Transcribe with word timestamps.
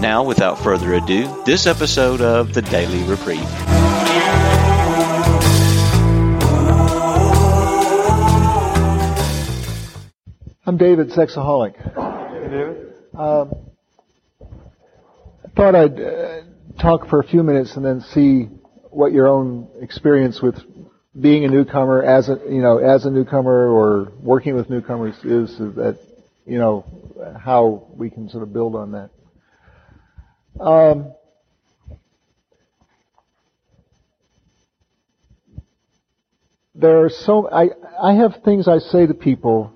Now, 0.00 0.24
without 0.24 0.58
further 0.62 0.92
ado, 0.92 1.42
this 1.46 1.66
episode 1.66 2.20
of 2.20 2.52
the 2.52 2.60
Daily 2.60 3.02
Reprieve. 3.04 3.40
I'm 10.66 10.76
David, 10.76 11.08
sexaholic. 11.08 11.76
Hey, 11.76 12.48
David. 12.50 12.92
Um, 13.14 13.54
I 14.42 15.48
thought 15.56 15.74
I'd 15.74 15.98
uh, 15.98 16.42
talk 16.78 17.08
for 17.08 17.20
a 17.20 17.24
few 17.24 17.42
minutes 17.42 17.74
and 17.76 17.84
then 17.84 18.02
see 18.02 18.50
what 18.90 19.12
your 19.12 19.28
own 19.28 19.68
experience 19.80 20.42
with 20.42 20.56
being 21.18 21.46
a 21.46 21.48
newcomer 21.48 22.02
as 22.02 22.28
a 22.28 22.38
you 22.50 22.60
know 22.60 22.76
as 22.76 23.06
a 23.06 23.10
newcomer 23.10 23.70
or 23.70 24.12
working 24.20 24.54
with 24.54 24.68
newcomers 24.68 25.14
is 25.24 25.56
that 25.56 25.98
you 26.44 26.58
know 26.58 26.84
how 27.42 27.86
we 27.96 28.10
can 28.10 28.28
sort 28.28 28.42
of 28.42 28.52
build 28.52 28.74
on 28.74 28.92
that. 28.92 29.08
Um, 30.60 31.12
there 36.74 37.04
are 37.04 37.10
so 37.10 37.50
I 37.50 37.70
I 38.00 38.14
have 38.14 38.42
things 38.44 38.66
I 38.66 38.78
say 38.78 39.06
to 39.06 39.14
people, 39.14 39.72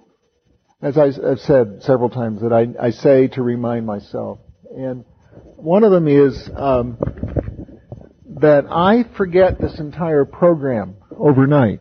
as 0.80 0.96
I, 0.96 1.06
have 1.06 1.40
said 1.40 1.82
several 1.82 2.08
times 2.08 2.40
that 2.40 2.52
I 2.52 2.68
I 2.80 2.90
say 2.90 3.28
to 3.28 3.42
remind 3.42 3.84
myself, 3.84 4.38
and 4.74 5.04
one 5.56 5.84
of 5.84 5.90
them 5.90 6.08
is 6.08 6.48
um, 6.56 6.96
that 8.40 8.64
I 8.70 9.04
forget 9.16 9.60
this 9.60 9.78
entire 9.78 10.24
program 10.24 10.96
overnight. 11.14 11.80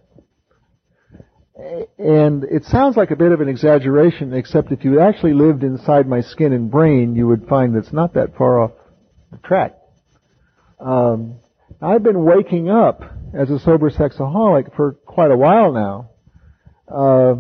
And 1.98 2.46
it 2.46 2.64
sounds 2.66 2.96
like 2.96 3.12
a 3.12 3.18
bit 3.18 3.34
of 3.34 3.42
an 3.42 3.50
exaggeration, 3.50 4.34
except 4.34 4.72
if 4.72 4.86
you 4.86 5.02
actually 5.02 5.34
lived 5.34 5.64
inside 5.64 6.08
my 6.08 6.22
skin 6.22 6.54
and 6.54 6.72
brain, 6.72 7.16
you 7.16 7.28
would 7.28 7.48
find 7.48 7.76
it's 7.76 7.92
not 7.92 8.14
that 8.14 8.36
far 8.38 8.62
off 8.62 8.72
track. 9.38 9.76
Um, 10.80 11.40
I've 11.82 12.04
been 12.04 12.24
waking 12.24 12.70
up 12.70 13.04
as 13.34 13.50
a 13.50 13.60
sober 13.60 13.90
sexaholic 13.90 14.76
for 14.76 14.94
quite 14.94 15.32
a 15.32 15.38
while 15.38 15.72
now. 15.72 16.10
Uh, 16.88 17.36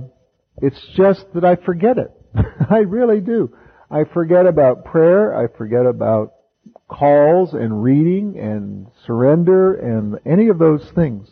it's 0.61 0.79
just 0.95 1.25
that 1.33 1.43
I 1.43 1.55
forget 1.55 1.97
it. 1.97 2.11
I 2.69 2.79
really 2.79 3.21
do. 3.21 3.55
I 3.89 4.03
forget 4.03 4.45
about 4.45 4.85
prayer. 4.85 5.35
I 5.35 5.47
forget 5.57 5.85
about 5.85 6.33
calls 6.87 7.53
and 7.53 7.83
reading 7.83 8.37
and 8.37 8.87
surrender 9.05 9.75
and 9.75 10.19
any 10.25 10.49
of 10.49 10.59
those 10.59 10.89
things. 10.93 11.29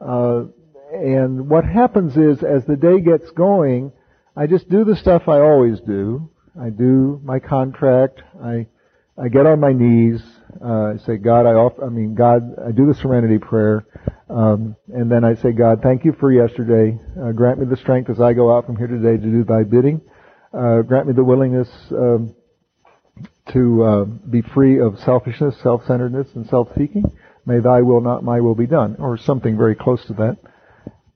Uh, 0.00 0.44
and 0.92 1.48
what 1.48 1.64
happens 1.64 2.16
is, 2.16 2.42
as 2.42 2.64
the 2.66 2.76
day 2.76 3.00
gets 3.00 3.30
going, 3.30 3.92
I 4.36 4.46
just 4.46 4.68
do 4.68 4.84
the 4.84 4.96
stuff 4.96 5.28
I 5.28 5.40
always 5.40 5.80
do. 5.80 6.30
I 6.60 6.70
do 6.70 7.20
my 7.24 7.38
contract. 7.38 8.20
I 8.42 8.66
I 9.16 9.28
get 9.28 9.46
on 9.46 9.60
my 9.60 9.72
knees. 9.72 10.22
Uh, 10.60 10.94
I 10.94 10.96
say, 11.06 11.16
God, 11.16 11.46
I 11.46 11.52
offer, 11.52 11.84
I 11.84 11.88
mean, 11.88 12.14
God, 12.14 12.42
I 12.58 12.72
do 12.72 12.86
the 12.86 12.94
serenity 12.94 13.38
prayer. 13.38 13.86
Um, 14.28 14.76
and 14.92 15.10
then 15.10 15.24
I 15.24 15.34
say, 15.34 15.52
God, 15.52 15.80
thank 15.82 16.04
you 16.04 16.12
for 16.18 16.32
yesterday. 16.32 16.98
Uh, 17.20 17.32
grant 17.32 17.60
me 17.60 17.66
the 17.66 17.76
strength 17.76 18.10
as 18.10 18.20
I 18.20 18.32
go 18.32 18.56
out 18.56 18.66
from 18.66 18.76
here 18.76 18.86
today 18.86 19.16
to 19.16 19.30
do 19.30 19.44
thy 19.44 19.62
bidding. 19.62 20.00
Uh, 20.52 20.82
grant 20.82 21.06
me 21.06 21.12
the 21.12 21.24
willingness, 21.24 21.68
um, 21.90 22.34
to, 23.52 23.84
uh, 23.84 24.04
be 24.04 24.42
free 24.42 24.80
of 24.80 24.98
selfishness, 25.00 25.60
self-centeredness, 25.62 26.28
and 26.34 26.46
self-seeking. 26.46 27.04
May 27.46 27.60
thy 27.60 27.82
will, 27.82 28.00
not 28.00 28.24
my 28.24 28.40
will 28.40 28.54
be 28.54 28.66
done. 28.66 28.96
Or 28.98 29.16
something 29.16 29.56
very 29.56 29.74
close 29.74 30.04
to 30.06 30.14
that. 30.14 30.38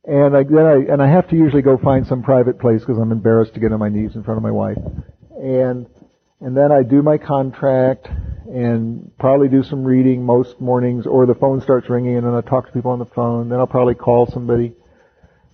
And 0.04 0.37
I, 0.37 0.42
then 0.42 0.66
I, 0.66 0.92
and 0.92 1.03
I 1.03 1.08
have 1.10 1.28
to 1.31 1.37
usually 1.37 1.62
go 1.62 1.76
find 1.78 2.06
some 2.06 2.22
private 2.22 2.58
place 2.58 2.81
because 2.81 2.98
I'm 2.98 3.12
embarrassed 3.12 3.54
to 3.54 3.60
get 3.60 3.72
on 3.72 3.78
my 3.78 3.88
knees 3.88 4.14
in 4.14 4.22
front 4.22 4.38
of 4.38 4.42
my 4.42 4.50
wife. 4.50 4.78
And 5.37 5.87
and 6.41 6.56
then 6.56 6.71
I 6.71 6.82
do 6.82 7.03
my 7.03 7.19
contract 7.19 8.06
and 8.06 9.12
probably 9.19 9.49
do 9.49 9.62
some 9.62 9.84
reading 9.84 10.25
most 10.25 10.60
mornings, 10.60 11.06
or 11.06 11.26
the 11.26 11.34
phone 11.34 11.60
starts 11.60 11.88
ringing 11.91 12.16
and 12.16 12.26
then 12.26 12.34
I 12.34 12.41
talk 12.41 12.66
to 12.66 12.72
people 12.72 12.93
on 12.93 12.99
the 12.99 13.06
phone. 13.06 13.49
Then 13.49 13.59
I'll 13.59 13.66
probably 13.66 13.94
call 13.94 14.26
somebody. 14.26 14.75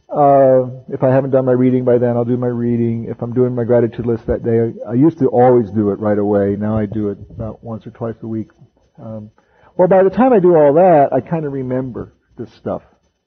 Uh, 0.09 0.67
if 0.91 1.03
I 1.03 1.11
haven't 1.11 1.31
done 1.31 1.45
my 1.45 1.53
reading 1.53 1.85
by 1.85 1.99
then, 1.99 2.17
I'll 2.17 2.25
do 2.25 2.37
my 2.37 2.47
reading. 2.47 3.07
If 3.09 3.21
I'm 3.21 3.33
doing 3.33 3.55
my 3.55 3.65
gratitude 3.65 4.07
list 4.07 4.27
that 4.27 4.45
day, 4.45 4.73
I, 4.87 4.91
I 4.91 4.95
used 4.95 5.19
to 5.19 5.27
always 5.27 5.71
do 5.71 5.91
it 5.91 5.99
right 5.99 6.19
away. 6.19 6.57
Now 6.57 6.79
I 6.79 6.87
do 6.87 7.09
it 7.09 7.19
about 7.31 7.65
once 7.65 7.87
or 7.87 7.91
twice 7.91 8.15
a 8.23 8.29
week. 8.29 8.51
Um, 8.99 9.31
well, 9.77 9.89
by 9.89 10.05
the 10.05 10.11
time 10.11 10.33
I 10.33 10.39
do 10.39 10.55
all 10.55 10.75
that, 10.75 11.13
I 11.13 11.21
kind 11.21 11.45
of 11.47 11.53
remember 11.53 12.13
this 12.39 12.53
stuff. 12.55 12.83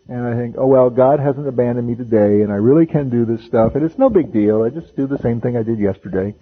And 0.07 0.25
I 0.25 0.37
think, 0.37 0.55
oh 0.57 0.67
well, 0.67 0.89
God 0.89 1.19
hasn't 1.19 1.45
abandoned 1.45 1.85
me 1.85 1.95
today, 1.95 2.41
and 2.41 2.53
I 2.53 2.55
really 2.55 2.85
can 2.85 3.09
do 3.09 3.25
this 3.25 3.45
stuff, 3.45 3.75
and 3.75 3.83
it's 3.83 3.97
no 3.97 4.09
big 4.09 4.31
deal. 4.31 4.63
I 4.63 4.69
just 4.69 4.95
do 4.95 5.07
the 5.07 5.17
same 5.17 5.41
thing 5.41 5.57
I 5.57 5.63
did 5.63 5.79
yesterday. 5.79 6.33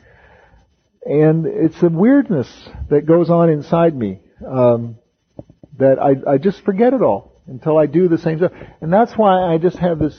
And 1.06 1.46
it's 1.46 1.82
a 1.84 1.90
weirdness 1.90 2.48
that 2.90 3.06
goes 3.06 3.30
on 3.30 3.50
inside 3.50 3.96
me 3.96 4.22
um, 4.46 4.98
that 5.78 6.00
I, 6.00 6.34
I 6.34 6.38
just 6.38 6.64
forget 6.66 6.94
it 6.94 7.02
all 7.02 7.42
until 7.48 7.78
I 7.78 7.86
do 7.86 8.08
the 8.08 8.18
same 8.18 8.40
stuff. 8.40 8.52
And 8.82 8.92
that's 8.92 9.14
why 9.14 9.54
I 9.54 9.60
just 9.60 9.78
have 9.78 10.00
this 10.00 10.18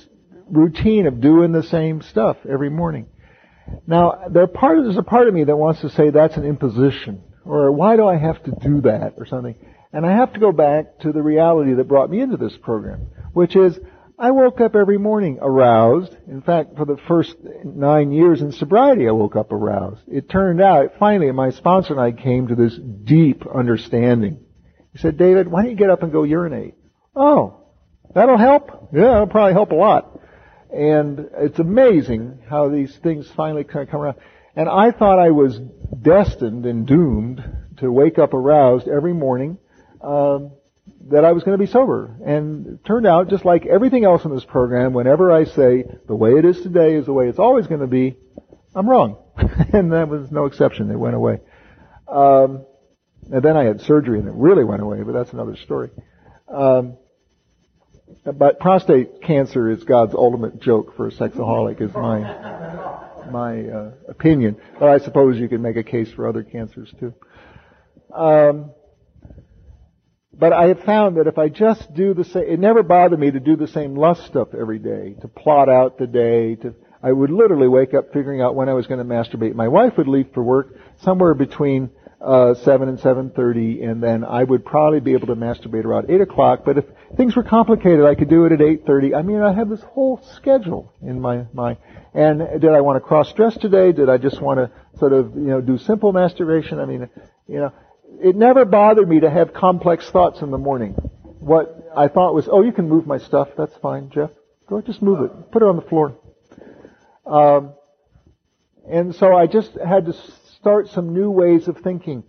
routine 0.48 1.06
of 1.06 1.20
doing 1.20 1.50
the 1.50 1.64
same 1.64 2.02
stuff 2.02 2.36
every 2.48 2.70
morning. 2.70 3.06
Now, 3.86 4.28
there 4.30 4.46
part 4.46 4.78
of, 4.78 4.84
there's 4.84 4.96
a 4.96 5.02
part 5.02 5.26
of 5.26 5.34
me 5.34 5.42
that 5.44 5.56
wants 5.56 5.80
to 5.80 5.90
say 5.90 6.10
that's 6.10 6.36
an 6.36 6.44
imposition, 6.44 7.22
or 7.44 7.72
why 7.72 7.96
do 7.96 8.06
I 8.06 8.16
have 8.16 8.40
to 8.44 8.52
do 8.52 8.82
that, 8.82 9.14
or 9.16 9.26
something. 9.26 9.56
And 9.92 10.06
I 10.06 10.12
have 10.12 10.34
to 10.34 10.40
go 10.40 10.52
back 10.52 11.00
to 11.00 11.10
the 11.10 11.22
reality 11.22 11.74
that 11.74 11.88
brought 11.88 12.10
me 12.10 12.20
into 12.20 12.36
this 12.36 12.56
program, 12.62 13.08
which 13.32 13.56
is 13.56 13.76
I 14.18 14.30
woke 14.30 14.62
up 14.62 14.74
every 14.74 14.96
morning 14.96 15.38
aroused. 15.42 16.16
In 16.26 16.40
fact, 16.40 16.76
for 16.76 16.86
the 16.86 16.96
first 17.06 17.36
nine 17.64 18.12
years 18.12 18.40
in 18.40 18.50
sobriety, 18.50 19.06
I 19.06 19.12
woke 19.12 19.36
up 19.36 19.52
aroused. 19.52 20.02
It 20.08 20.30
turned 20.30 20.62
out, 20.62 20.94
finally, 20.98 21.30
my 21.32 21.50
sponsor 21.50 21.92
and 21.92 22.00
I 22.00 22.12
came 22.12 22.48
to 22.48 22.54
this 22.54 22.78
deep 22.78 23.46
understanding. 23.46 24.40
He 24.92 24.98
said, 24.98 25.18
David, 25.18 25.48
why 25.48 25.62
don't 25.62 25.70
you 25.70 25.76
get 25.76 25.90
up 25.90 26.02
and 26.02 26.12
go 26.12 26.22
urinate? 26.22 26.74
Oh, 27.14 27.64
that'll 28.14 28.38
help? 28.38 28.88
Yeah, 28.94 29.02
that'll 29.02 29.26
probably 29.26 29.52
help 29.52 29.72
a 29.72 29.74
lot. 29.74 30.18
And 30.72 31.28
it's 31.36 31.58
amazing 31.58 32.38
how 32.48 32.70
these 32.70 32.96
things 32.96 33.30
finally 33.36 33.64
kind 33.64 33.86
of 33.86 33.90
come 33.90 34.00
around. 34.00 34.16
And 34.54 34.66
I 34.66 34.92
thought 34.92 35.18
I 35.18 35.30
was 35.30 35.58
destined 36.00 36.64
and 36.64 36.86
doomed 36.86 37.44
to 37.78 37.92
wake 37.92 38.18
up 38.18 38.32
aroused 38.32 38.88
every 38.88 39.12
morning. 39.12 39.58
Um, 40.00 40.52
that 41.10 41.24
I 41.24 41.32
was 41.32 41.44
going 41.44 41.58
to 41.58 41.64
be 41.64 41.70
sober. 41.70 42.16
And 42.24 42.66
it 42.66 42.84
turned 42.84 43.06
out, 43.06 43.28
just 43.28 43.44
like 43.44 43.66
everything 43.66 44.04
else 44.04 44.24
in 44.24 44.34
this 44.34 44.44
program, 44.44 44.92
whenever 44.92 45.32
I 45.32 45.44
say 45.44 45.84
the 46.06 46.14
way 46.14 46.32
it 46.32 46.44
is 46.44 46.60
today 46.60 46.94
is 46.94 47.06
the 47.06 47.12
way 47.12 47.28
it's 47.28 47.38
always 47.38 47.66
going 47.66 47.80
to 47.80 47.86
be, 47.86 48.16
I'm 48.74 48.88
wrong. 48.88 49.18
and 49.72 49.92
that 49.92 50.08
was 50.08 50.30
no 50.30 50.46
exception. 50.46 50.90
It 50.90 50.96
went 50.96 51.14
away. 51.14 51.40
Um, 52.08 52.64
and 53.30 53.42
then 53.42 53.56
I 53.56 53.64
had 53.64 53.80
surgery 53.80 54.18
and 54.18 54.28
it 54.28 54.34
really 54.34 54.64
went 54.64 54.82
away, 54.82 55.02
but 55.02 55.12
that's 55.12 55.32
another 55.32 55.56
story. 55.56 55.90
Um, 56.48 56.96
but 58.24 58.60
prostate 58.60 59.22
cancer 59.22 59.70
is 59.70 59.82
God's 59.84 60.14
ultimate 60.14 60.60
joke 60.60 60.96
for 60.96 61.08
a 61.08 61.10
sexaholic, 61.10 61.80
is 61.80 61.92
my 61.92 62.20
my 63.30 63.68
uh, 63.68 63.90
opinion. 64.08 64.56
But 64.78 64.88
I 64.90 64.98
suppose 64.98 65.38
you 65.38 65.48
could 65.48 65.60
make 65.60 65.76
a 65.76 65.82
case 65.82 66.10
for 66.12 66.28
other 66.28 66.44
cancers 66.44 66.92
too. 67.00 67.14
Um, 68.14 68.70
but 70.38 70.52
I 70.52 70.68
have 70.68 70.80
found 70.84 71.16
that 71.16 71.26
if 71.26 71.38
I 71.38 71.48
just 71.48 71.94
do 71.94 72.12
the 72.14 72.24
same, 72.24 72.44
it 72.44 72.60
never 72.60 72.82
bothered 72.82 73.18
me 73.18 73.30
to 73.30 73.40
do 73.40 73.56
the 73.56 73.68
same 73.68 73.94
lust 73.96 74.26
stuff 74.26 74.48
every 74.54 74.78
day, 74.78 75.14
to 75.22 75.28
plot 75.28 75.68
out 75.68 75.98
the 75.98 76.06
day, 76.06 76.56
to, 76.56 76.74
I 77.02 77.12
would 77.12 77.30
literally 77.30 77.68
wake 77.68 77.94
up 77.94 78.12
figuring 78.12 78.42
out 78.42 78.54
when 78.54 78.68
I 78.68 78.74
was 78.74 78.86
going 78.86 78.98
to 78.98 79.04
masturbate. 79.04 79.54
My 79.54 79.68
wife 79.68 79.94
would 79.96 80.08
leave 80.08 80.28
for 80.34 80.42
work 80.42 80.74
somewhere 81.02 81.34
between 81.34 81.90
uh, 82.20 82.54
7 82.54 82.88
and 82.88 82.98
7.30, 82.98 83.88
and 83.88 84.02
then 84.02 84.24
I 84.24 84.42
would 84.42 84.64
probably 84.64 85.00
be 85.00 85.12
able 85.12 85.28
to 85.28 85.36
masturbate 85.36 85.84
around 85.84 86.10
8 86.10 86.20
o'clock, 86.20 86.62
but 86.64 86.78
if 86.78 86.84
things 87.16 87.36
were 87.36 87.42
complicated, 87.42 88.04
I 88.04 88.14
could 88.14 88.28
do 88.28 88.44
it 88.46 88.52
at 88.52 88.58
8.30. 88.58 89.16
I 89.16 89.22
mean, 89.22 89.40
I 89.40 89.52
have 89.52 89.68
this 89.68 89.82
whole 89.82 90.20
schedule 90.34 90.92
in 91.02 91.20
my 91.20 91.46
mind. 91.52 91.78
And 92.14 92.60
did 92.60 92.70
I 92.70 92.80
want 92.80 92.96
to 92.96 93.00
cross-dress 93.00 93.58
today? 93.58 93.92
Did 93.92 94.08
I 94.08 94.16
just 94.16 94.40
want 94.40 94.58
to 94.58 94.70
sort 94.98 95.12
of, 95.12 95.34
you 95.34 95.48
know, 95.48 95.60
do 95.60 95.76
simple 95.76 96.12
masturbation? 96.12 96.78
I 96.78 96.86
mean, 96.86 97.08
you 97.46 97.58
know, 97.60 97.72
it 98.20 98.36
never 98.36 98.64
bothered 98.64 99.08
me 99.08 99.20
to 99.20 99.30
have 99.30 99.52
complex 99.52 100.08
thoughts 100.10 100.40
in 100.42 100.50
the 100.50 100.58
morning. 100.58 100.92
What 101.38 101.90
I 101.96 102.08
thought 102.08 102.34
was, 102.34 102.48
oh, 102.50 102.62
you 102.62 102.72
can 102.72 102.88
move 102.88 103.06
my 103.06 103.18
stuff. 103.18 103.48
That's 103.56 103.76
fine, 103.78 104.10
Jeff. 104.10 104.30
Go 104.68 104.80
just 104.80 105.02
move 105.02 105.20
it. 105.22 105.52
Put 105.52 105.62
it 105.62 105.66
on 105.66 105.76
the 105.76 105.82
floor. 105.82 106.16
Um, 107.24 107.74
and 108.88 109.14
so 109.14 109.34
I 109.34 109.46
just 109.46 109.72
had 109.74 110.06
to 110.06 110.14
start 110.58 110.88
some 110.88 111.12
new 111.12 111.30
ways 111.30 111.68
of 111.68 111.78
thinking. 111.78 112.24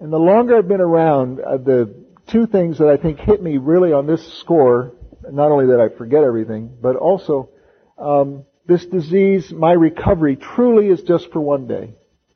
And 0.00 0.12
the 0.12 0.18
longer 0.18 0.56
I've 0.56 0.68
been 0.68 0.80
around, 0.80 1.40
uh, 1.40 1.56
the 1.58 1.94
two 2.28 2.46
things 2.46 2.78
that 2.78 2.88
I 2.88 2.96
think 2.96 3.18
hit 3.18 3.42
me 3.42 3.58
really 3.58 3.92
on 3.92 4.06
this 4.06 4.40
score. 4.40 4.94
Not 5.30 5.52
only 5.52 5.66
that 5.66 5.80
I 5.80 5.96
forget 5.96 6.24
everything, 6.24 6.76
but 6.80 6.96
also 6.96 7.50
um, 7.98 8.44
this 8.66 8.84
disease, 8.86 9.52
my 9.52 9.72
recovery 9.72 10.36
truly 10.36 10.88
is 10.88 11.02
just 11.02 11.30
for 11.32 11.40
one 11.40 11.66
day. 11.66 11.94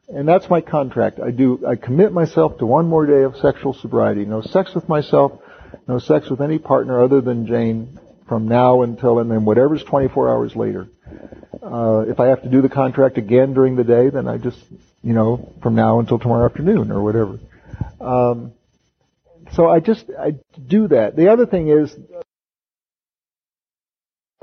And 0.09 0.29
that's 0.29 0.49
my 0.49 0.61
contract. 0.61 1.19
I 1.21 1.31
do, 1.31 1.65
I 1.67 1.75
commit 1.75 2.13
myself 2.13 2.59
to 2.59 2.67
one 2.67 2.87
more 2.89 3.07
day 3.07 3.23
of 3.23 3.37
sexual 3.37 3.75
sobriety. 3.75 4.25
No 4.25 4.41
sex 4.41 4.75
with 4.75 4.89
myself, 4.89 5.33
no 5.89 5.99
sex 5.99 6.31
with 6.31 6.41
any 6.41 6.59
partner 6.59 7.03
other 7.03 7.21
than 7.21 7.47
Jane 7.47 7.99
from 8.29 8.47
now 8.47 8.83
until, 8.83 9.19
and 9.19 9.31
then 9.31 9.45
whatever's 9.45 9.83
24 9.83 10.29
hours 10.29 10.55
later. 10.55 10.89
Uh, 11.63 12.05
if 12.07 12.21
I 12.21 12.27
have 12.27 12.43
to 12.43 12.49
do 12.49 12.63
the 12.63 12.69
contract 12.69 13.19
again 13.19 13.55
during 13.55 13.75
the 13.75 13.85
day, 13.85 14.11
then 14.11 14.29
I 14.29 14.39
just, 14.39 14.59
you 15.03 15.13
know, 15.13 15.53
from 15.63 15.75
now 15.75 15.99
until 15.99 16.19
tomorrow 16.19 16.45
afternoon 16.45 16.93
or 16.93 17.03
whatever. 17.03 17.41
Um, 18.01 18.53
so 19.55 19.69
I 19.69 19.81
just, 19.81 20.05
I 20.19 20.37
do 20.67 20.89
that. 20.89 21.17
The 21.17 21.33
other 21.33 21.47
thing 21.47 21.69
is, 21.69 21.95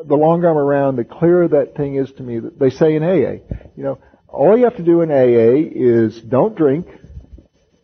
the 0.06 0.16
longer 0.16 0.50
I'm 0.50 0.58
around, 0.58 0.98
the 0.98 1.06
clearer 1.06 1.48
that 1.50 1.76
thing 1.76 1.96
is 1.96 2.12
to 2.14 2.24
me. 2.24 2.40
That 2.40 2.60
they 2.60 2.70
say 2.70 2.96
in 2.96 3.04
AA, 3.04 3.44
you 3.78 3.84
know, 3.84 4.00
all 4.34 4.58
you 4.58 4.64
have 4.64 4.78
to 4.78 4.84
do 4.84 5.02
in 5.02 5.12
AA 5.12 5.70
is 5.72 6.20
don't 6.22 6.56
drink. 6.56 6.88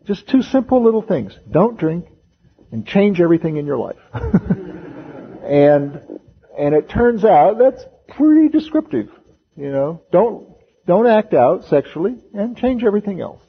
Just 0.06 0.28
two 0.28 0.42
simple 0.42 0.84
little 0.84 1.04
things. 1.04 1.38
Don't 1.50 1.78
drink 1.78 2.08
and 2.72 2.86
change 2.86 3.22
everything 3.22 3.58
in 3.58 3.68
your 3.68 3.78
life. 3.78 3.98
and, 4.14 6.02
and 6.58 6.76
it 6.76 6.90
turns 6.90 7.24
out 7.24 7.60
that's 7.60 7.84
pretty 8.10 8.50
descriptive. 8.50 9.10
You 9.56 9.72
know, 9.72 10.02
don't, 10.12 10.56
don't 10.88 11.06
act 11.06 11.36
out 11.36 11.66
sexually 11.66 12.16
and 12.34 12.58
change 12.58 12.84
everything 12.84 13.22
else. 13.22 13.42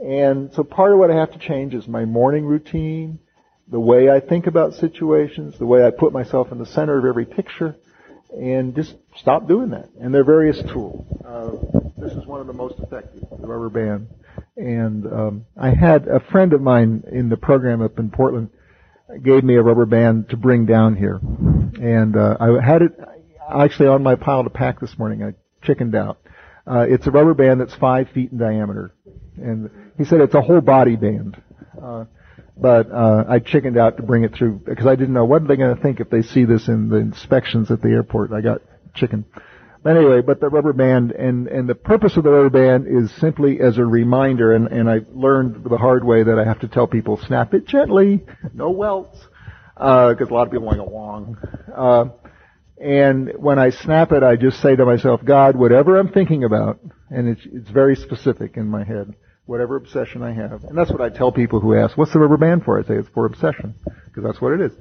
And 0.00 0.52
so 0.54 0.64
part 0.64 0.92
of 0.92 0.98
what 0.98 1.12
I 1.12 1.14
have 1.14 1.30
to 1.32 1.38
change 1.38 1.74
is 1.74 1.86
my 1.86 2.04
morning 2.04 2.44
routine, 2.44 3.20
the 3.68 3.78
way 3.78 4.10
I 4.10 4.18
think 4.18 4.48
about 4.48 4.74
situations, 4.74 5.56
the 5.58 5.66
way 5.66 5.86
I 5.86 5.90
put 5.90 6.12
myself 6.12 6.50
in 6.50 6.58
the 6.58 6.66
center 6.66 6.98
of 6.98 7.04
every 7.04 7.24
picture, 7.24 7.76
and 8.32 8.74
just 8.74 8.94
stop 9.16 9.46
doing 9.46 9.70
that. 9.70 9.90
And 10.00 10.12
there 10.12 10.22
are 10.22 10.24
various 10.24 10.60
tools. 10.72 11.06
Uh, 11.24 11.81
this 12.02 12.12
is 12.12 12.26
one 12.26 12.40
of 12.40 12.46
the 12.46 12.52
most 12.52 12.78
effective, 12.80 13.22
the 13.30 13.46
rubber 13.46 13.70
band. 13.70 14.08
And 14.56 15.06
um, 15.06 15.46
I 15.56 15.70
had 15.70 16.08
a 16.08 16.20
friend 16.20 16.52
of 16.52 16.60
mine 16.60 17.04
in 17.10 17.28
the 17.28 17.36
program 17.36 17.80
up 17.80 17.98
in 17.98 18.10
Portland 18.10 18.50
gave 19.22 19.44
me 19.44 19.54
a 19.54 19.62
rubber 19.62 19.86
band 19.86 20.30
to 20.30 20.36
bring 20.36 20.66
down 20.66 20.96
here, 20.96 21.20
and 21.22 22.16
uh, 22.16 22.36
I 22.40 22.64
had 22.64 22.82
it 22.82 22.92
actually 23.52 23.88
on 23.88 24.02
my 24.02 24.14
pile 24.14 24.42
to 24.44 24.50
pack 24.50 24.80
this 24.80 24.98
morning. 24.98 25.22
I 25.22 25.34
chickened 25.64 25.94
out. 25.94 26.18
Uh, 26.66 26.86
it's 26.88 27.06
a 27.06 27.10
rubber 27.10 27.34
band 27.34 27.60
that's 27.60 27.74
five 27.74 28.08
feet 28.10 28.32
in 28.32 28.38
diameter, 28.38 28.94
and 29.36 29.70
he 29.98 30.04
said 30.04 30.20
it's 30.20 30.34
a 30.34 30.40
whole 30.40 30.62
body 30.62 30.96
band. 30.96 31.40
Uh, 31.80 32.04
but 32.56 32.90
uh, 32.90 33.24
I 33.28 33.38
chickened 33.38 33.76
out 33.76 33.96
to 33.98 34.02
bring 34.02 34.24
it 34.24 34.34
through 34.34 34.62
because 34.64 34.86
I 34.86 34.94
didn't 34.94 35.14
know 35.14 35.24
what 35.24 35.42
are 35.42 35.46
they 35.46 35.56
going 35.56 35.76
to 35.76 35.82
think 35.82 36.00
if 36.00 36.08
they 36.08 36.22
see 36.22 36.44
this 36.44 36.68
in 36.68 36.88
the 36.88 36.96
inspections 36.96 37.70
at 37.70 37.82
the 37.82 37.88
airport. 37.88 38.32
I 38.32 38.40
got 38.40 38.62
chicken. 38.94 39.24
But 39.82 39.96
anyway, 39.96 40.20
but 40.20 40.38
the 40.40 40.48
rubber 40.48 40.72
band 40.72 41.10
and 41.10 41.48
and 41.48 41.68
the 41.68 41.74
purpose 41.74 42.16
of 42.16 42.22
the 42.22 42.30
rubber 42.30 42.50
band 42.50 42.86
is 42.86 43.10
simply 43.20 43.60
as 43.60 43.78
a 43.78 43.84
reminder, 43.84 44.52
and 44.52 44.68
and 44.68 44.88
I 44.88 45.00
learned 45.12 45.64
the 45.64 45.76
hard 45.76 46.04
way 46.04 46.22
that 46.22 46.38
I 46.38 46.44
have 46.44 46.60
to 46.60 46.68
tell 46.68 46.86
people 46.86 47.18
snap 47.26 47.52
it 47.52 47.66
gently, 47.66 48.24
no 48.54 48.70
welts, 48.70 49.18
Uh, 49.76 50.10
because 50.10 50.30
uh, 50.30 50.32
a 50.32 50.36
lot 50.36 50.46
of 50.46 50.52
people 50.52 50.66
want 50.66 50.78
to 50.78 50.84
go 50.84 50.90
long. 50.90 51.36
Uh, 51.74 52.04
and 52.80 53.32
when 53.36 53.58
I 53.58 53.70
snap 53.70 54.12
it, 54.12 54.22
I 54.22 54.36
just 54.36 54.60
say 54.60 54.76
to 54.76 54.84
myself, 54.84 55.24
God, 55.24 55.56
whatever 55.56 55.98
I'm 55.98 56.08
thinking 56.12 56.44
about, 56.44 56.78
and 57.10 57.28
it's 57.28 57.44
it's 57.44 57.70
very 57.70 57.96
specific 57.96 58.56
in 58.56 58.68
my 58.68 58.84
head, 58.84 59.14
whatever 59.46 59.74
obsession 59.76 60.22
I 60.22 60.32
have, 60.32 60.62
and 60.62 60.78
that's 60.78 60.92
what 60.92 61.00
I 61.00 61.08
tell 61.08 61.32
people 61.32 61.58
who 61.58 61.74
ask, 61.74 61.98
"What's 61.98 62.12
the 62.12 62.20
rubber 62.20 62.36
band 62.36 62.64
for?" 62.64 62.78
I 62.78 62.84
say 62.84 62.94
it's 62.94 63.08
for 63.08 63.26
obsession, 63.26 63.74
because 64.06 64.22
that's 64.22 64.40
what 64.40 64.52
it 64.52 64.60
is. 64.60 64.72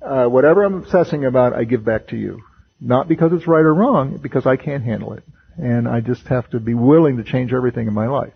Uh, 0.00 0.26
whatever 0.26 0.62
I'm 0.64 0.74
obsessing 0.82 1.26
about, 1.26 1.52
I 1.52 1.64
give 1.64 1.84
back 1.84 2.08
to 2.08 2.16
you. 2.16 2.40
Not 2.80 3.08
because 3.08 3.32
it's 3.32 3.46
right 3.46 3.64
or 3.64 3.74
wrong, 3.74 4.18
because 4.18 4.46
I 4.46 4.56
can't 4.56 4.84
handle 4.84 5.14
it. 5.14 5.24
And 5.56 5.88
I 5.88 6.00
just 6.00 6.26
have 6.26 6.50
to 6.50 6.60
be 6.60 6.74
willing 6.74 7.16
to 7.16 7.24
change 7.24 7.52
everything 7.52 7.86
in 7.86 7.94
my 7.94 8.06
life. 8.08 8.34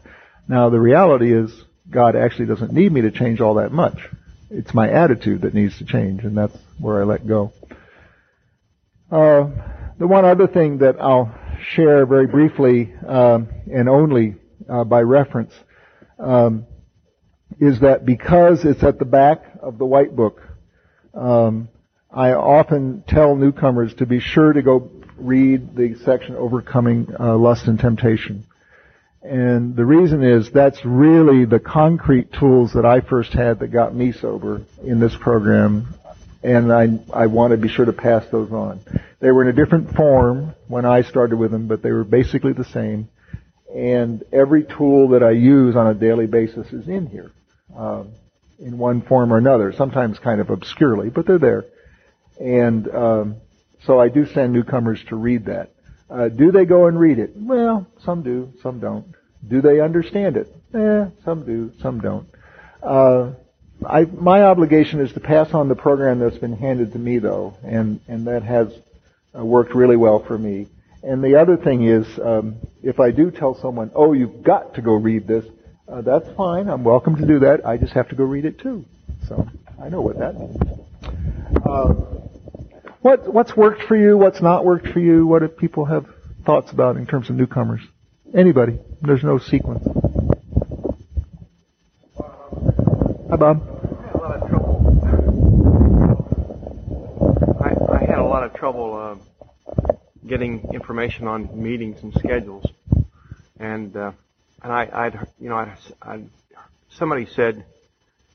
Now 0.49 0.71
the 0.71 0.81
reality 0.81 1.33
is, 1.33 1.53
God 1.91 2.17
actually 2.17 2.47
doesn't 2.47 2.73
need 2.73 2.93
me 2.93 3.03
to 3.03 3.11
change 3.11 3.41
all 3.41 3.55
that 3.55 3.73
much. 3.73 3.99
It's 4.49 4.73
my 4.73 4.91
attitude 4.91 5.43
that 5.43 5.55
needs 5.55 5.79
to 5.79 5.85
change, 5.85 6.25
and 6.25 6.37
that's 6.37 6.57
where 6.79 7.01
I 7.01 7.05
let 7.05 7.27
go. 7.27 7.53
Uh, 9.11 9.51
the 9.99 10.07
one 10.07 10.25
other 10.25 10.47
thing 10.47 10.79
that 10.79 11.01
I'll 11.01 11.33
share 11.75 12.07
very 12.07 12.27
briefly, 12.27 12.93
uh, 13.07 13.41
and 13.73 13.89
only 13.89 14.37
uh, 14.69 14.85
by 14.85 15.03
reference, 15.03 15.53
um, 16.19 16.67
is 17.59 17.81
that 17.81 18.07
because 18.07 18.65
it's 18.65 18.83
at 18.83 18.99
the 18.99 19.05
back 19.05 19.45
of 19.61 19.79
the 19.79 19.85
white 19.85 20.15
book, 20.15 20.41
um, 21.15 21.69
I 22.13 22.33
often 22.33 23.05
tell 23.07 23.37
newcomers 23.37 23.95
to 23.95 24.07
be 24.07 24.19
sure 24.19 24.53
to 24.53 24.63
go 24.63 24.91
read 25.17 25.77
the 25.77 25.95
section 26.05 26.35
overcoming 26.35 27.09
uh, 27.19 27.37
lust 27.37 27.69
and 27.69 27.79
temptation. 27.79 28.47
And 29.23 29.77
the 29.77 29.85
reason 29.85 30.25
is 30.25 30.51
that's 30.51 30.85
really 30.85 31.45
the 31.45 31.61
concrete 31.61 32.33
tools 32.33 32.73
that 32.73 32.85
I 32.85 33.01
first 33.01 33.33
had 33.33 33.61
that 33.61 33.69
got 33.69 33.95
me 33.95 34.11
sober 34.13 34.63
in 34.83 34.99
this 34.99 35.15
program. 35.15 35.95
And 36.43 36.73
I, 36.73 36.89
I 37.13 37.27
want 37.27 37.53
to 37.53 37.59
be 37.59 37.69
sure 37.69 37.85
to 37.85 37.93
pass 37.93 38.27
those 38.33 38.51
on. 38.51 38.81
They 39.21 39.31
were 39.31 39.43
in 39.43 39.49
a 39.49 39.53
different 39.53 39.95
form 39.95 40.55
when 40.67 40.87
I 40.87 41.03
started 41.03 41.37
with 41.37 41.53
them, 41.53 41.69
but 41.69 41.83
they 41.83 41.93
were 41.93 42.05
basically 42.05 42.55
the 42.55 42.65
same. 42.65 43.09
And 43.73 44.25
every 44.33 44.65
tool 44.65 45.11
that 45.11 45.23
I 45.23 45.31
use 45.31 45.77
on 45.77 45.87
a 45.87 45.95
daily 45.95 46.27
basis 46.27 46.73
is 46.73 46.89
in 46.89 47.07
here, 47.07 47.31
um, 47.77 48.13
in 48.59 48.79
one 48.79 49.03
form 49.03 49.33
or 49.33 49.37
another. 49.37 49.73
Sometimes 49.73 50.19
kind 50.19 50.41
of 50.41 50.51
obscurely, 50.51 51.11
but 51.11 51.27
they're 51.27 51.39
there. 51.39 51.67
And 52.41 52.89
um, 52.89 53.37
so 53.85 54.01
I 54.01 54.09
do 54.09 54.27
send 54.27 54.53
newcomers 54.53 55.05
to 55.05 55.17
read 55.17 55.45
that. 55.47 55.71
Uh, 56.09 56.29
do 56.29 56.51
they 56.51 56.65
go 56.65 56.87
and 56.87 56.99
read 56.99 57.19
it? 57.19 57.33
Well, 57.37 57.87
some 58.05 58.23
do, 58.23 58.53
some 58.63 58.81
don't. 58.81 59.15
Do 59.47 59.61
they 59.61 59.81
understand 59.81 60.37
it? 60.37 60.53
Eh, 60.75 61.07
some 61.25 61.45
do, 61.45 61.73
some 61.81 62.01
don't. 62.01 62.29
Uh, 62.83 63.33
I, 63.87 64.05
my 64.05 64.43
obligation 64.43 65.01
is 65.01 65.13
to 65.13 65.21
pass 65.21 65.55
on 65.55 65.69
the 65.69 65.75
program 65.75 66.19
that's 66.19 66.39
been 66.39 66.57
handed 66.57 66.93
to 66.93 66.99
me, 66.99 67.19
though, 67.19 67.57
and 67.63 68.01
and 68.09 68.27
that 68.27 68.43
has 68.43 68.73
uh, 69.37 69.45
worked 69.45 69.75
really 69.75 69.97
well 69.97 70.19
for 70.19 70.37
me. 70.37 70.67
And 71.03 71.25
the 71.25 71.37
other 71.37 71.57
thing 71.57 71.85
is, 71.85 72.07
um, 72.19 72.57
if 72.83 73.01
I 73.01 73.11
do 73.11 73.31
tell 73.31 73.55
someone, 73.55 73.91
"Oh, 73.95 74.13
you've 74.13 74.43
got 74.43 74.75
to 74.75 74.83
go 74.83 74.95
read 74.95 75.27
this," 75.27 75.45
uh, 75.89 76.03
that's 76.03 76.29
fine. 76.37 76.69
I'm 76.69 76.85
welcome 76.85 77.17
to 77.17 77.27
do 77.27 77.39
that. 77.41 77.67
I 77.67 77.79
just 77.79 77.95
have 77.95 78.09
to 78.11 78.15
go 78.15 78.25
read 78.25 78.45
it 78.45 78.59
too. 78.59 78.85
So 79.29 79.49
I 79.83 79.89
know 79.89 80.03
what 80.03 80.19
that 80.19 80.39
means. 80.39 80.59
Uh, 81.65 81.95
what 83.03 83.33
what's 83.33 83.57
worked 83.57 83.83
for 83.85 83.97
you? 83.97 84.17
What's 84.17 84.41
not 84.41 84.65
worked 84.65 84.89
for 84.89 85.01
you? 85.01 85.27
What 85.27 85.41
do 85.41 85.49
people 85.49 85.85
have 85.87 86.07
thoughts 86.45 86.71
about 86.73 86.97
in 86.97 87.07
terms 87.07 87.31
of 87.31 87.37
newcomers? 87.37 87.81
Anybody? 88.35 88.79
There's 89.03 89.25
no 89.25 89.39
sequence. 89.39 89.87
Hi, 93.31 93.37
Bob. 93.37 93.67
I, 97.61 98.05
had 98.05 98.19
a 98.19 98.25
lot 98.25 98.45
of 98.45 98.55
trouble 98.55 98.95
uh, 98.95 99.95
getting 100.27 100.69
information 100.75 101.27
on 101.27 101.63
meetings 101.63 102.03
and 102.03 102.13
schedules, 102.15 102.67
and 103.59 103.97
uh, 103.97 104.13
and 104.63 104.73
I, 104.73 104.89
I'd 104.93 105.29
you 105.41 105.49
know 105.49 105.57
I, 105.57 105.77
I 106.03 106.23
somebody 106.91 107.27
said 107.27 107.65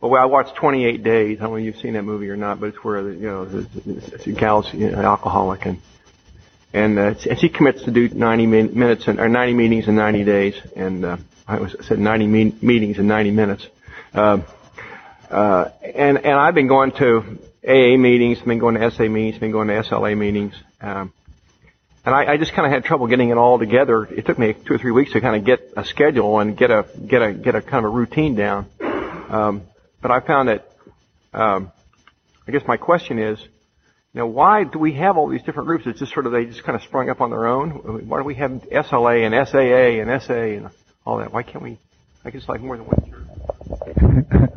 well, 0.08 0.22
I 0.22 0.26
watched 0.26 0.56
28 0.56 1.04
Days. 1.04 1.38
I 1.40 1.44
don't 1.44 1.52
know 1.52 1.56
if 1.58 1.66
you've 1.66 1.78
seen 1.78 1.94
that 1.94 2.04
movie 2.04 2.30
or 2.30 2.38
not, 2.38 2.60
but 2.60 2.70
it's 2.70 2.84
where 2.84 3.02
you 3.12 3.28
know 3.28 3.46
the, 3.46 4.34
gal's 4.34 4.74
you 4.74 4.92
know, 4.92 5.00
an 5.00 5.06
alcoholic 5.06 5.66
and 5.66 5.82
and 6.74 7.00
uh, 7.00 7.36
she 7.36 7.48
commits 7.48 7.84
to 7.84 7.92
do 7.92 8.10
90 8.10 8.48
min- 8.48 8.78
minutes 8.78 9.08
and, 9.08 9.20
or 9.20 9.30
90 9.30 9.54
meetings 9.54 9.88
in 9.88 9.96
90 9.96 10.26
days. 10.26 10.56
And 10.76 11.06
uh, 11.06 11.18
I 11.48 11.60
was 11.60 11.76
I 11.80 11.84
said 11.84 12.00
90 12.00 12.28
me- 12.28 12.56
meetings 12.62 12.98
in 12.98 13.08
90 13.08 13.32
minutes. 13.32 13.68
Uh, 14.14 14.40
uh, 15.30 15.70
and 15.82 16.18
and 16.18 16.40
I've 16.40 16.54
been 16.54 16.68
going 16.68 16.92
to 16.94 17.40
AA 17.66 17.98
meetings, 17.98 18.40
been 18.42 18.60
going 18.60 18.76
to 18.76 18.92
SA 18.92 19.04
meetings, 19.04 19.40
been 19.40 19.52
going 19.52 19.70
to 19.70 19.74
SLA 19.76 20.18
meetings. 20.18 20.54
Um, 20.82 21.14
and 22.06 22.14
I, 22.14 22.34
I 22.34 22.38
just 22.38 22.54
kind 22.54 22.68
of 22.68 22.72
had 22.72 22.84
trouble 22.84 23.08
getting 23.08 23.30
it 23.30 23.38
all 23.38 23.58
together. 23.58 24.04
It 24.04 24.26
took 24.26 24.38
me 24.38 24.54
two 24.54 24.74
or 24.74 24.78
three 24.78 24.92
weeks 24.92 25.14
to 25.14 25.22
kind 25.22 25.36
of 25.36 25.44
get 25.44 25.74
a 25.76 25.84
schedule 25.84 26.40
and 26.40 26.56
get 26.56 26.70
a 26.70 26.86
get 27.08 27.22
a 27.22 27.34
get 27.34 27.56
a 27.56 27.62
kind 27.62 27.86
of 27.86 27.92
a 27.92 27.96
routine 27.96 28.36
down. 28.36 28.68
Um, 29.30 29.62
but 30.06 30.12
I 30.12 30.20
found 30.20 30.50
that, 30.50 30.70
um, 31.34 31.72
I 32.48 32.52
guess 32.52 32.62
my 32.68 32.78
question 32.78 33.18
is, 33.18 33.40
you 33.42 34.20
know, 34.20 34.28
why 34.28 34.64
do 34.64 34.78
we 34.78 34.94
have 34.94 35.18
all 35.18 35.28
these 35.28 35.42
different 35.42 35.66
groups? 35.66 35.86
It's 35.88 35.98
just 35.98 36.14
sort 36.14 36.28
of, 36.28 36.32
they 36.32 36.46
just 36.46 36.64
kind 36.64 36.76
of 36.76 36.84
sprung 36.84 37.10
up 37.10 37.22
on 37.22 37.32
their 37.32 37.48
own. 37.48 38.08
Why 38.08 38.20
do 38.20 38.24
we 38.24 38.36
have 38.36 38.52
SLA 38.52 39.26
and 39.26 39.48
SAA 39.48 40.04
and 40.04 40.22
SA 40.22 40.34
and 40.34 40.70
all 41.08 41.18
that? 41.18 41.34
Why 41.34 41.42
can't 41.42 41.64
we, 41.64 41.80
I 42.24 42.30
guess 42.30 42.48
like 42.48 42.62
more 42.62 42.78
than 42.78 42.86
one 42.86 43.02
church? 43.10 44.50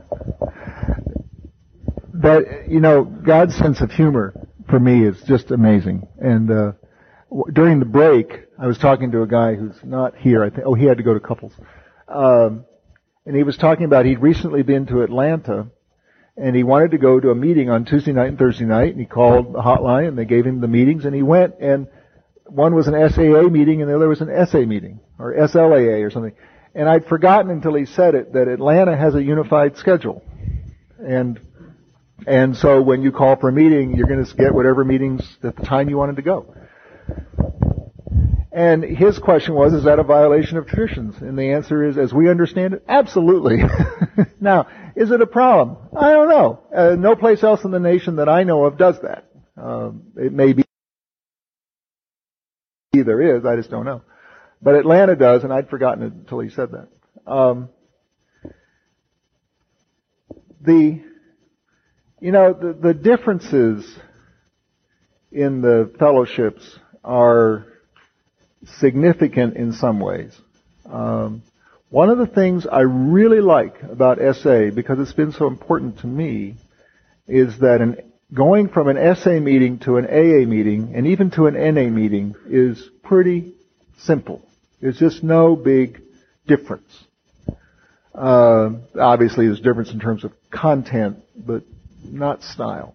but, 2.13 2.69
you 2.69 2.81
know, 2.81 3.05
God's 3.05 3.57
sense 3.57 3.81
of 3.81 3.91
humor 3.91 4.35
for 4.69 4.79
me 4.79 5.07
is 5.07 5.17
just 5.27 5.51
amazing. 5.51 6.07
And, 6.19 6.51
uh, 6.51 6.73
during 7.55 7.79
the 7.79 7.87
break, 7.87 8.49
I 8.59 8.67
was 8.67 8.77
talking 8.77 9.13
to 9.13 9.23
a 9.23 9.27
guy 9.27 9.55
who's 9.55 9.79
not 9.83 10.15
here. 10.15 10.45
I 10.45 10.51
think, 10.51 10.65
oh, 10.67 10.75
he 10.75 10.85
had 10.85 10.99
to 10.99 11.03
go 11.03 11.15
to 11.15 11.21
couples. 11.21 11.55
Um, 12.07 12.67
and 13.29 13.37
he 13.37 13.43
was 13.43 13.59
talking 13.59 13.85
about 13.85 14.07
he'd 14.07 14.21
recently 14.21 14.63
been 14.63 14.87
to 14.87 15.03
Atlanta, 15.03 15.67
and 16.39 16.57
he 16.57 16.63
wanted 16.63 16.93
to 16.93 16.99
go 16.99 17.21
to 17.21 17.29
a 17.29 17.35
meeting 17.35 17.69
on 17.69 17.85
Tuesday 17.85 18.13
night 18.13 18.29
and 18.29 18.39
Thursday 18.39 18.65
night, 18.65 18.93
and 18.93 18.99
he 18.99 19.05
called 19.05 19.53
the 19.53 19.61
hotline, 19.61 20.09
and 20.09 20.17
they 20.17 20.25
gave 20.25 20.47
him 20.47 20.63
the 20.63 20.67
meetings, 20.67 21.05
and 21.05 21.15
he 21.15 21.21
went, 21.23 21.57
and 21.61 21.89
one 22.47 22.75
was 22.75 22.89
an 22.89 22.95
SAA 22.95 23.51
meeting, 23.51 23.83
and 23.83 23.91
the 23.91 23.95
other 23.95 24.09
was 24.09 24.23
an 24.23 24.31
SA 24.47 24.61
meeting, 24.61 25.01
or 25.19 25.35
SLAA 25.35 26.07
or 26.07 26.11
something. 26.11 26.33
And 26.75 26.89
I'd 26.89 27.05
forgotten 27.05 27.51
until 27.51 27.75
he 27.75 27.85
said 27.85 28.15
it 28.15 28.33
that 28.33 28.49
Atlanta 28.49 28.97
has 28.97 29.15
a 29.15 29.23
unified 29.23 29.77
schedule. 29.77 30.25
And, 30.99 31.39
and 32.27 32.57
so 32.57 32.81
when 32.81 33.03
you 33.03 33.13
call 33.13 33.37
for 33.37 33.51
a 33.51 33.53
meeting, 33.53 33.95
you're 33.95 34.07
going 34.07 34.25
to 34.25 34.37
get 34.37 34.55
whatever 34.55 34.87
meetings 34.87 35.37
at 35.43 35.55
the 35.55 35.65
time 35.65 35.91
you 35.91 35.99
wanted 35.99 36.17
to 36.17 36.23
go. 36.23 36.55
And 38.59 38.83
his 38.83 39.21
question 39.21 39.55
was, 39.55 39.73
is 39.73 39.85
that 39.85 40.01
a 40.01 40.03
violation 40.03 40.57
of 40.57 40.67
traditions? 40.67 41.15
And 41.21 41.39
the 41.39 41.53
answer 41.53 41.89
is, 41.89 41.97
as 41.97 42.13
we 42.13 42.29
understand 42.29 42.75
it, 42.75 42.83
absolutely. 42.89 43.59
now, 44.41 44.67
is 44.97 45.13
it 45.13 45.21
a 45.21 45.29
problem? 45.29 45.77
I 45.97 46.11
don't 46.11 46.29
know. 46.29 46.65
Uh, 46.75 46.97
no 46.97 47.15
place 47.15 47.45
else 47.45 47.65
in 47.65 47.71
the 47.71 47.79
nation 47.79 48.17
that 48.17 48.29
I 48.29 48.43
know 48.43 48.65
of 48.65 48.77
does 48.77 48.97
that. 49.03 49.31
Um, 49.57 50.11
it 50.17 50.33
may 50.33 50.55
be 50.55 50.65
there 52.95 53.37
is, 53.37 53.45
I 53.45 53.55
just 53.55 53.71
don't 53.71 53.85
know. 53.85 54.03
But 54.61 54.75
Atlanta 54.75 55.15
does, 55.15 55.45
and 55.45 55.53
I'd 55.53 55.69
forgotten 55.71 56.03
it 56.03 56.13
until 56.13 56.41
he 56.41 56.51
said 56.51 56.71
that. 56.73 56.89
Um, 57.31 57.69
the, 60.61 61.01
you 62.21 62.33
know, 62.33 62.55
the, 62.55 62.73
the 62.73 62.93
differences 62.93 63.89
in 65.31 65.61
the 65.61 65.95
fellowships 66.01 66.77
are 67.05 67.69
significant 68.79 69.57
in 69.57 69.73
some 69.73 70.01
ways. 70.01 70.37
Um, 70.87 71.43
one 71.91 72.11
of 72.11 72.19
the 72.19 72.27
things 72.27 72.67
I 72.67 72.81
really 72.81 73.41
like 73.41 73.83
about 73.83 74.19
SA, 74.19 74.71
because 74.75 74.99
it's 74.99 75.13
been 75.13 75.33
so 75.33 75.47
important 75.47 76.01
to 76.01 76.07
me, 76.07 76.57
is 77.27 77.59
that 77.61 77.81
an, 77.81 77.97
going 78.33 78.69
from 78.69 78.89
an 78.89 79.17
SA 79.17 79.41
meeting 79.41 79.79
to 79.81 79.97
an 79.97 80.07
AA 80.07 80.47
meeting, 80.47 80.93
and 80.95 81.07
even 81.07 81.31
to 81.33 81.47
an 81.47 81.55
NA 81.55 81.89
meeting, 81.89 82.35
is 82.47 82.83
pretty 83.03 83.55
simple. 84.01 84.43
There's 84.81 84.99
just 84.99 85.23
no 85.25 85.57
big 85.57 86.03
difference. 86.47 87.05
Uh, 88.15 88.71
obviously, 88.99 89.47
there's 89.47 89.61
difference 89.61 89.91
in 89.91 90.01
terms 90.01 90.25
of 90.25 90.33
content, 90.51 91.19
but 91.37 91.63
not 92.05 92.43
style. 92.43 92.95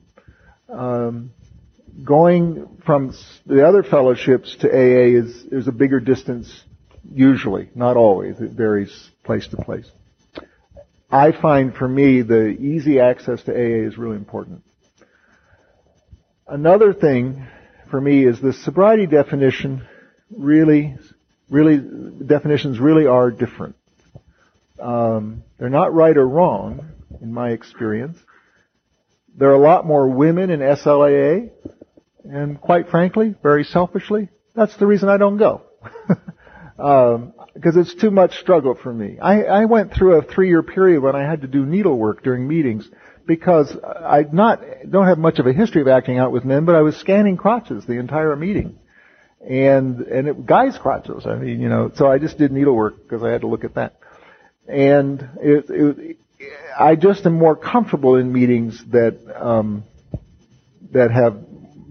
Um, 0.70 1.32
going 2.03 2.81
from 2.85 3.15
the 3.45 3.67
other 3.67 3.83
fellowships 3.83 4.55
to 4.57 4.67
AA 4.67 5.19
is 5.19 5.45
there's 5.50 5.67
a 5.67 5.71
bigger 5.71 6.00
distance 6.00 6.63
usually, 7.12 7.69
not 7.75 7.97
always. 7.97 8.39
It 8.39 8.51
varies 8.51 9.12
place 9.23 9.47
to 9.47 9.57
place. 9.57 9.89
I 11.12 11.31
find 11.31 11.75
for 11.75 11.88
me 11.88 12.21
the 12.23 12.47
easy 12.47 13.00
access 13.00 13.43
to 13.43 13.51
AA 13.51 13.88
is 13.88 13.97
really 13.97 14.15
important. 14.15 14.63
Another 16.47 16.93
thing 16.93 17.47
for 17.91 18.01
me 18.01 18.25
is 18.25 18.41
the 18.41 18.53
sobriety 18.53 19.05
definition 19.05 19.88
really, 20.35 20.97
really, 21.50 21.77
definitions 21.77 22.79
really 22.79 23.05
are 23.05 23.29
different. 23.29 23.75
Um, 24.79 25.43
they're 25.59 25.69
not 25.69 25.93
right 25.93 26.17
or 26.17 26.27
wrong, 26.27 26.89
in 27.21 27.31
my 27.31 27.51
experience. 27.51 28.17
There 29.35 29.50
are 29.50 29.55
a 29.55 29.59
lot 29.59 29.85
more 29.85 30.09
women 30.09 30.50
in 30.50 30.59
SLAA 30.59 31.51
and 32.24 32.60
quite 32.60 32.89
frankly, 32.89 33.36
very 33.42 33.63
selfishly, 33.63 34.30
that's 34.56 34.75
the 34.77 34.86
reason 34.88 35.10
I 35.10 35.18
don't 35.18 35.38
go. 35.38 35.62
um, 36.80 37.34
because 37.53 37.75
it's 37.75 37.94
too 37.94 38.12
much 38.12 38.39
struggle 38.39 38.75
for 38.75 38.92
me. 38.92 39.20
I, 39.20 39.44
I 39.44 39.65
went 39.65 39.94
through 39.94 40.15
a 40.15 40.24
three-year 40.24 40.63
period 40.63 41.01
when 41.01 41.15
I 41.15 41.22
had 41.22 41.42
to 41.42 41.48
do 41.48 41.65
needlework 41.65 42.24
during 42.24 42.48
meetings 42.48 42.89
because 43.25 43.75
I 43.84 44.25
not 44.32 44.62
don't 44.89 45.08
have 45.08 45.18
much 45.18 45.39
of 45.39 45.48
a 45.48 45.53
history 45.53 45.82
of 45.82 45.88
acting 45.88 46.18
out 46.18 46.32
with 46.32 46.46
men, 46.46 46.65
but 46.65 46.75
I 46.75 46.82
was 46.82 46.96
scanning 46.98 47.38
crotches 47.38 47.86
the 47.86 47.94
entire 47.94 48.36
meeting, 48.36 48.80
and 49.48 50.01
and 50.01 50.27
it, 50.27 50.46
guys' 50.46 50.77
crotches. 50.77 51.25
I 51.25 51.36
mean, 51.36 51.62
you 51.62 51.70
know, 51.70 51.92
so 51.96 52.08
I 52.08 52.18
just 52.18 52.38
did 52.38 52.51
needlework 52.51 53.01
because 53.03 53.24
I 53.24 53.30
had 53.30 53.42
to 53.42 53.48
look 53.48 53.63
at 53.63 53.75
that, 53.75 53.96
and 54.68 55.22
it, 55.42 55.65
it, 55.70 56.18
I 56.77 56.96
just 56.96 57.25
am 57.25 57.34
more 57.34 57.56
comfortable 57.56 58.15
in 58.15 58.34
meetings 58.34 58.84
that 58.92 59.18
um, 59.36 59.84
that 60.92 61.12
have 61.12 61.38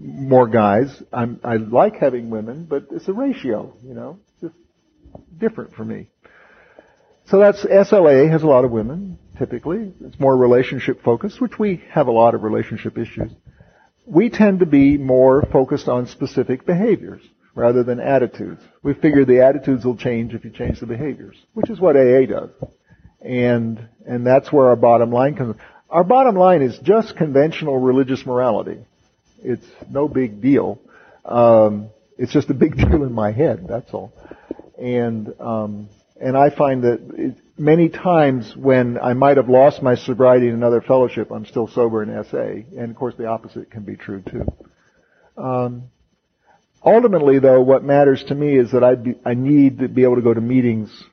more 0.03 0.47
guys. 0.47 1.01
I'm, 1.11 1.39
I 1.43 1.55
like 1.55 1.95
having 1.95 2.29
women, 2.29 2.65
but 2.65 2.87
it's 2.91 3.07
a 3.07 3.13
ratio, 3.13 3.73
you 3.83 3.93
know, 3.93 4.19
just 4.41 4.55
different 5.39 5.73
for 5.73 5.85
me. 5.85 6.09
So 7.27 7.39
that's 7.39 7.63
SLA 7.63 8.29
has 8.29 8.43
a 8.43 8.47
lot 8.47 8.65
of 8.65 8.71
women, 8.71 9.17
typically. 9.37 9.93
It's 10.01 10.19
more 10.19 10.35
relationship 10.35 11.01
focused, 11.03 11.39
which 11.39 11.57
we 11.57 11.81
have 11.89 12.07
a 12.07 12.11
lot 12.11 12.35
of 12.35 12.43
relationship 12.43 12.97
issues. 12.97 13.31
We 14.05 14.29
tend 14.29 14.59
to 14.59 14.65
be 14.65 14.97
more 14.97 15.43
focused 15.51 15.87
on 15.87 16.07
specific 16.07 16.65
behaviors 16.65 17.21
rather 17.55 17.83
than 17.83 18.01
attitudes. 18.01 18.61
We 18.81 18.93
figure 18.93 19.23
the 19.23 19.41
attitudes 19.41 19.85
will 19.85 19.95
change 19.95 20.33
if 20.33 20.43
you 20.43 20.51
change 20.51 20.81
the 20.81 20.85
behaviors, 20.85 21.37
which 21.53 21.69
is 21.69 21.79
what 21.79 21.95
AA 21.95 22.25
does. 22.25 22.49
And, 23.21 23.87
and 24.05 24.27
that's 24.27 24.51
where 24.51 24.67
our 24.67 24.75
bottom 24.75 25.11
line 25.11 25.35
comes. 25.35 25.55
Our 25.89 26.03
bottom 26.03 26.35
line 26.35 26.61
is 26.61 26.77
just 26.79 27.15
conventional 27.15 27.77
religious 27.77 28.25
morality. 28.25 28.85
It's 29.43 29.65
no 29.89 30.07
big 30.07 30.41
deal. 30.41 30.79
Um, 31.25 31.89
it's 32.17 32.31
just 32.31 32.49
a 32.49 32.53
big 32.53 32.77
deal 32.77 33.03
in 33.03 33.13
my 33.13 33.31
head. 33.31 33.65
That's 33.67 33.93
all. 33.93 34.13
And 34.77 35.33
um, 35.39 35.89
and 36.19 36.37
I 36.37 36.49
find 36.49 36.83
that 36.83 36.99
it, 37.17 37.37
many 37.57 37.89
times 37.89 38.55
when 38.55 38.97
I 38.97 39.13
might 39.13 39.37
have 39.37 39.49
lost 39.49 39.81
my 39.81 39.95
sobriety 39.95 40.47
in 40.47 40.53
another 40.53 40.81
fellowship, 40.81 41.31
I'm 41.31 41.45
still 41.45 41.67
sober 41.67 42.03
in 42.03 42.23
SA. 42.25 42.79
And 42.79 42.91
of 42.91 42.95
course, 42.95 43.15
the 43.17 43.27
opposite 43.27 43.71
can 43.71 43.83
be 43.83 43.95
true 43.95 44.21
too. 44.21 44.45
Um, 45.37 45.83
ultimately, 46.83 47.39
though, 47.39 47.61
what 47.61 47.83
matters 47.83 48.23
to 48.25 48.35
me 48.35 48.57
is 48.57 48.71
that 48.71 48.83
I 48.83 48.95
I 49.29 49.33
need 49.33 49.79
to 49.79 49.87
be 49.87 50.03
able 50.03 50.15
to 50.15 50.21
go 50.21 50.33
to 50.33 50.41
meetings 50.41 51.03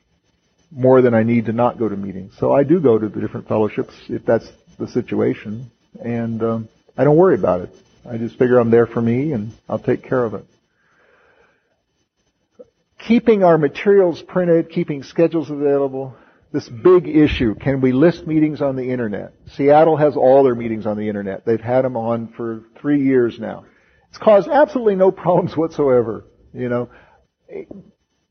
more 0.70 1.02
than 1.02 1.14
I 1.14 1.24
need 1.24 1.46
to 1.46 1.52
not 1.52 1.78
go 1.78 1.88
to 1.88 1.96
meetings. 1.96 2.34
So 2.38 2.52
I 2.52 2.62
do 2.62 2.80
go 2.80 2.98
to 2.98 3.08
the 3.08 3.20
different 3.20 3.48
fellowships 3.48 3.94
if 4.08 4.24
that's 4.24 4.48
the 4.78 4.88
situation, 4.88 5.70
and 6.02 6.42
um, 6.42 6.68
I 6.96 7.04
don't 7.04 7.16
worry 7.16 7.34
about 7.34 7.62
it. 7.62 7.74
I 8.08 8.16
just 8.16 8.38
figure 8.38 8.58
I'm 8.58 8.70
there 8.70 8.86
for 8.86 9.00
me 9.00 9.32
and 9.32 9.52
I'll 9.68 9.78
take 9.78 10.02
care 10.02 10.24
of 10.24 10.34
it. 10.34 10.44
Keeping 12.98 13.44
our 13.44 13.58
materials 13.58 14.22
printed, 14.22 14.70
keeping 14.70 15.02
schedules 15.02 15.50
available, 15.50 16.14
this 16.52 16.68
big 16.68 17.08
issue. 17.08 17.54
Can 17.54 17.80
we 17.80 17.92
list 17.92 18.26
meetings 18.26 18.60
on 18.60 18.76
the 18.76 18.90
internet? 18.90 19.32
Seattle 19.54 19.96
has 19.96 20.16
all 20.16 20.42
their 20.42 20.54
meetings 20.54 20.86
on 20.86 20.96
the 20.96 21.08
internet. 21.08 21.44
They've 21.44 21.60
had 21.60 21.82
them 21.82 21.96
on 21.96 22.28
for 22.28 22.64
three 22.80 23.02
years 23.02 23.38
now. 23.38 23.64
It's 24.08 24.18
caused 24.18 24.48
absolutely 24.48 24.96
no 24.96 25.10
problems 25.12 25.56
whatsoever, 25.56 26.24
you 26.52 26.68
know. 26.68 26.90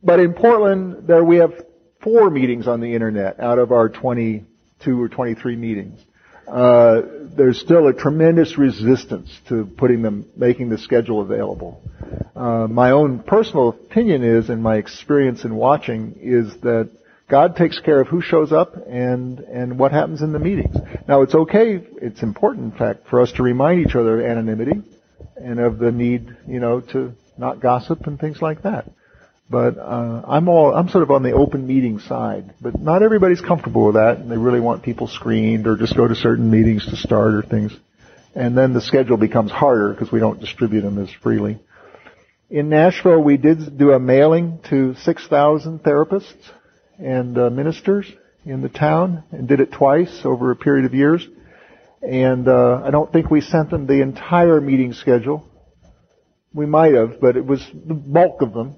But 0.04 0.20
in 0.20 0.34
Portland, 0.34 1.08
there 1.08 1.24
we 1.24 1.38
have 1.38 1.54
four 2.02 2.30
meetings 2.30 2.68
on 2.68 2.80
the 2.80 2.94
internet 2.94 3.40
out 3.40 3.60
of 3.60 3.72
our 3.72 3.90
22 3.90 5.02
or 5.02 5.10
23 5.10 5.56
meetings 5.56 6.00
uh, 6.50 7.02
there's 7.36 7.60
still 7.60 7.88
a 7.88 7.94
tremendous 7.94 8.58
resistance 8.58 9.30
to 9.48 9.66
putting 9.78 10.02
them, 10.02 10.26
making 10.36 10.70
the 10.70 10.78
schedule 10.78 11.22
available. 11.22 11.82
Uh, 12.36 12.68
my 12.68 12.92
own 12.92 13.20
personal 13.20 13.70
opinion 13.70 14.24
is, 14.24 14.50
and 14.50 14.62
my 14.62 14.78
experience 14.78 15.46
in 15.46 15.56
watching, 15.56 16.16
is 16.22 16.54
that 16.62 16.90
God 17.30 17.56
takes 17.56 17.80
care 17.80 18.02
of 18.02 18.08
who 18.08 18.22
shows 18.22 18.52
up 18.52 18.76
and 18.88 19.40
and 19.40 19.78
what 19.78 19.92
happens 19.92 20.22
in 20.22 20.32
the 20.32 20.40
meetings. 20.40 20.76
Now 21.08 21.22
it's 21.22 21.36
okay, 21.36 21.80
it's 22.02 22.24
important, 22.24 22.74
in 22.74 22.78
fact, 22.78 23.08
for 23.08 23.22
us 23.22 23.32
to 23.34 23.44
remind 23.44 23.86
each 23.86 23.96
other 23.96 24.20
of 24.20 24.26
anonymity 24.26 24.82
and 25.36 25.60
of 25.60 25.78
the 25.78 25.92
need, 25.92 26.36
you 26.48 26.60
know, 26.60 26.82
to 26.82 27.14
not 27.38 27.62
gossip 27.62 28.08
and 28.08 28.20
things 28.20 28.42
like 28.42 28.64
that. 28.64 28.90
But 29.50 29.78
uh, 29.80 30.22
I'm 30.28 30.48
all 30.48 30.76
I'm 30.76 30.90
sort 30.90 31.04
of 31.04 31.12
on 31.12 31.24
the 31.24 31.32
open 31.32 31.66
meeting 31.66 32.00
side. 32.00 32.54
But 32.62 32.80
not 32.80 33.02
everybody's 33.02 33.42
comfortable 33.42 33.88
with 33.88 33.96
that, 33.96 34.18
and 34.18 34.30
they 34.30 34.38
really 34.38 34.60
want 34.60 34.84
people 34.84 35.08
screened 35.08 35.66
or 35.66 35.76
just 35.76 35.98
go 35.98 36.08
to 36.08 36.16
certain 36.16 36.52
meetings 36.52 36.86
to 36.86 36.96
start 36.96 37.34
or 37.34 37.42
things. 37.42 37.76
And 38.36 38.56
then 38.56 38.74
the 38.74 38.82
schedule 38.82 39.18
becomes 39.18 39.52
harder 39.52 39.92
because 39.92 40.12
we 40.12 40.20
don't 40.20 40.40
distribute 40.40 40.82
them 40.82 41.02
as 41.02 41.10
freely. 41.24 41.60
In 42.50 42.70
Nashville, 42.70 43.22
we 43.22 43.38
did 43.38 43.78
do 43.78 43.92
a 43.92 44.00
mailing 44.00 44.60
to 44.70 44.96
6,000 44.96 45.80
therapists 45.84 46.52
and 46.98 47.38
uh, 47.38 47.50
ministers 47.50 48.12
in 48.46 48.62
the 48.62 48.70
town, 48.70 49.24
and 49.32 49.48
did 49.48 49.60
it 49.60 49.72
twice 49.72 50.22
over 50.24 50.52
a 50.52 50.56
period 50.56 50.86
of 50.86 50.94
years. 50.94 51.28
And 52.02 52.48
uh, 52.48 52.82
I 52.84 52.92
don't 52.92 53.12
think 53.12 53.30
we 53.30 53.42
sent 53.42 53.70
them 53.70 53.88
the 53.88 54.02
entire 54.02 54.62
meeting 54.62 54.94
schedule. 54.94 55.48
We 56.54 56.66
might 56.66 56.94
have, 56.94 57.20
but 57.20 57.36
it 57.36 57.46
was 57.46 57.66
the 57.74 57.94
bulk 57.94 58.42
of 58.42 58.54
them. 58.54 58.76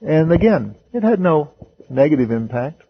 And 0.00 0.32
again, 0.32 0.76
it 0.92 1.02
had 1.02 1.20
no 1.20 1.52
negative 1.88 2.30
impact. 2.30 2.82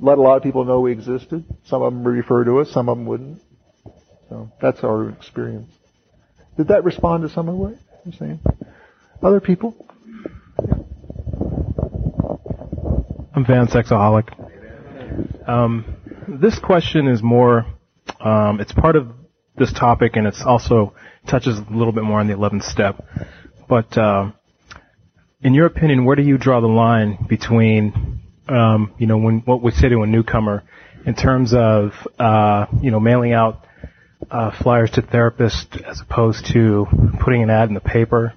Let 0.00 0.18
a 0.18 0.20
lot 0.20 0.36
of 0.36 0.42
people 0.42 0.64
know 0.64 0.80
we 0.80 0.92
existed. 0.92 1.44
Some 1.66 1.82
of 1.82 1.92
them 1.92 2.04
refer 2.04 2.44
to 2.44 2.60
us, 2.60 2.70
some 2.70 2.88
of 2.88 2.96
them 2.96 3.06
wouldn't. 3.06 3.40
So 4.28 4.50
that's 4.60 4.82
our 4.82 5.10
experience. 5.10 5.70
Did 6.56 6.68
that 6.68 6.84
respond 6.84 7.22
to 7.22 7.28
some 7.28 7.48
of 7.48 7.54
what 7.56 7.74
you're 8.04 8.14
saying? 8.14 8.40
Other 9.22 9.40
people? 9.40 9.74
I'm 13.34 13.44
Van 13.46 13.66
Sexaholic. 13.66 14.28
Um, 15.48 15.96
this 16.28 16.58
question 16.58 17.06
is 17.08 17.22
more 17.22 17.66
Um, 18.20 18.60
it's 18.60 18.72
part 18.72 18.96
of 18.96 19.08
this 19.56 19.72
topic, 19.72 20.16
and 20.16 20.26
it's 20.26 20.42
also 20.42 20.94
touches 21.28 21.58
a 21.58 21.66
little 21.70 21.92
bit 21.92 22.04
more 22.04 22.20
on 22.20 22.26
the 22.26 22.34
11th 22.34 22.62
step. 22.64 23.04
But 23.68 23.96
uh, 23.98 24.32
in 25.44 25.52
your 25.52 25.66
opinion, 25.66 26.06
where 26.06 26.16
do 26.16 26.22
you 26.22 26.38
draw 26.38 26.60
the 26.60 26.66
line 26.66 27.26
between, 27.28 28.22
um, 28.48 28.94
you 28.98 29.06
know, 29.06 29.18
when 29.18 29.40
what 29.40 29.62
we 29.62 29.70
say 29.70 29.90
to 29.90 30.02
a 30.02 30.06
newcomer 30.06 30.64
in 31.04 31.14
terms 31.14 31.52
of, 31.52 31.92
uh, 32.18 32.66
you 32.80 32.90
know, 32.90 32.98
mailing 32.98 33.34
out 33.34 33.66
uh, 34.30 34.50
flyers 34.62 34.90
to 34.92 35.02
therapists 35.02 35.80
as 35.82 36.00
opposed 36.00 36.46
to 36.46 36.86
putting 37.22 37.42
an 37.42 37.50
ad 37.50 37.68
in 37.68 37.74
the 37.74 37.80
paper, 37.80 38.32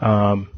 um, 0.00 0.48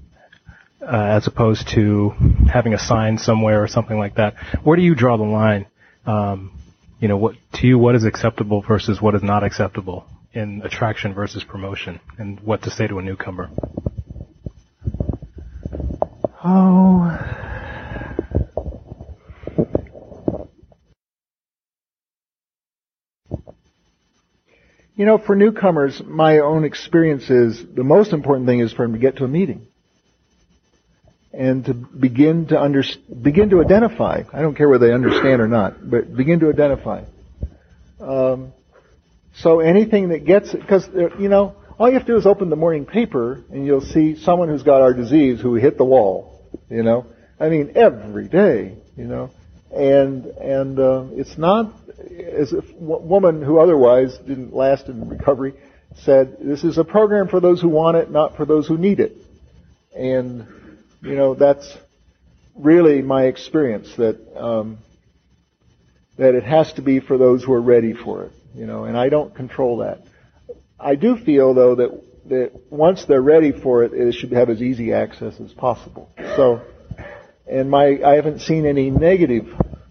uh, 0.83 1.17
as 1.17 1.27
opposed 1.27 1.67
to 1.69 2.11
having 2.53 2.75
a 2.75 2.79
sign 2.79 3.17
somewhere 3.17 3.63
or 3.63 3.67
something 3.67 3.99
like 3.99 4.17
that? 4.17 4.35
Where 4.63 4.77
do 4.77 4.83
you 4.83 4.95
draw 4.95 5.17
the 5.17 5.23
line? 5.23 5.67
Um, 6.05 6.53
you 7.01 7.09
know, 7.09 7.17
what 7.17 7.37
to 7.55 7.67
you, 7.67 7.79
what 7.79 7.95
is 7.95 8.05
acceptable 8.05 8.61
versus 8.61 9.01
what 9.01 9.15
is 9.15 9.23
not 9.23 9.43
acceptable 9.43 10.05
in 10.35 10.61
attraction 10.63 11.15
versus 11.15 11.45
promotion, 11.45 11.99
and 12.19 12.39
what 12.41 12.63
to 12.65 12.71
say 12.71 12.87
to 12.87 12.99
a 12.99 13.03
newcomer? 13.03 13.49
Oh. 16.45 17.19
You 24.95 25.05
know, 25.05 25.19
for 25.19 25.37
newcomers, 25.37 26.01
my 26.05 26.39
own 26.39 26.65
experience 26.65 27.31
is 27.31 27.65
the 27.75 27.85
most 27.85 28.13
important 28.13 28.49
thing 28.49 28.61
is 28.61 28.73
for 28.73 28.85
them 28.85 28.93
to 28.93 28.99
get 28.99 29.17
to 29.17 29.25
a 29.25 29.29
meeting 29.29 29.67
and 31.33 31.65
to 31.67 31.75
begin 31.75 32.47
to 32.49 32.61
under, 32.61 32.83
begin 33.23 33.51
to 33.51 33.61
identify. 33.61 34.23
I 34.33 34.41
don't 34.41 34.57
care 34.57 34.69
whether 34.69 34.89
they 34.89 34.93
understand 34.93 35.41
or 35.41 35.49
not, 35.49 35.89
but 35.89 36.17
begin 36.17 36.41
to 36.41 36.51
identify. 36.51 37.05
Um, 38.01 38.53
so 39.35 39.61
anything 39.61 40.09
that 40.09 40.25
gets 40.25 40.53
because 40.53 40.89
you 41.19 41.29
know 41.29 41.55
all 41.79 41.89
you 41.89 41.95
have 41.95 42.07
to 42.07 42.13
do 42.13 42.19
is 42.19 42.27
open 42.27 42.51
the 42.51 42.57
morning 42.57 42.85
paper 42.85 43.45
and 43.51 43.65
you'll 43.65 43.81
see 43.81 44.17
someone 44.17 44.49
who's 44.49 44.65
got 44.65 44.83
our 44.83 44.93
disease 44.93 45.41
who 45.41 45.55
hit 45.55 45.79
the 45.79 45.85
wall. 45.85 46.41
You 46.69 46.83
know, 46.83 47.07
I 47.39 47.49
mean 47.49 47.73
every 47.77 48.29
day. 48.29 48.77
You 48.97 49.05
know, 49.05 49.31
and 49.71 50.25
and 50.27 50.79
uh, 50.79 51.05
it's 51.13 51.39
not 51.39 51.73
as 51.99 52.53
if 52.53 52.65
a 52.71 52.83
woman 52.83 53.43
who 53.43 53.59
otherwise 53.59 54.17
didn't 54.19 54.53
last 54.53 54.89
in 54.89 55.09
recovery 55.09 55.55
said, 56.03 56.39
"This 56.41 56.65
is 56.65 56.79
a 56.79 56.85
program 56.85 57.29
for 57.29 57.39
those 57.39 57.61
who 57.61 57.69
want 57.69 57.97
it, 57.97 58.11
not 58.11 58.37
for 58.37 58.45
those 58.45 58.67
who 58.67 58.77
need 58.77 58.99
it." 58.99 59.17
And 59.97 60.47
you 61.01 61.15
know, 61.15 61.35
that's 61.35 61.77
really 62.57 63.03
my 63.03 63.27
experience 63.27 63.95
that 63.97 64.19
um, 64.37 64.79
that 66.17 66.35
it 66.35 66.43
has 66.43 66.73
to 66.75 66.83
be 66.83 66.99
for 66.99 67.19
those 67.19 67.45
who 67.45 67.53
are 67.53 67.61
ready 67.61 67.93
for 67.93 68.25
it. 68.25 68.33
You 68.55 68.67
know, 68.67 68.85
and 68.85 68.97
I 68.97 69.11
don't 69.11 69.35
control 69.35 69.79
that. 69.79 70.01
I 70.79 70.95
do 70.95 71.17
feel 71.17 71.55
though 71.55 71.75
that 71.77 72.03
that 72.29 72.53
once 72.71 73.05
they're 73.07 73.23
ready 73.23 73.53
for 73.53 73.85
it, 73.85 73.93
it 73.93 74.13
should 74.13 74.33
have 74.33 74.51
as 74.51 74.61
easy 74.63 74.93
access 74.93 75.41
as 75.41 75.53
possible. 75.53 76.11
So, 76.37 76.63
and 77.51 77.71
my 77.71 77.99
I 78.05 78.15
haven't 78.17 78.41
seen 78.41 78.67
any 78.67 78.91
negative 78.91 79.47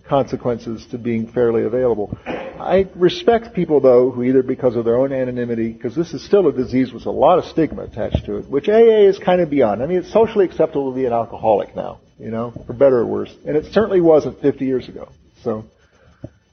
consequences 0.07 0.85
to 0.91 0.97
being 0.97 1.27
fairly 1.27 1.63
available. 1.63 2.17
I 2.25 2.87
respect 2.95 3.53
people 3.53 3.81
though 3.81 4.11
who 4.11 4.23
either 4.23 4.43
because 4.43 4.75
of 4.75 4.85
their 4.85 4.97
own 4.97 5.11
anonymity, 5.11 5.73
because 5.73 5.95
this 5.95 6.13
is 6.13 6.25
still 6.25 6.47
a 6.47 6.53
disease 6.53 6.91
with 6.93 7.05
a 7.05 7.11
lot 7.11 7.39
of 7.39 7.45
stigma 7.45 7.83
attached 7.83 8.25
to 8.25 8.37
it, 8.37 8.49
which 8.49 8.69
AA 8.69 9.07
is 9.07 9.19
kind 9.19 9.41
of 9.41 9.49
beyond. 9.49 9.83
I 9.83 9.85
mean, 9.85 9.99
it's 9.99 10.11
socially 10.11 10.45
acceptable 10.45 10.91
to 10.91 10.95
be 10.95 11.05
an 11.05 11.13
alcoholic 11.13 11.75
now, 11.75 11.99
you 12.17 12.31
know, 12.31 12.53
for 12.65 12.73
better 12.73 12.99
or 12.99 13.05
worse, 13.05 13.33
and 13.45 13.55
it 13.57 13.73
certainly 13.73 14.01
wasn't 14.01 14.41
50 14.41 14.65
years 14.65 14.87
ago. 14.87 15.09
So, 15.43 15.65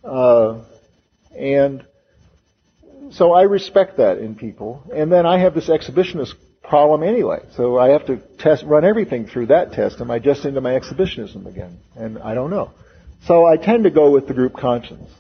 uh, 0.05 0.65
and 1.37 1.87
so 3.17 3.33
I 3.33 3.43
respect 3.43 3.99
that 3.99 4.19
in 4.19 4.35
people, 4.35 4.83
and 4.93 5.11
then 5.11 5.27
I 5.27 5.39
have 5.39 5.55
this 5.55 5.69
exhibitionist 5.69 6.35
problem 6.63 7.03
anyway. 7.03 7.41
So 7.57 7.79
I 7.79 7.91
have 7.91 8.07
to 8.07 8.17
test, 8.39 8.65
run 8.65 8.85
everything 8.85 9.27
through 9.27 9.47
that 9.47 9.73
test. 9.73 10.01
Am 10.01 10.11
I 10.11 10.19
just 10.19 10.45
into 10.45 10.61
my 10.61 10.75
exhibitionism 10.75 11.47
again? 11.47 11.79
And 11.97 12.19
I 12.19 12.35
don't 12.35 12.51
know. 12.51 12.73
So 13.27 13.47
I 13.47 13.57
tend 13.57 13.85
to 13.85 13.91
go 13.91 14.11
with 14.11 14.27
the 14.27 14.35
group 14.35 14.55
conscience. 14.55 15.11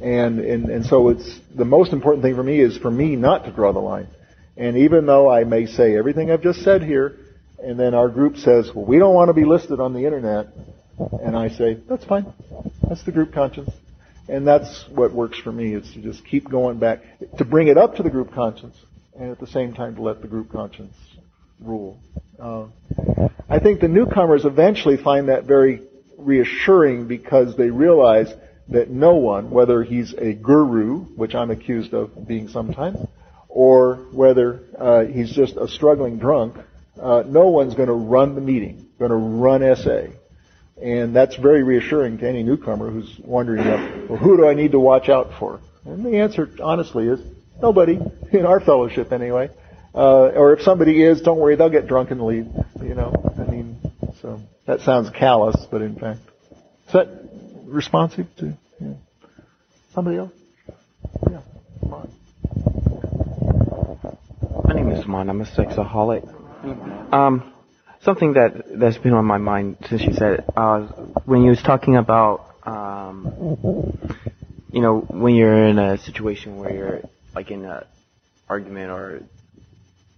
And, 0.00 0.40
and, 0.40 0.68
and 0.68 0.86
so 0.86 1.08
it's, 1.08 1.40
the 1.54 1.64
most 1.64 1.92
important 1.92 2.22
thing 2.22 2.36
for 2.36 2.42
me 2.42 2.60
is 2.60 2.76
for 2.76 2.90
me 2.90 3.16
not 3.16 3.44
to 3.46 3.52
draw 3.52 3.72
the 3.72 3.80
line. 3.80 4.08
And 4.56 4.76
even 4.76 5.06
though 5.06 5.30
I 5.30 5.44
may 5.44 5.66
say 5.66 5.96
everything 5.96 6.30
I've 6.30 6.42
just 6.42 6.62
said 6.62 6.82
here, 6.82 7.16
and 7.58 7.78
then 7.78 7.94
our 7.94 8.08
group 8.08 8.36
says, 8.36 8.70
well, 8.74 8.84
we 8.84 8.98
don't 8.98 9.14
want 9.14 9.28
to 9.28 9.34
be 9.34 9.44
listed 9.44 9.80
on 9.80 9.92
the 9.92 10.04
internet, 10.04 10.48
and 11.22 11.36
I 11.36 11.48
say, 11.48 11.78
that's 11.88 12.04
fine. 12.04 12.32
That's 12.88 13.02
the 13.04 13.12
group 13.12 13.32
conscience. 13.32 13.70
And 14.28 14.46
that's 14.46 14.84
what 14.88 15.12
works 15.12 15.38
for 15.38 15.52
me 15.52 15.74
is 15.74 15.90
to 15.92 16.02
just 16.02 16.24
keep 16.24 16.48
going 16.50 16.78
back, 16.78 17.00
to 17.38 17.44
bring 17.44 17.68
it 17.68 17.78
up 17.78 17.96
to 17.96 18.02
the 18.02 18.10
group 18.10 18.32
conscience, 18.32 18.76
and 19.18 19.30
at 19.30 19.40
the 19.40 19.46
same 19.46 19.72
time 19.72 19.94
to 19.96 20.02
let 20.02 20.20
the 20.20 20.28
group 20.28 20.52
conscience 20.52 20.94
rule. 21.60 21.98
Uh, 22.38 22.66
I 23.48 23.58
think 23.58 23.80
the 23.80 23.88
newcomers 23.88 24.44
eventually 24.44 24.96
find 24.96 25.28
that 25.28 25.44
very 25.44 25.82
reassuring 26.18 27.08
because 27.08 27.56
they 27.56 27.70
realize 27.70 28.32
that 28.68 28.90
no 28.90 29.14
one, 29.14 29.50
whether 29.50 29.82
he's 29.82 30.12
a 30.12 30.34
guru, 30.34 31.00
which 31.16 31.34
I'm 31.34 31.50
accused 31.50 31.94
of 31.94 32.28
being 32.28 32.48
sometimes, 32.48 32.98
or 33.48 33.96
whether 34.12 34.60
uh, 34.78 35.04
he's 35.04 35.30
just 35.32 35.56
a 35.56 35.66
struggling 35.66 36.18
drunk, 36.18 36.56
uh, 37.00 37.22
no 37.26 37.48
one's 37.48 37.74
going 37.74 37.88
to 37.88 37.94
run 37.94 38.34
the 38.34 38.40
meeting, 38.40 38.88
going 38.98 39.10
to 39.10 39.16
run 39.16 39.62
SA. 39.76 40.17
And 40.82 41.14
that's 41.14 41.34
very 41.36 41.62
reassuring 41.62 42.18
to 42.18 42.28
any 42.28 42.42
newcomer 42.42 42.90
who's 42.90 43.18
wondering, 43.18 43.64
well, 44.08 44.18
who 44.18 44.36
do 44.36 44.48
I 44.48 44.54
need 44.54 44.72
to 44.72 44.80
watch 44.80 45.08
out 45.08 45.32
for? 45.38 45.60
And 45.84 46.04
the 46.04 46.18
answer, 46.18 46.48
honestly, 46.62 47.08
is 47.08 47.20
nobody 47.60 47.98
in 48.32 48.46
our 48.46 48.60
fellowship, 48.60 49.12
anyway. 49.12 49.50
Uh, 49.94 50.28
or 50.28 50.52
if 50.52 50.62
somebody 50.62 51.02
is, 51.02 51.22
don't 51.22 51.38
worry, 51.38 51.56
they'll 51.56 51.70
get 51.70 51.88
drunk 51.88 52.10
and 52.10 52.22
leave. 52.22 52.46
You 52.80 52.94
know, 52.94 53.12
I 53.36 53.50
mean, 53.50 53.80
so 54.20 54.40
that 54.66 54.80
sounds 54.82 55.10
callous, 55.10 55.66
but 55.70 55.82
in 55.82 55.96
fact, 55.96 56.20
is 56.86 56.92
that 56.92 57.08
responsive 57.66 58.26
to 58.36 58.56
yeah. 58.80 58.94
somebody 59.94 60.18
else? 60.18 60.32
Yeah. 61.28 61.40
My 64.64 64.74
name 64.74 64.90
is 64.90 65.06
Mon. 65.06 65.28
I'm 65.30 65.40
a 65.40 65.44
sexaholic. 65.44 66.22
Um, 67.12 67.52
something 68.08 68.32
that 68.32 68.64
that's 68.80 68.96
been 68.96 69.12
on 69.12 69.26
my 69.26 69.36
mind 69.36 69.76
since 69.86 70.00
you 70.02 70.14
said 70.14 70.42
uh, 70.56 70.80
when 71.26 71.42
you 71.42 71.50
was 71.50 71.62
talking 71.62 71.94
about 71.96 72.54
um, 72.64 73.92
you 74.72 74.80
know 74.80 75.00
when 75.24 75.34
you're 75.34 75.66
in 75.66 75.78
a 75.78 75.98
situation 75.98 76.56
where 76.56 76.72
you're 76.72 77.02
like 77.34 77.50
in 77.50 77.66
a 77.66 77.86
argument 78.48 78.90
or 78.90 79.20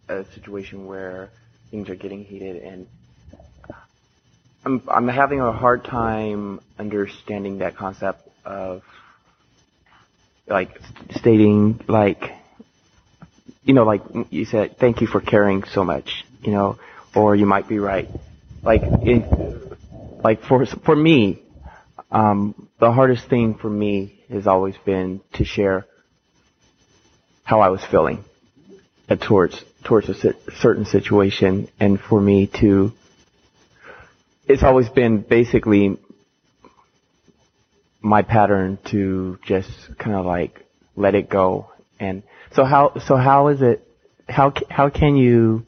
a 0.08 0.24
situation 0.34 0.86
where 0.86 1.30
things 1.72 1.88
are 1.88 1.96
getting 1.96 2.22
heated 2.24 2.62
and 2.62 2.86
I'm 4.64 4.82
I'm 4.86 5.08
having 5.08 5.40
a 5.40 5.50
hard 5.50 5.84
time 5.84 6.60
understanding 6.78 7.58
that 7.58 7.76
concept 7.76 8.20
of 8.44 8.82
like 10.46 10.80
stating 11.16 11.80
like 11.88 12.22
you 13.64 13.74
know 13.74 13.82
like 13.82 14.02
you 14.30 14.44
said 14.44 14.78
thank 14.78 15.00
you 15.00 15.08
for 15.08 15.20
caring 15.20 15.64
so 15.64 15.82
much 15.82 16.24
you 16.44 16.52
know 16.52 16.78
or 17.14 17.34
you 17.34 17.46
might 17.46 17.68
be 17.68 17.78
right 17.78 18.08
like 18.62 18.82
it, 18.84 20.22
like 20.22 20.42
for 20.42 20.66
for 20.66 20.96
me 20.96 21.42
um 22.10 22.68
the 22.78 22.92
hardest 22.92 23.28
thing 23.28 23.54
for 23.54 23.70
me 23.70 24.22
has 24.30 24.46
always 24.46 24.76
been 24.84 25.20
to 25.34 25.44
share 25.44 25.86
how 27.44 27.60
I 27.60 27.68
was 27.68 27.84
feeling 27.90 28.24
towards 29.20 29.64
towards 29.84 30.08
a 30.08 30.34
certain 30.58 30.84
situation 30.84 31.68
and 31.80 32.00
for 32.00 32.20
me 32.20 32.46
to 32.60 32.92
it's 34.46 34.62
always 34.62 34.88
been 34.88 35.20
basically 35.22 35.96
my 38.02 38.22
pattern 38.22 38.78
to 38.86 39.38
just 39.44 39.70
kind 39.98 40.16
of 40.16 40.26
like 40.26 40.64
let 40.96 41.14
it 41.14 41.28
go. 41.28 41.70
And 41.98 42.22
so 42.52 42.64
how 42.64 42.98
so 43.06 43.16
how 43.16 43.48
is 43.48 43.62
it 43.62 43.86
how 44.28 44.52
how 44.70 44.90
can 44.90 45.16
you 45.16 45.64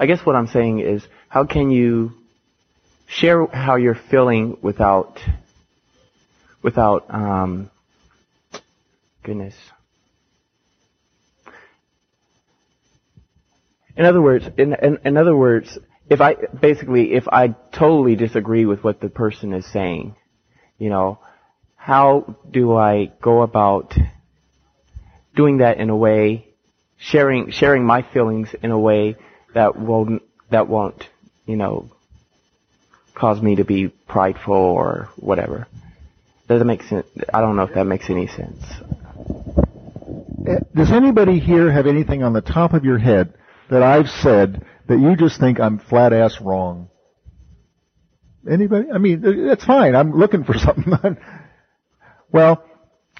I 0.00 0.06
guess 0.06 0.24
what 0.24 0.34
I'm 0.34 0.46
saying 0.46 0.80
is 0.80 1.06
how 1.28 1.44
can 1.44 1.70
you 1.70 2.12
share 3.06 3.44
how 3.46 3.76
you're 3.76 4.00
feeling 4.10 4.56
without 4.62 5.20
without 6.62 7.04
um 7.12 7.70
goodness. 9.22 9.54
In 13.94 14.06
other 14.06 14.22
words 14.22 14.46
in 14.56 14.72
in, 14.72 14.98
in 15.04 15.16
other 15.18 15.36
words 15.36 15.78
if 16.08 16.22
I 16.22 16.34
basically 16.34 17.12
if 17.12 17.28
I 17.28 17.48
totally 17.70 18.16
disagree 18.16 18.64
with 18.64 18.82
what 18.82 19.02
the 19.02 19.10
person 19.10 19.52
is 19.52 19.70
saying, 19.70 20.16
you 20.78 20.88
know, 20.88 21.18
how 21.76 22.36
do 22.50 22.74
I 22.74 23.12
go 23.20 23.42
about 23.42 23.94
doing 25.36 25.58
that 25.58 25.76
in 25.76 25.90
a 25.90 25.96
way, 25.96 26.46
sharing 26.96 27.50
sharing 27.50 27.84
my 27.84 28.00
feelings 28.00 28.48
in 28.62 28.70
a 28.70 28.78
way 28.78 29.16
that 29.54 29.76
won't 29.76 30.22
that 30.50 30.68
won't, 30.68 31.08
you 31.46 31.56
know, 31.56 31.90
cause 33.14 33.40
me 33.40 33.56
to 33.56 33.64
be 33.64 33.88
prideful 33.88 34.54
or 34.54 35.08
whatever. 35.16 35.66
Does 36.48 36.60
it 36.60 36.64
make 36.64 36.82
sense? 36.82 37.06
I 37.32 37.40
don't 37.40 37.56
know 37.56 37.62
if 37.62 37.74
that 37.74 37.84
makes 37.84 38.10
any 38.10 38.26
sense. 38.26 38.60
Eh, 40.46 40.58
does 40.74 40.90
anybody 40.90 41.38
here 41.38 41.70
have 41.70 41.86
anything 41.86 42.22
on 42.22 42.32
the 42.32 42.40
top 42.40 42.72
of 42.72 42.84
your 42.84 42.98
head 42.98 43.34
that 43.70 43.82
I've 43.82 44.08
said 44.08 44.64
that 44.88 44.98
you 44.98 45.14
just 45.16 45.38
think 45.38 45.60
I'm 45.60 45.78
flat 45.78 46.12
ass 46.12 46.40
wrong? 46.40 46.88
Anybody? 48.50 48.88
I 48.92 48.98
mean, 48.98 49.24
eh, 49.24 49.48
that's 49.48 49.64
fine. 49.64 49.94
I'm 49.94 50.12
looking 50.12 50.44
for 50.44 50.54
something. 50.58 51.16
well, 52.32 52.64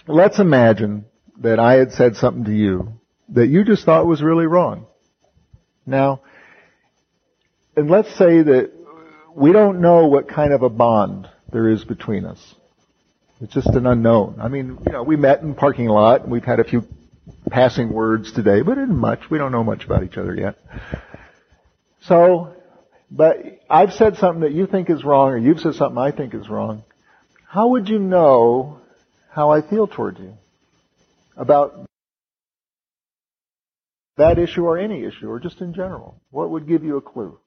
let's 0.09 0.41
imagine 0.41 1.05
that 1.41 1.61
I 1.61 1.75
had 1.75 1.93
said 1.93 2.17
something 2.17 2.45
to 2.45 2.53
you 2.53 3.01
that 3.29 3.47
you 3.47 3.65
just 3.65 3.85
thought 3.85 4.07
was 4.07 4.23
really 4.23 4.47
wrong. 4.47 4.87
Now, 5.87 6.21
and 7.77 7.91
let's 7.91 8.11
say 8.17 8.43
that 8.43 8.73
we 9.35 9.53
don't 9.53 9.81
know 9.81 10.07
what 10.07 10.29
kind 10.29 10.53
of 10.53 10.63
a 10.63 10.69
bond 10.69 11.29
there 11.51 11.69
is 11.69 11.85
between 11.85 12.25
us. 12.25 12.55
It's 13.41 13.55
just 13.55 13.69
an 13.69 13.87
unknown. 13.87 14.39
I 14.41 14.49
mean, 14.49 14.79
you 14.87 14.93
know, 14.93 15.03
we 15.03 15.17
met 15.17 15.41
in 15.41 15.55
parking 15.55 15.89
lot 15.89 16.23
and 16.23 16.31
we've 16.31 16.45
had 16.45 16.61
a 16.61 16.65
few 16.65 16.87
passing 17.51 17.91
words 17.91 18.33
today, 18.33 18.61
but 18.63 18.77
in 18.77 18.95
much. 18.95 19.31
We 19.31 19.39
don't 19.39 19.53
know 19.53 19.65
much 19.65 19.85
about 19.85 20.05
each 20.05 20.19
other 20.19 20.35
yet. 20.35 20.57
So, 22.03 22.55
but 23.11 23.39
I've 23.69 23.93
said 23.95 24.17
something 24.17 24.43
that 24.43 24.53
you 24.53 24.67
think 24.67 24.91
is 24.91 25.05
wrong 25.05 25.31
or 25.31 25.39
you've 25.39 25.61
said 25.61 25.75
something 25.75 25.99
I 25.99 26.11
think 26.11 26.35
is 26.35 26.49
wrong. 26.49 26.83
How 27.47 27.69
would 27.69 27.89
you 27.89 27.99
know 27.99 28.81
how 29.31 29.51
I 29.51 29.63
feel 29.63 29.87
towards 29.87 30.21
you? 30.21 30.35
About 31.37 31.90
that 34.21 34.39
issue 34.39 34.65
or 34.65 34.79
any 34.79 35.05
issue 35.05 35.29
or 35.29 35.41
just 35.41 35.61
in 35.61 35.75
general? 35.75 36.21
What 36.31 36.51
would 36.51 36.69
give 36.69 36.85
you 36.85 36.97
a 36.97 37.01
clue? 37.01 37.39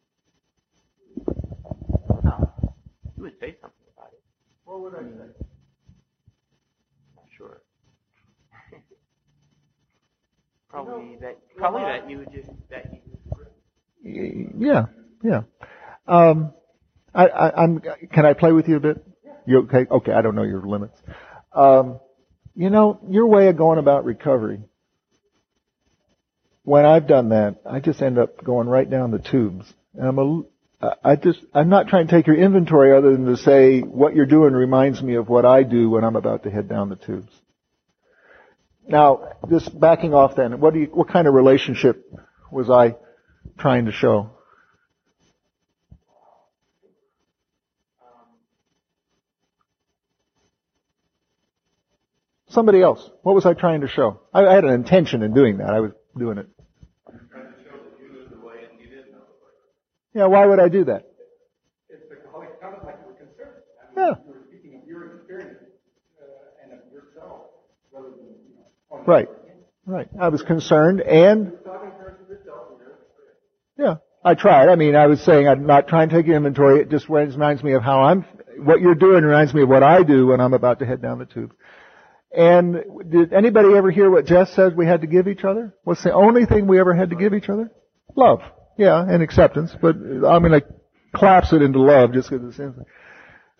You 3.15 3.23
would 3.23 3.39
say 3.39 3.55
something 3.61 3.87
about 3.95 4.11
it. 4.11 4.21
What 4.65 4.81
would 4.81 4.95
I 4.95 5.01
say? 5.01 5.31
Not 7.15 7.25
sure. 7.37 7.61
probably 10.69 11.17
that. 11.21 11.37
Probably 11.57 11.83
that 11.83 12.09
you 12.09 12.17
would 12.19 12.31
just 12.31 12.49
that 12.69 12.91
you. 14.03 14.51
Yeah, 14.57 14.85
yeah. 15.23 15.41
Um, 16.07 16.53
I, 17.13 17.27
I, 17.27 17.63
I'm. 17.63 17.81
Can 18.11 18.25
I 18.25 18.33
play 18.33 18.51
with 18.51 18.67
you 18.67 18.75
a 18.77 18.79
bit? 18.79 19.05
You 19.45 19.59
okay? 19.59 19.85
Okay. 19.89 20.11
I 20.11 20.21
don't 20.21 20.35
know 20.35 20.43
your 20.43 20.65
limits. 20.65 20.99
Um, 21.53 21.99
you 22.55 22.69
know 22.69 22.99
your 23.07 23.27
way 23.27 23.47
of 23.47 23.57
going 23.57 23.79
about 23.79 24.05
recovery. 24.05 24.63
When 26.63 26.85
I've 26.85 27.07
done 27.07 27.29
that, 27.29 27.61
I 27.69 27.79
just 27.79 28.01
end 28.01 28.17
up 28.17 28.43
going 28.43 28.67
right 28.67 28.89
down 28.89 29.11
the 29.11 29.19
tubes, 29.19 29.71
and 29.95 30.07
I'm 30.07 30.19
a. 30.19 30.43
I 31.03 31.15
just, 31.15 31.39
I'm 31.53 31.69
not 31.69 31.87
trying 31.87 32.07
to 32.07 32.13
take 32.13 32.27
your 32.27 32.35
inventory 32.35 32.95
other 32.95 33.11
than 33.11 33.25
to 33.25 33.37
say 33.37 33.79
what 33.79 34.15
you're 34.15 34.25
doing 34.25 34.53
reminds 34.53 35.01
me 35.01 35.15
of 35.15 35.29
what 35.29 35.45
I 35.45 35.63
do 35.63 35.89
when 35.89 36.03
I'm 36.03 36.17
about 36.17 36.43
to 36.43 36.51
head 36.51 36.67
down 36.67 36.89
the 36.89 36.97
tubes. 36.97 37.31
Now, 38.85 39.33
just 39.49 39.79
backing 39.79 40.13
off 40.13 40.35
then, 40.35 40.59
what 40.59 40.73
do 40.73 40.81
you, 40.81 40.85
what 40.87 41.07
kind 41.07 41.25
of 41.25 41.33
relationship 41.33 42.05
was 42.51 42.69
I 42.69 42.95
trying 43.57 43.85
to 43.85 43.93
show? 43.93 44.31
Somebody 52.49 52.81
else. 52.81 53.09
What 53.21 53.35
was 53.35 53.45
I 53.45 53.53
trying 53.53 53.81
to 53.81 53.87
show? 53.87 54.19
I, 54.33 54.45
I 54.45 54.53
had 54.53 54.65
an 54.65 54.73
intention 54.73 55.23
in 55.23 55.33
doing 55.33 55.59
that. 55.59 55.69
I 55.69 55.79
was 55.79 55.91
doing 56.17 56.37
it. 56.37 56.47
Yeah, 60.13 60.25
why 60.27 60.45
would 60.45 60.59
I 60.59 60.69
do 60.69 60.85
that? 60.85 61.07
It's 61.89 62.03
because 62.09 62.43
it 62.43 62.57
sounded 62.61 62.83
like 62.85 62.97
you 63.01 63.07
were 63.07 63.17
concerned. 63.17 63.63
I 63.81 63.99
mean, 63.99 64.07
Yeah. 64.07 64.15
You 64.25 64.33
were 64.33 64.43
speaking 64.47 64.79
of 64.81 64.87
your 64.87 65.15
experience 65.17 65.57
uh, 66.21 66.63
and 66.63 66.73
of 66.73 66.91
yourself 66.91 67.41
rather 67.91 68.09
than, 68.09 68.27
you 68.47 68.55
know, 68.55 69.03
Right. 69.05 69.27
Right. 69.85 70.07
I 70.19 70.29
was 70.29 70.41
concerned 70.43 71.01
and, 71.01 71.51
talking 71.65 71.89
in 71.89 71.97
terms 71.97 72.21
of 72.21 72.29
yourself 72.29 72.67
and 72.71 72.79
your 72.79 72.93
experience. 72.93 73.39
yeah, 73.77 73.95
I 74.23 74.35
tried. 74.35 74.69
I 74.69 74.75
mean, 74.75 74.95
I 74.95 75.07
was 75.07 75.21
saying 75.21 75.47
I'm 75.47 75.65
not 75.65 75.87
trying 75.87 76.09
to 76.09 76.15
take 76.15 76.27
inventory. 76.31 76.81
It 76.81 76.89
just 76.89 77.09
reminds 77.09 77.63
me 77.63 77.73
of 77.73 77.83
how 77.83 78.01
I'm, 78.03 78.23
what 78.59 78.79
you're 78.79 78.95
doing 78.95 79.23
reminds 79.23 79.53
me 79.53 79.63
of 79.63 79.69
what 79.69 79.83
I 79.83 80.03
do 80.03 80.27
when 80.27 80.39
I'm 80.39 80.53
about 80.53 80.79
to 80.79 80.85
head 80.85 81.01
down 81.01 81.19
the 81.19 81.25
tube. 81.25 81.53
And 82.35 82.83
did 83.09 83.33
anybody 83.33 83.75
ever 83.75 83.91
hear 83.91 84.09
what 84.09 84.25
Jess 84.25 84.53
said 84.55 84.75
we 84.75 84.87
had 84.87 85.01
to 85.01 85.07
give 85.07 85.27
each 85.27 85.43
other? 85.43 85.73
What's 85.83 86.03
the 86.03 86.13
only 86.13 86.45
thing 86.45 86.65
we 86.65 86.79
ever 86.79 86.93
had 86.93 87.09
to 87.09 87.15
give 87.15 87.33
each 87.33 87.49
other? 87.49 87.69
Love. 88.15 88.41
Yeah, 88.77 89.01
and 89.01 89.21
acceptance. 89.21 89.71
But 89.79 89.95
I'm 89.95 90.41
going 90.41 90.59
to 90.59 90.63
collapse 91.15 91.53
it 91.53 91.61
into 91.61 91.79
love 91.79 92.13
just 92.13 92.29
because 92.29 92.47
it's 92.47 92.59
instant. 92.59 92.87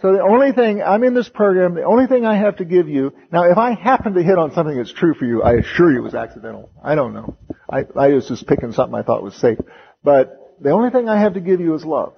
So 0.01 0.11
the 0.11 0.21
only 0.21 0.51
thing, 0.51 0.81
I'm 0.81 1.03
in 1.03 1.13
this 1.13 1.29
program, 1.29 1.75
the 1.75 1.83
only 1.83 2.07
thing 2.07 2.25
I 2.25 2.35
have 2.35 2.57
to 2.57 2.65
give 2.65 2.89
you, 2.89 3.13
now 3.31 3.49
if 3.49 3.57
I 3.57 3.73
happen 3.73 4.13
to 4.15 4.23
hit 4.23 4.37
on 4.37 4.53
something 4.53 4.75
that's 4.75 4.91
true 4.91 5.13
for 5.13 5.23
you, 5.23 5.41
I 5.43 5.53
assure 5.53 5.91
you 5.93 5.99
it 5.99 6.03
was 6.03 6.13
accidental. 6.13 6.69
I 6.83 6.95
don't 6.95 7.13
know. 7.13 7.37
I, 7.69 7.85
I 7.97 8.09
was 8.09 8.27
just 8.27 8.45
picking 8.45 8.73
something 8.73 8.95
I 8.95 9.03
thought 9.03 9.23
was 9.23 9.35
safe. 9.35 9.59
But 10.03 10.57
the 10.61 10.71
only 10.71 10.89
thing 10.89 11.07
I 11.07 11.21
have 11.21 11.35
to 11.35 11.39
give 11.39 11.61
you 11.61 11.73
is 11.75 11.85
love. 11.85 12.13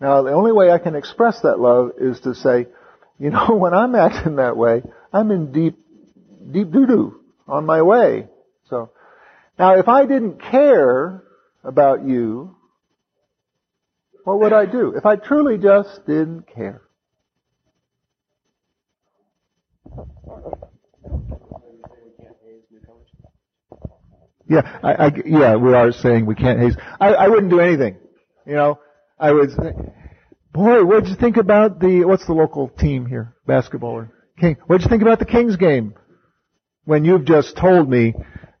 Now 0.00 0.22
the 0.22 0.32
only 0.32 0.50
way 0.50 0.70
I 0.70 0.78
can 0.78 0.96
express 0.96 1.40
that 1.42 1.60
love 1.60 1.92
is 2.00 2.18
to 2.20 2.34
say, 2.34 2.66
you 3.18 3.30
know, 3.30 3.46
when 3.54 3.74
I'm 3.74 3.94
acting 3.94 4.36
that 4.36 4.56
way, 4.56 4.82
I'm 5.12 5.30
in 5.30 5.52
deep, 5.52 5.78
deep 6.50 6.72
doo-doo 6.72 7.20
on 7.46 7.64
my 7.64 7.82
way. 7.82 8.26
So, 8.70 8.90
now 9.56 9.78
if 9.78 9.86
I 9.86 10.06
didn't 10.06 10.40
care 10.40 11.22
about 11.64 12.06
you, 12.06 12.56
what 14.24 14.40
would 14.40 14.52
I 14.52 14.66
do? 14.66 14.94
If 14.96 15.04
I 15.06 15.16
truly 15.16 15.58
just 15.58 16.06
didn't 16.06 16.44
care. 16.54 16.82
Yeah, 24.48 24.78
I, 24.82 25.06
I, 25.06 25.10
yeah, 25.24 25.56
we 25.56 25.72
are 25.72 25.90
saying 25.92 26.26
we 26.26 26.34
can't 26.34 26.60
haze. 26.60 26.76
I, 27.00 27.14
I 27.14 27.28
wouldn't 27.28 27.50
do 27.50 27.60
anything. 27.60 27.96
You 28.46 28.54
know, 28.54 28.80
I 29.18 29.32
would 29.32 29.50
boy, 30.52 30.84
what'd 30.84 31.08
you 31.08 31.16
think 31.16 31.36
about 31.36 31.80
the, 31.80 32.04
what's 32.04 32.26
the 32.26 32.32
local 32.32 32.68
team 32.68 33.06
here? 33.06 33.34
Basketball 33.46 33.90
or 33.90 34.12
King? 34.38 34.56
What'd 34.66 34.84
you 34.84 34.90
think 34.90 35.02
about 35.02 35.18
the 35.18 35.26
Kings 35.26 35.56
game? 35.56 35.94
When 36.84 37.04
you've 37.04 37.24
just 37.24 37.56
told 37.56 37.88
me 37.88 38.14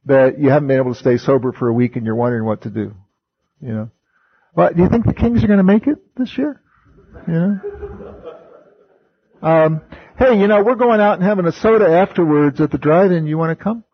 that 0.06 0.38
you 0.38 0.50
haven't 0.50 0.68
been 0.68 0.78
able 0.78 0.94
to 0.94 1.00
stay 1.00 1.16
sober 1.16 1.52
for 1.52 1.68
a 1.68 1.72
week 1.72 1.96
and 1.96 2.04
you're 2.04 2.14
wondering 2.14 2.44
what 2.44 2.62
to 2.62 2.70
do. 2.70 2.94
You 3.60 3.72
know. 3.72 3.90
Well, 4.54 4.70
do 4.74 4.82
you 4.82 4.88
think 4.88 5.06
the 5.06 5.14
Kings 5.14 5.42
are 5.42 5.46
going 5.46 5.58
to 5.58 5.64
make 5.64 5.86
it 5.86 5.98
this 6.16 6.36
year? 6.36 6.60
You 7.26 7.32
know. 7.32 7.60
Um, 9.42 9.82
hey, 10.18 10.38
you 10.38 10.46
know, 10.46 10.62
we're 10.62 10.74
going 10.74 11.00
out 11.00 11.14
and 11.14 11.22
having 11.22 11.46
a 11.46 11.52
soda 11.52 11.86
afterwards 11.86 12.60
at 12.60 12.70
the 12.70 12.78
drive-in. 12.78 13.26
You 13.26 13.36
want 13.36 13.56
to 13.56 13.62
come? 13.62 13.84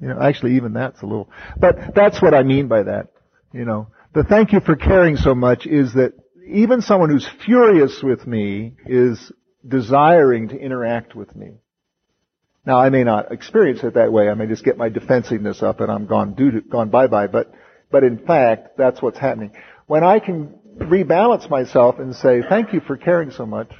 You 0.00 0.08
know, 0.08 0.20
actually, 0.20 0.56
even 0.56 0.74
that's 0.74 1.00
a 1.02 1.06
little, 1.06 1.30
but 1.56 1.94
that's 1.94 2.20
what 2.20 2.34
I 2.34 2.42
mean 2.42 2.68
by 2.68 2.82
that. 2.82 3.08
You 3.52 3.64
know, 3.64 3.88
the 4.12 4.24
thank 4.24 4.52
you 4.52 4.60
for 4.60 4.76
caring 4.76 5.16
so 5.16 5.34
much 5.34 5.66
is 5.66 5.94
that 5.94 6.12
even 6.46 6.82
someone 6.82 7.08
who's 7.08 7.28
furious 7.44 8.02
with 8.02 8.26
me 8.26 8.74
is 8.84 9.32
desiring 9.66 10.48
to 10.48 10.58
interact 10.58 11.14
with 11.14 11.34
me. 11.34 11.52
Now, 12.66 12.78
I 12.78 12.88
may 12.88 13.04
not 13.04 13.30
experience 13.30 13.84
it 13.84 13.94
that 13.94 14.12
way. 14.12 14.28
I 14.28 14.34
may 14.34 14.46
just 14.46 14.64
get 14.64 14.78
my 14.78 14.88
defensiveness 14.88 15.62
up 15.62 15.80
and 15.80 15.90
I'm 15.90 16.06
gone, 16.06 16.34
doo 16.34 16.62
gone 16.62 16.88
bye-bye. 16.88 17.26
But, 17.26 17.52
but 17.90 18.04
in 18.04 18.18
fact, 18.18 18.78
that's 18.78 19.02
what's 19.02 19.18
happening. 19.18 19.52
When 19.86 20.02
I 20.02 20.18
can 20.18 20.58
rebalance 20.78 21.48
myself 21.50 21.98
and 21.98 22.14
say, 22.14 22.42
thank 22.48 22.72
you 22.72 22.80
for 22.80 22.96
caring 22.96 23.30
so 23.30 23.44
much, 23.44 23.70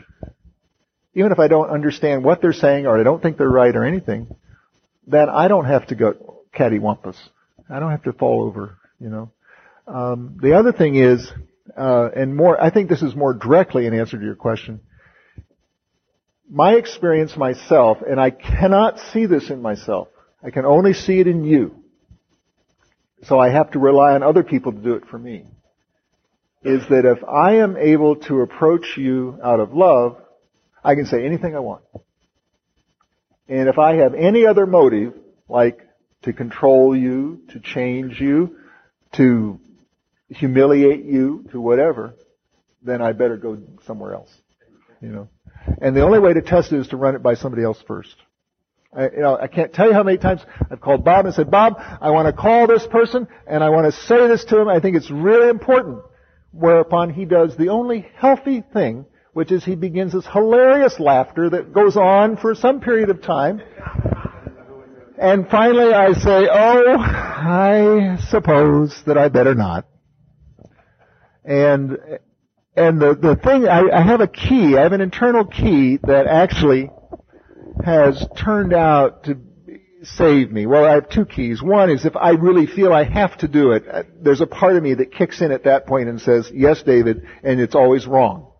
even 1.14 1.32
if 1.32 1.38
I 1.38 1.48
don't 1.48 1.70
understand 1.70 2.24
what 2.24 2.42
they're 2.42 2.52
saying 2.52 2.86
or 2.86 2.98
I 2.98 3.04
don't 3.04 3.22
think 3.22 3.38
they're 3.38 3.48
right 3.48 3.74
or 3.74 3.84
anything, 3.84 4.28
then 5.06 5.28
I 5.30 5.48
don't 5.48 5.64
have 5.64 5.86
to 5.88 5.94
go 5.94 6.42
cattywampus. 6.54 7.16
I 7.70 7.80
don't 7.80 7.90
have 7.90 8.02
to 8.04 8.12
fall 8.12 8.42
over, 8.42 8.78
you 9.00 9.08
know. 9.08 9.30
Um, 9.86 10.38
the 10.42 10.54
other 10.58 10.72
thing 10.72 10.96
is, 10.96 11.30
uh, 11.76 12.10
and 12.14 12.36
more, 12.36 12.62
I 12.62 12.70
think 12.70 12.88
this 12.90 13.02
is 13.02 13.14
more 13.14 13.32
directly 13.32 13.86
an 13.86 13.94
answer 13.98 14.18
to 14.18 14.24
your 14.24 14.34
question. 14.34 14.80
My 16.50 16.74
experience 16.74 17.36
myself, 17.36 17.98
and 18.06 18.20
I 18.20 18.30
cannot 18.30 18.98
see 19.12 19.26
this 19.26 19.50
in 19.50 19.62
myself. 19.62 20.08
I 20.42 20.50
can 20.50 20.64
only 20.64 20.92
see 20.92 21.18
it 21.20 21.26
in 21.26 21.44
you. 21.44 21.82
So 23.22 23.38
I 23.38 23.48
have 23.50 23.70
to 23.70 23.78
rely 23.78 24.12
on 24.12 24.22
other 24.22 24.42
people 24.42 24.72
to 24.72 24.78
do 24.78 24.94
it 24.94 25.06
for 25.06 25.18
me. 25.18 25.46
Is 26.62 26.82
that 26.90 27.04
if 27.06 27.24
I 27.24 27.56
am 27.56 27.76
able 27.76 28.16
to 28.16 28.40
approach 28.40 28.96
you 28.96 29.38
out 29.42 29.60
of 29.60 29.72
love, 29.72 30.16
I 30.82 30.94
can 30.94 31.06
say 31.06 31.24
anything 31.24 31.56
I 31.56 31.60
want. 31.60 31.82
And 33.48 33.68
if 33.68 33.78
I 33.78 33.96
have 33.96 34.14
any 34.14 34.46
other 34.46 34.66
motive, 34.66 35.14
like 35.48 35.80
to 36.22 36.32
control 36.32 36.96
you, 36.96 37.42
to 37.50 37.60
change 37.60 38.20
you, 38.20 38.56
to 39.12 39.60
humiliate 40.28 41.04
you, 41.04 41.46
to 41.52 41.60
whatever, 41.60 42.14
then 42.82 43.00
I 43.00 43.12
better 43.12 43.36
go 43.36 43.58
somewhere 43.86 44.14
else. 44.14 44.30
You 45.04 45.10
know. 45.10 45.28
And 45.80 45.94
the 45.94 46.02
only 46.02 46.18
way 46.18 46.32
to 46.32 46.40
test 46.40 46.72
it 46.72 46.78
is 46.78 46.88
to 46.88 46.96
run 46.96 47.14
it 47.14 47.22
by 47.22 47.34
somebody 47.34 47.62
else 47.62 47.82
first. 47.86 48.14
I, 48.96 49.10
you 49.10 49.20
know, 49.20 49.36
I 49.36 49.48
can't 49.48 49.72
tell 49.72 49.86
you 49.86 49.92
how 49.92 50.02
many 50.02 50.18
times 50.18 50.40
I've 50.70 50.80
called 50.80 51.04
Bob 51.04 51.26
and 51.26 51.34
said, 51.34 51.50
Bob, 51.50 51.74
I 51.78 52.10
want 52.10 52.26
to 52.26 52.32
call 52.32 52.66
this 52.66 52.86
person 52.86 53.28
and 53.46 53.62
I 53.62 53.68
want 53.68 53.92
to 53.92 54.00
say 54.02 54.28
this 54.28 54.44
to 54.46 54.60
him. 54.60 54.68
I 54.68 54.80
think 54.80 54.96
it's 54.96 55.10
really 55.10 55.48
important. 55.48 56.02
Whereupon 56.52 57.12
he 57.12 57.24
does 57.24 57.56
the 57.56 57.68
only 57.68 58.06
healthy 58.16 58.62
thing, 58.72 59.04
which 59.32 59.50
is 59.52 59.64
he 59.64 59.74
begins 59.74 60.12
this 60.12 60.26
hilarious 60.26 60.98
laughter 61.00 61.50
that 61.50 61.72
goes 61.72 61.96
on 61.96 62.36
for 62.36 62.54
some 62.54 62.80
period 62.80 63.10
of 63.10 63.20
time. 63.20 63.60
and 65.18 65.48
finally 65.50 65.92
I 65.92 66.12
say, 66.12 66.48
oh, 66.50 66.96
I 66.98 68.18
suppose 68.30 68.96
that 69.06 69.18
I 69.18 69.28
better 69.28 69.54
not. 69.54 69.86
And, 71.44 71.98
and 72.76 73.00
the, 73.00 73.14
the 73.14 73.36
thing, 73.36 73.68
I, 73.68 73.88
I 73.88 74.02
have 74.02 74.20
a 74.20 74.26
key, 74.26 74.76
I 74.76 74.82
have 74.82 74.92
an 74.92 75.00
internal 75.00 75.44
key 75.44 75.98
that 76.02 76.26
actually 76.26 76.90
has 77.84 78.24
turned 78.36 78.72
out 78.72 79.24
to 79.24 79.38
save 80.02 80.50
me. 80.50 80.66
Well, 80.66 80.84
I 80.84 80.94
have 80.94 81.08
two 81.08 81.24
keys. 81.24 81.62
One 81.62 81.90
is 81.90 82.04
if 82.04 82.16
I 82.16 82.30
really 82.30 82.66
feel 82.66 82.92
I 82.92 83.04
have 83.04 83.36
to 83.38 83.48
do 83.48 83.72
it, 83.72 83.84
uh, 83.90 84.02
there's 84.20 84.40
a 84.40 84.46
part 84.46 84.76
of 84.76 84.82
me 84.82 84.94
that 84.94 85.12
kicks 85.12 85.40
in 85.40 85.52
at 85.52 85.64
that 85.64 85.86
point 85.86 86.08
and 86.08 86.20
says, 86.20 86.50
yes, 86.52 86.82
David, 86.82 87.26
and 87.42 87.60
it's 87.60 87.74
always 87.74 88.06
wrong. 88.06 88.52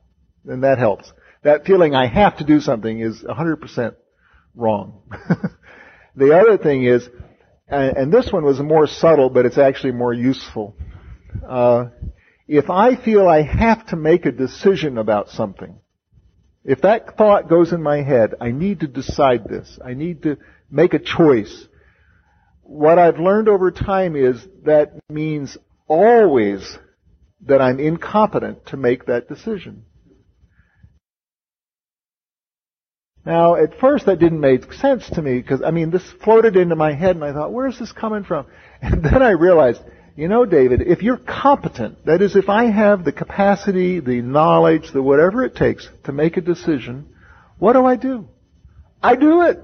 And 0.47 0.63
that 0.63 0.79
helps. 0.79 1.13
That 1.43 1.67
feeling 1.67 1.95
I 1.95 2.07
have 2.07 2.39
to 2.39 2.45
do 2.45 2.61
something 2.61 3.01
is 3.01 3.23
100% 3.23 3.95
wrong. 4.55 5.03
the 6.17 6.39
other 6.39 6.57
thing 6.57 6.85
is, 6.85 7.09
and 7.69 8.13
this 8.13 8.33
one 8.33 8.45
was 8.45 8.61
more 8.61 8.87
subtle, 8.87 9.29
but 9.29 9.47
it's 9.47 9.59
actually 9.59 9.93
more 9.93 10.13
useful. 10.13 10.77
Uh, 11.47 11.87
if 12.47 12.71
I 12.71 12.97
feel 12.97 13.27
I 13.29 13.43
have 13.43 13.87
to 13.87 13.97
make 13.97 14.27
a 14.27 14.33
decision 14.33 14.99
about 14.99 15.31
something, 15.31 15.79
if 16.65 16.83
that 16.83 17.17
thought 17.17 17.49
goes 17.49 17.73
in 17.73 17.83
my 17.83 18.03
head, 18.03 18.35
I 18.41 18.51
need 18.51 18.81
to 18.81 18.87
decide 18.87 19.45
this. 19.45 19.79
I 19.85 19.95
need 19.95 20.23
to 20.23 20.39
make 20.71 20.95
a 20.95 20.99
choice. 20.99 21.67
What 22.63 22.99
I've 22.99 23.19
learned 23.19 23.49
over 23.49 23.71
time 23.71 24.17
is 24.17 24.43
that 24.65 24.93
means 25.11 25.57
always 25.87 26.79
that 27.47 27.61
I'm 27.61 27.79
incompetent 27.79 28.67
to 28.67 28.77
make 28.79 29.07
that 29.07 29.29
decision. 29.29 29.85
Now, 33.27 33.57
at 33.57 33.79
first 33.79 34.07
that 34.07 34.19
didn't 34.19 34.41
make 34.41 34.71
sense 34.75 35.09
to 35.11 35.23
me 35.23 35.41
because, 35.41 35.63
I 35.63 35.71
mean, 35.71 35.91
this 35.91 36.05
floated 36.23 36.57
into 36.57 36.77
my 36.77 36.93
head 36.93 37.17
and 37.17 37.25
I 37.25 37.33
thought, 37.33 37.53
where's 37.53 37.79
this 37.79 37.93
coming 37.93 38.25
from? 38.25 38.47
And 38.83 39.03
then 39.03 39.23
I 39.23 39.31
realized, 39.31 39.81
you 40.17 40.29
know, 40.29 40.45
David, 40.45 40.83
if 40.83 41.03
you're 41.03 41.17
competent, 41.17 42.05
that 42.07 42.23
is, 42.23 42.37
if 42.37 42.49
I 42.49 42.67
have 42.67 43.05
the 43.05 43.13
capacity, 43.13 43.99
the 43.99 44.23
knowledge, 44.23 44.93
the 44.93 45.03
whatever 45.03 45.45
it 45.45 45.57
takes 45.57 45.89
to 46.05 46.13
make 46.13 46.37
a 46.37 46.41
decision, 46.41 47.09
what 47.59 47.73
do 47.73 47.85
I 47.85 47.97
do? 47.97 48.29
I 49.03 49.17
do 49.17 49.43
it. 49.43 49.61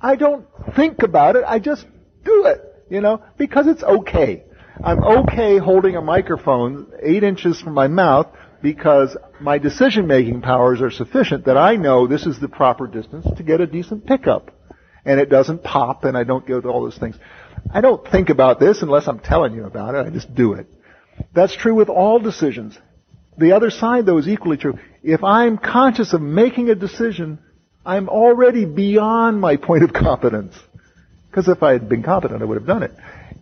I 0.00 0.14
don't 0.14 0.46
think 0.76 1.02
about 1.02 1.34
it. 1.34 1.44
I 1.46 1.58
just 1.58 1.84
do 2.24 2.46
it, 2.46 2.60
you 2.88 3.00
know, 3.00 3.22
because 3.36 3.66
it's 3.66 3.82
okay. 3.82 4.44
I'm 4.82 5.02
okay 5.02 5.58
holding 5.58 5.96
a 5.96 6.00
microphone 6.00 6.92
eight 7.02 7.24
inches 7.24 7.60
from 7.60 7.74
my 7.74 7.88
mouth 7.88 8.28
because 8.62 9.16
my 9.40 9.58
decision 9.58 10.06
making 10.06 10.40
powers 10.40 10.80
are 10.80 10.90
sufficient 10.90 11.46
that 11.46 11.56
I 11.56 11.74
know 11.76 12.06
this 12.06 12.26
is 12.26 12.38
the 12.38 12.48
proper 12.48 12.86
distance 12.86 13.26
to 13.36 13.42
get 13.42 13.60
a 13.60 13.66
decent 13.66 14.06
pickup. 14.06 14.52
And 15.04 15.18
it 15.18 15.30
doesn't 15.30 15.64
pop 15.64 16.04
and 16.04 16.16
I 16.16 16.24
don't 16.24 16.46
get 16.46 16.64
all 16.64 16.82
those 16.82 16.98
things. 16.98 17.16
I 17.72 17.80
don't 17.80 18.06
think 18.08 18.30
about 18.30 18.60
this 18.60 18.82
unless 18.82 19.08
I'm 19.08 19.20
telling 19.20 19.54
you 19.54 19.64
about 19.64 19.94
it. 19.94 20.06
I 20.06 20.10
just 20.10 20.34
do 20.34 20.54
it. 20.54 20.66
That's 21.34 21.54
true 21.54 21.74
with 21.74 21.88
all 21.88 22.18
decisions. 22.18 22.78
The 23.36 23.52
other 23.52 23.70
side 23.70 24.06
though 24.06 24.18
is 24.18 24.28
equally 24.28 24.56
true. 24.56 24.78
If 25.02 25.22
I'm 25.22 25.58
conscious 25.58 26.12
of 26.12 26.20
making 26.20 26.70
a 26.70 26.74
decision, 26.74 27.38
I'm 27.84 28.08
already 28.08 28.64
beyond 28.64 29.40
my 29.40 29.56
point 29.56 29.84
of 29.84 29.92
competence. 29.92 30.54
Because 31.30 31.48
if 31.48 31.62
I 31.62 31.72
had 31.72 31.88
been 31.88 32.02
competent, 32.02 32.42
I 32.42 32.44
would 32.44 32.56
have 32.56 32.66
done 32.66 32.82
it. 32.82 32.92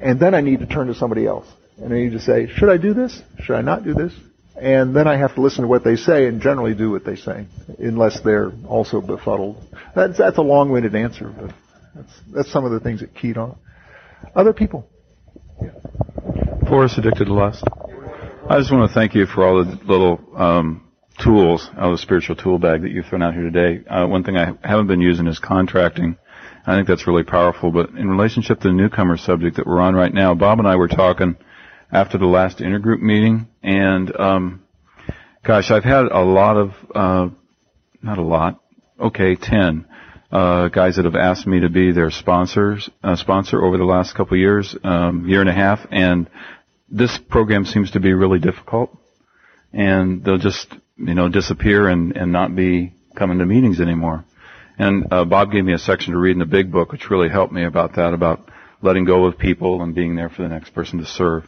And 0.01 0.21
then 0.21 0.35
I 0.35 0.41
need 0.41 0.61
to 0.61 0.67
turn 0.67 0.89
to 0.89 0.95
somebody 0.95 1.27
else. 1.27 1.47
And 1.79 1.93
I 1.93 1.97
need 1.97 2.13
to 2.13 2.21
say, 2.21 2.49
should 2.49 2.69
I 2.69 2.77
do 2.77 2.95
this? 2.95 3.21
Should 3.41 3.57
I 3.57 3.63
not 3.63 3.85
do 3.85 3.95
this? 3.95 4.13
and 4.61 4.97
then 4.97 5.07
I 5.07 5.19
have 5.19 5.35
to 5.35 5.43
listen 5.43 5.63
to 5.63 5.69
what 5.69 5.85
they 5.85 5.97
say 5.97 6.27
and 6.27 6.41
generally 6.41 6.75
do 6.75 6.91
what 6.91 7.05
they 7.05 7.17
say, 7.17 7.47
unless 7.79 8.21
they're 8.21 8.53
also 8.67 9.01
befuddled. 9.01 9.63
That's, 9.95 10.19
that's 10.19 10.39
a 10.39 10.43
long-winded 10.43 10.95
answer, 10.95 11.29
but 11.29 11.55
that's, 11.95 12.13
that's 12.33 12.53
some 12.53 12.65
of 12.65 12.73
the 12.73 12.81
things 12.81 13.01
that 13.01 13.15
keyed 13.15 13.37
on. 13.37 13.59
Other 14.35 14.53
people? 14.53 14.89
Forrest 16.69 16.99
Addicted 16.99 17.27
to 17.27 17.35
Lust. 17.35 17.65
I 18.49 18.59
just 18.59 18.73
want 18.73 18.89
to 18.89 18.95
thank 18.95 19.15
you 19.15 19.27
for 19.27 19.45
all 19.47 19.65
the 19.65 19.79
little 19.85 20.21
um, 20.37 20.89
tools 21.23 21.69
out 21.77 21.85
of 21.85 21.93
the 21.93 21.99
spiritual 21.99 22.37
tool 22.37 22.59
bag 22.59 22.83
that 22.83 22.91
you've 22.91 23.07
thrown 23.07 23.23
out 23.23 23.35
here 23.35 23.51
today. 23.51 23.85
Uh, 23.89 24.07
one 24.07 24.25
thing 24.25 24.37
I 24.37 24.53
haven't 24.63 24.87
been 24.87 25.01
using 25.01 25.27
is 25.27 25.39
contracting. 25.39 26.17
I 26.67 26.75
think 26.75 26.89
that's 26.89 27.07
really 27.07 27.23
powerful. 27.23 27.71
But 27.71 27.91
in 27.91 28.09
relationship 28.09 28.61
to 28.61 28.69
the 28.69 28.75
newcomer 28.75 29.17
subject 29.17 29.57
that 29.57 29.67
we're 29.67 29.81
on 29.81 29.95
right 29.95 30.13
now, 30.13 30.35
Bob 30.35 30.59
and 30.59 30.69
I 30.69 30.77
were 30.77 30.89
talking 30.89 31.37
after 31.93 32.19
the 32.19 32.27
last 32.27 32.59
intergroup 32.59 33.01
meeting, 33.01 33.47
and 33.63 34.15
um, 34.17 34.65
gosh, 35.45 35.71
I've 35.71 35.85
had 35.85 36.07
a 36.07 36.21
lot 36.21 36.57
of, 36.57 36.73
uh, 36.95 37.29
not 38.03 38.19
a 38.19 38.23
lot, 38.23 38.61
okay, 39.01 39.37
ten 39.37 39.86
uh, 40.31 40.69
guys 40.69 40.97
that 40.97 41.05
have 41.05 41.17
asked 41.17 41.47
me 41.47 41.61
to 41.61 41.69
be 41.69 41.93
their 41.93 42.11
sponsors, 42.11 42.89
uh, 43.03 43.17
sponsor 43.17 43.63
over 43.65 43.79
the 43.79 43.85
last 43.85 44.15
couple 44.15 44.37
years, 44.37 44.77
um, 44.83 45.29
year 45.29 45.41
and 45.41 45.49
a 45.49 45.55
half, 45.55 45.81
and 45.91 46.29
this 46.89 47.19
program 47.29 47.65
seems 47.65 47.93
to 47.93 48.01
be 48.01 48.13
really 48.13 48.39
difficult, 48.39 48.97
and 49.73 50.25
they'll 50.25 50.39
just, 50.39 50.69
you 50.97 51.15
know, 51.15 51.29
disappear 51.29 51.89
and 51.89 52.17
and 52.17 52.33
not 52.33 52.55
be 52.55 52.93
coming 53.17 53.39
to 53.39 53.47
meetings 53.47 53.81
anymore. 53.81 54.25
And 54.79 55.13
uh, 55.13 55.25
Bob 55.25 55.53
gave 55.53 55.65
me 55.65 55.73
a 55.73 55.79
section 55.79 56.13
to 56.13 56.19
read 56.19 56.33
in 56.33 56.39
the 56.39 56.45
big 56.45 56.71
book, 56.71 56.93
which 56.93 57.11
really 57.11 57.29
helped 57.29 57.53
me 57.53 57.65
about 57.65 57.97
that, 57.97 58.13
about 58.13 58.51
letting 58.83 59.05
go 59.05 59.25
of 59.25 59.39
people 59.39 59.83
and 59.83 59.95
being 59.95 60.17
there 60.17 60.29
for 60.29 60.43
the 60.43 60.49
next 60.49 60.75
person 60.75 60.99
to 60.99 61.07
serve. 61.07 61.45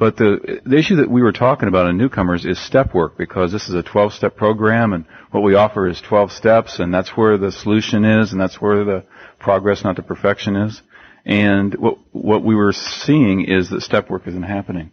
But 0.00 0.16
the, 0.16 0.62
the 0.64 0.78
issue 0.78 0.96
that 0.96 1.10
we 1.10 1.20
were 1.20 1.30
talking 1.30 1.68
about 1.68 1.90
in 1.90 1.98
newcomers 1.98 2.46
is 2.46 2.58
step 2.58 2.94
work 2.94 3.18
because 3.18 3.52
this 3.52 3.68
is 3.68 3.74
a 3.74 3.82
12 3.82 4.14
step 4.14 4.34
program 4.34 4.94
and 4.94 5.04
what 5.30 5.42
we 5.42 5.54
offer 5.54 5.86
is 5.86 6.00
12 6.00 6.32
steps 6.32 6.78
and 6.78 6.92
that's 6.92 7.10
where 7.18 7.36
the 7.36 7.52
solution 7.52 8.06
is 8.06 8.32
and 8.32 8.40
that's 8.40 8.62
where 8.62 8.82
the 8.82 9.04
progress, 9.38 9.84
not 9.84 9.96
the 9.96 10.02
perfection 10.02 10.56
is. 10.56 10.80
And 11.26 11.74
what, 11.74 11.98
what 12.12 12.42
we 12.42 12.54
were 12.54 12.72
seeing 12.72 13.44
is 13.44 13.68
that 13.68 13.82
step 13.82 14.08
work 14.08 14.26
isn't 14.26 14.42
happening. 14.42 14.90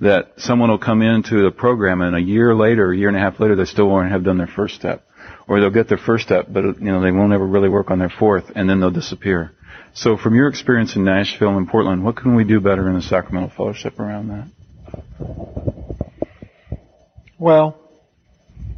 That 0.00 0.32
someone 0.38 0.68
will 0.68 0.78
come 0.78 1.00
into 1.00 1.44
the 1.44 1.52
program 1.52 2.00
and 2.00 2.16
a 2.16 2.20
year 2.20 2.52
later, 2.52 2.90
a 2.90 2.96
year 2.96 3.06
and 3.06 3.16
a 3.16 3.20
half 3.20 3.38
later, 3.38 3.54
they 3.54 3.66
still 3.66 3.88
won't 3.88 4.10
have 4.10 4.24
done 4.24 4.38
their 4.38 4.48
first 4.48 4.74
step. 4.74 5.06
Or 5.46 5.60
they'll 5.60 5.70
get 5.70 5.88
their 5.88 5.96
first 5.96 6.24
step, 6.24 6.46
but 6.48 6.64
you 6.64 6.90
know, 6.90 7.00
they 7.00 7.12
won't 7.12 7.32
ever 7.32 7.46
really 7.46 7.68
work 7.68 7.92
on 7.92 8.00
their 8.00 8.10
fourth 8.10 8.50
and 8.56 8.68
then 8.68 8.80
they'll 8.80 8.90
disappear. 8.90 9.52
So 9.92 10.16
from 10.16 10.34
your 10.34 10.48
experience 10.48 10.94
in 10.94 11.04
Nashville 11.04 11.56
and 11.56 11.68
Portland, 11.68 12.04
what 12.04 12.16
can 12.16 12.34
we 12.36 12.44
do 12.44 12.60
better 12.60 12.88
in 12.88 12.94
the 12.94 13.02
Sacramento 13.02 13.52
Fellowship 13.56 13.98
around 13.98 14.28
that? 14.28 14.48
Well, 17.38 17.76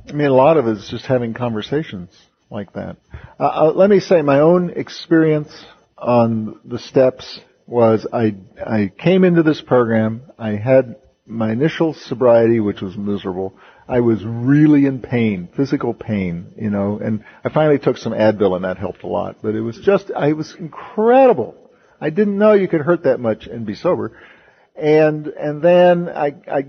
I 0.09 0.13
mean, 0.13 0.29
a 0.29 0.35
lot 0.35 0.57
of 0.57 0.67
it 0.67 0.79
is 0.79 0.89
just 0.91 1.05
having 1.05 1.35
conversations 1.35 2.11
like 2.51 2.73
that. 2.75 2.97
Uh, 3.39 3.45
uh, 3.45 3.73
let 3.75 3.91
me 3.91 4.01
say 4.01 4.23
my 4.23 4.41
own 4.41 4.71
experience 4.71 5.51
on 5.99 6.61
the 6.65 6.79
steps 6.79 7.41
was 7.67 8.07
I, 8.13 8.37
I 8.65 8.93
came 8.97 9.25
into 9.25 9.43
this 9.43 9.61
program, 9.61 10.23
I 10.39 10.57
had 10.57 10.97
my 11.27 11.53
initial 11.53 11.95
sobriety, 11.95 12.61
which 12.61 12.81
was 12.81 12.97
miserable. 12.97 13.55
I 13.93 14.01
was 14.01 14.25
really 14.25 14.87
in 14.87 15.01
pain, 15.01 15.51
physical 15.55 15.93
pain, 15.93 16.55
you 16.57 16.71
know, 16.71 16.99
and 16.99 17.23
I 17.45 17.51
finally 17.51 17.79
took 17.79 17.99
some 17.99 18.15
Advil 18.15 18.57
and 18.57 18.65
that 18.65 18.79
helped 18.79 19.03
a 19.03 19.07
lot. 19.07 19.37
But 19.43 19.55
it 19.55 19.61
was 19.61 19.79
just, 19.85 20.11
I 20.11 20.33
was 20.33 20.57
incredible. 20.59 21.71
I 22.01 22.09
didn't 22.09 22.39
know 22.39 22.55
you 22.55 22.69
could 22.69 22.81
hurt 22.81 23.03
that 23.03 23.21
much 23.21 23.47
and 23.47 23.67
be 23.67 23.75
sober. 23.75 24.19
And, 24.75 25.27
and 25.27 25.61
then 25.61 26.09
I, 26.09 26.35
I 26.51 26.63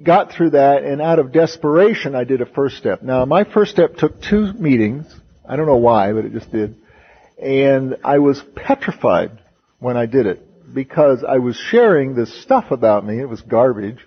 got 0.00 0.30
through 0.30 0.50
that 0.50 0.84
and 0.84 1.02
out 1.02 1.18
of 1.18 1.32
desperation 1.32 2.14
I 2.14 2.22
did 2.22 2.40
a 2.40 2.46
first 2.46 2.76
step. 2.76 3.02
Now 3.02 3.24
my 3.24 3.42
first 3.42 3.72
step 3.72 3.96
took 3.96 4.22
two 4.22 4.52
meetings. 4.52 5.12
I 5.44 5.56
don't 5.56 5.66
know 5.66 5.76
why, 5.78 6.12
but 6.12 6.24
it 6.24 6.32
just 6.32 6.52
did. 6.52 6.76
And 7.42 7.96
I 8.04 8.20
was 8.20 8.40
petrified 8.54 9.42
when 9.80 9.96
I 9.96 10.06
did 10.06 10.26
it 10.26 10.72
because 10.72 11.24
I 11.24 11.38
was 11.38 11.56
sharing 11.56 12.14
this 12.14 12.42
stuff 12.44 12.70
about 12.70 13.04
me. 13.04 13.18
It 13.18 13.28
was 13.28 13.40
garbage. 13.40 14.06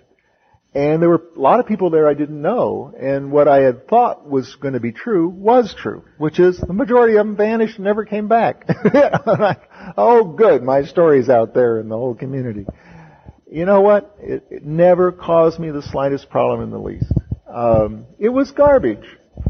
And 0.74 1.00
there 1.00 1.08
were 1.08 1.22
a 1.36 1.38
lot 1.38 1.60
of 1.60 1.66
people 1.66 1.90
there 1.90 2.08
I 2.08 2.14
didn't 2.14 2.42
know, 2.42 2.92
and 2.98 3.30
what 3.30 3.46
I 3.46 3.60
had 3.60 3.86
thought 3.86 4.28
was 4.28 4.56
going 4.56 4.74
to 4.74 4.80
be 4.80 4.90
true 4.90 5.28
was 5.28 5.72
true, 5.72 6.04
which 6.18 6.40
is 6.40 6.58
the 6.58 6.72
majority 6.72 7.16
of 7.16 7.24
them 7.24 7.36
vanished 7.36 7.76
and 7.76 7.84
never 7.84 8.04
came 8.04 8.26
back. 8.26 8.66
like, 9.26 9.70
oh 9.96 10.24
good, 10.24 10.64
my 10.64 10.82
story's 10.82 11.28
out 11.28 11.54
there 11.54 11.78
in 11.78 11.88
the 11.88 11.96
whole 11.96 12.16
community. 12.16 12.66
You 13.48 13.66
know 13.66 13.82
what? 13.82 14.16
It, 14.18 14.46
it 14.50 14.64
never 14.64 15.12
caused 15.12 15.60
me 15.60 15.70
the 15.70 15.82
slightest 15.82 16.28
problem 16.28 16.62
in 16.62 16.70
the 16.70 16.80
least. 16.80 17.12
Um, 17.48 18.06
it 18.18 18.30
was 18.30 18.50
garbage, 18.50 19.06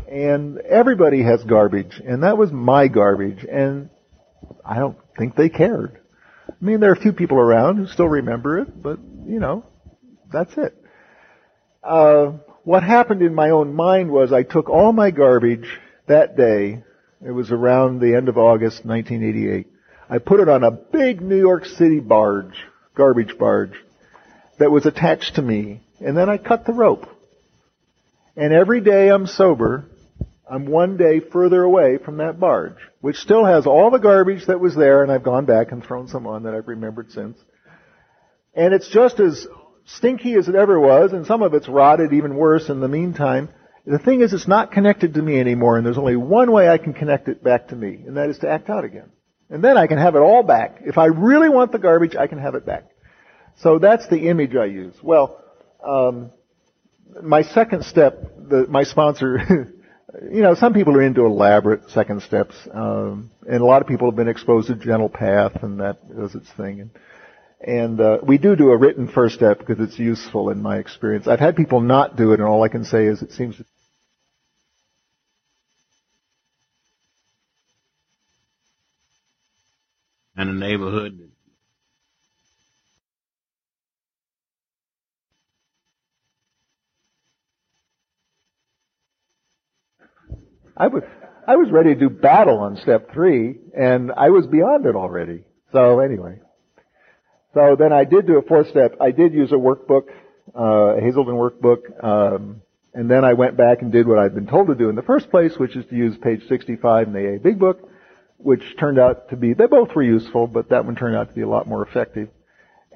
and 0.07 0.59
everybody 0.59 1.23
has 1.23 1.43
garbage, 1.43 2.03
and 2.07 2.23
that 2.23 2.37
was 2.37 2.53
my 2.53 2.89
garbage, 2.89 3.47
and 3.51 3.89
I 4.63 4.77
don't 4.77 4.99
think 5.19 5.37
they 5.37 5.49
cared. 5.49 5.99
I 6.51 6.53
mean, 6.63 6.81
there 6.81 6.91
are 6.91 6.95
a 6.95 7.01
few 7.01 7.15
people 7.15 7.39
around 7.39 7.79
who 7.79 7.87
still 7.87 8.09
remember 8.09 8.59
it, 8.59 8.83
but 8.83 8.99
you 9.27 9.41
know, 9.41 9.65
that's 10.31 10.53
it. 10.59 10.84
Uh, 11.85 12.33
what 12.63 12.83
happened 12.83 13.21
in 13.21 13.35
my 13.35 13.51
own 13.51 13.75
mind 13.75 14.11
was 14.11 14.33
I 14.33 14.43
took 14.43 14.71
all 14.71 14.93
my 14.93 15.11
garbage 15.11 15.69
that 16.07 16.35
day. 16.37 16.83
It 17.25 17.31
was 17.31 17.53
around 17.53 18.01
the 18.01 18.15
end 18.15 18.31
of 18.31 18.39
August 18.39 18.87
1988. 18.87 19.67
I 20.09 20.19
put 20.19 20.41
it 20.41 20.49
on 20.49 20.65
a 20.65 20.71
big 20.71 21.21
New 21.21 21.39
York 21.39 21.67
City 21.67 22.01
barge, 22.01 22.55
garbage 22.97 23.37
barge, 23.39 23.75
that 24.59 24.71
was 24.71 24.87
attached 24.87 25.35
to 25.35 25.43
me, 25.43 25.83
and 26.01 26.17
then 26.17 26.31
I 26.31 26.39
cut 26.39 26.65
the 26.65 26.73
rope. 26.73 27.07
And 28.37 28.53
every 28.53 28.81
day 28.81 29.11
I'm 29.11 29.27
sober, 29.27 29.85
I'm 30.51 30.67
one 30.67 30.97
day 30.97 31.21
further 31.21 31.63
away 31.63 31.99
from 31.99 32.19
that 32.19 32.41
barge, 32.41 32.77
which 33.01 33.17
still 33.17 33.45
has 33.45 33.67
all 33.67 33.91
the 33.91 33.99
garbage 33.99 34.47
that 34.47 34.61
was 34.61 34.75
there, 34.75 35.03
and 35.03 35.13
I've 35.13 35.23
gone 35.23 35.45
back 35.45 35.71
and 35.73 35.85
thrown 35.85 36.09
some 36.09 36.27
on 36.27 36.45
that 36.45 36.55
I've 36.55 36.69
remembered 36.69 37.13
since. 37.13 37.39
And 38.55 38.73
it's 38.73 38.89
just 38.89 39.21
as 39.21 39.47
stinky 39.87 40.35
as 40.35 40.49
it 40.49 40.55
ever 40.55 40.79
was, 40.79 41.13
and 41.13 41.27
some 41.27 41.43
of 41.43 41.55
it's 41.55 41.69
rotted 41.69 42.13
even 42.13 42.37
worse 42.37 42.69
in 42.69 42.81
the 42.81 42.89
meantime. 42.89 43.49
The 43.87 43.99
thing 43.99 44.23
is, 44.23 44.33
it's 44.33 44.49
not 44.49 44.73
connected 44.73 45.15
to 45.15 45.23
me 45.23 45.39
anymore, 45.39 45.77
and 45.77 45.85
there's 45.85 45.99
only 45.99 46.17
one 46.17 46.51
way 46.53 46.69
I 46.69 46.79
can 46.79 46.95
connect 46.95 47.29
it 47.29 47.45
back 47.45 47.69
to 47.69 47.77
me, 47.77 48.03
and 48.07 48.17
that 48.17 48.31
is 48.31 48.39
to 48.39 48.49
act 48.49 48.71
out 48.71 48.85
again. 48.85 49.11
And 49.51 49.63
then 49.63 49.77
I 49.77 49.87
can 49.87 49.99
have 49.99 50.15
it 50.15 50.21
all 50.21 50.43
back. 50.43 50.81
If 50.85 50.97
I 50.97 51.07
really 51.07 51.51
want 51.51 51.71
the 51.71 51.79
garbage, 51.79 52.17
I 52.17 52.27
can 52.27 52.39
have 52.39 52.55
it 52.55 52.65
back. 52.65 52.85
So 53.59 53.79
that's 53.79 54.09
the 54.09 54.29
image 54.29 54.57
I 54.57 54.65
use. 54.65 54.95
Well, 55.03 55.39
um, 55.87 56.33
my 57.23 57.43
second 57.43 57.85
step, 57.85 58.23
the, 58.39 58.67
my 58.69 58.85
sponsor, 58.85 59.39
you 60.33 60.41
know, 60.41 60.55
some 60.55 60.73
people 60.73 60.97
are 60.97 61.03
into 61.03 61.27
elaborate 61.27 61.91
second 61.91 62.23
steps, 62.23 62.55
um, 62.73 63.31
and 63.47 63.61
a 63.61 63.65
lot 63.65 63.83
of 63.83 63.89
people 63.89 64.09
have 64.09 64.17
been 64.17 64.29
exposed 64.29 64.69
to 64.69 64.77
gentle 64.77 65.11
path, 65.11 65.63
and 65.63 65.81
that 65.81 65.99
does 66.17 66.35
its 66.35 66.51
thing. 66.57 66.81
And, 66.81 66.91
and 67.61 68.01
uh, 68.01 68.19
we 68.23 68.39
do 68.39 68.57
do 68.57 68.71
a 68.71 68.77
written 68.77 69.09
first 69.09 69.37
step 69.37 69.59
because 69.59 69.81
it's 69.81 69.99
useful 69.99 70.51
in 70.51 70.63
my 70.63 70.79
experience. 70.79 71.27
I've 71.27 71.41
had 71.41 71.57
people 71.57 71.81
not 71.81 72.17
do 72.17 72.33
it, 72.33 72.41
and 72.41 72.49
all 72.49 72.63
I 72.63 72.69
can 72.69 72.85
say 72.85 73.07
is 73.07 73.23
it 73.23 73.33
seems 73.33 73.61
and 80.37 80.51
a 80.51 80.53
neighborhood 80.53 81.31
I 90.77 90.89
was 90.89 91.03
I 91.47 91.57
was 91.57 91.71
ready 91.71 91.95
to 91.95 92.01
do 92.01 92.09
battle 92.09 92.59
on 92.59 92.77
step 92.77 93.13
three, 93.13 93.57
and 93.77 94.11
I 94.11 94.31
was 94.31 94.47
beyond 94.47 94.87
it 94.87 94.97
already. 94.97 95.45
So 95.73 96.01
anyway, 96.01 96.41
so 97.55 97.77
then 97.79 97.93
I 97.93 98.05
did 98.05 98.27
do 98.27 98.39
a 98.39 98.43
fourth 98.43 98.69
step. 98.69 98.97
I 99.01 99.13
did 99.13 99.33
use 99.33 99.53
a 99.53 99.57
workbook, 99.57 100.09
uh, 100.55 100.97
a 100.97 101.01
Hazelden 101.01 101.35
workbook, 101.35 102.05
um, 102.05 102.63
and 102.93 103.11
then 103.11 103.25
I 103.25 103.33
went 103.33 103.57
back 103.57 103.83
and 103.83 103.91
did 103.91 104.07
what 104.07 104.19
I'd 104.19 104.35
been 104.35 104.47
told 104.47 104.67
to 104.69 104.75
do 104.75 104.89
in 104.89 104.97
the 104.97 105.03
first 105.03 105.31
place, 105.31 105.57
which 105.57 105.77
is 105.77 105.87
to 105.87 105.97
use 105.97 106.17
page 106.19 106.47
65 106.49 107.09
in 107.09 107.13
the 107.13 107.35
AA 107.35 107.39
Big 107.39 107.59
Book, 107.59 107.89
which 108.39 108.63
turned 108.79 108.99
out 108.99 109.31
to 109.31 109.37
be 109.37 109.55
they 109.55 109.67
both 109.67 109.95
were 109.95 110.03
useful, 110.03 110.47
but 110.47 110.69
that 110.71 110.85
one 110.85 110.97
turned 110.97 111.17
out 111.17 111.29
to 111.29 111.35
be 111.35 111.43
a 111.43 111.49
lot 111.49 111.67
more 111.67 111.87
effective. 111.87 112.29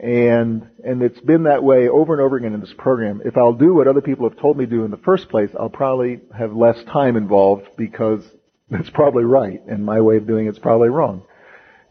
And, 0.01 0.69
and 0.85 1.03
it's 1.03 1.19
been 1.21 1.45
that 1.45 1.65
way 1.65 1.89
over 1.89 2.13
and 2.13 2.23
over 2.23 2.37
again 2.37 2.55
in 2.55 2.61
this 2.61 2.75
program. 2.79 3.23
If 3.25 3.37
I'll 3.37 3.53
do 3.53 3.75
what 3.75 3.89
other 3.89 4.01
people 4.01 4.29
have 4.29 4.39
told 4.39 4.57
me 4.57 4.65
to 4.65 4.71
do 4.71 4.85
in 4.85 4.93
the 4.93 4.97
first 4.99 5.29
place, 5.29 5.51
I'll 5.59 5.69
probably 5.69 6.21
have 6.37 6.53
less 6.53 6.83
time 6.85 7.17
involved 7.17 7.67
because 7.77 8.25
it's 8.71 8.91
probably 8.91 9.25
right 9.25 9.61
and 9.67 9.85
my 9.85 10.01
way 10.01 10.17
of 10.17 10.27
doing 10.27 10.47
it's 10.47 10.59
probably 10.59 10.89
wrong. 10.89 11.25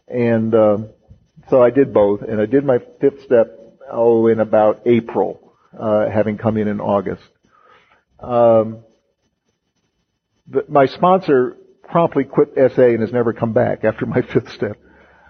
And, 0.06 0.54
uh, 0.54 0.78
so 1.50 1.62
I 1.62 1.70
did 1.70 1.92
both 1.92 2.22
and 2.22 2.40
I 2.40 2.46
did 2.46 2.64
my 2.64 2.78
fifth 3.00 3.22
step, 3.22 3.58
oh, 3.90 4.26
in 4.26 4.40
about 4.40 4.82
April, 4.86 5.52
uh, 5.78 6.08
having 6.08 6.38
come 6.38 6.56
in 6.56 6.68
in 6.68 6.80
August. 6.80 7.22
Um, 8.20 8.84
the, 10.46 10.64
my 10.68 10.86
sponsor 10.86 11.56
promptly 11.88 12.24
quit 12.24 12.52
SA 12.56 12.82
and 12.82 13.00
has 13.00 13.12
never 13.12 13.32
come 13.32 13.52
back 13.52 13.84
after 13.84 14.06
my 14.06 14.22
fifth 14.32 14.52
step. 14.52 14.78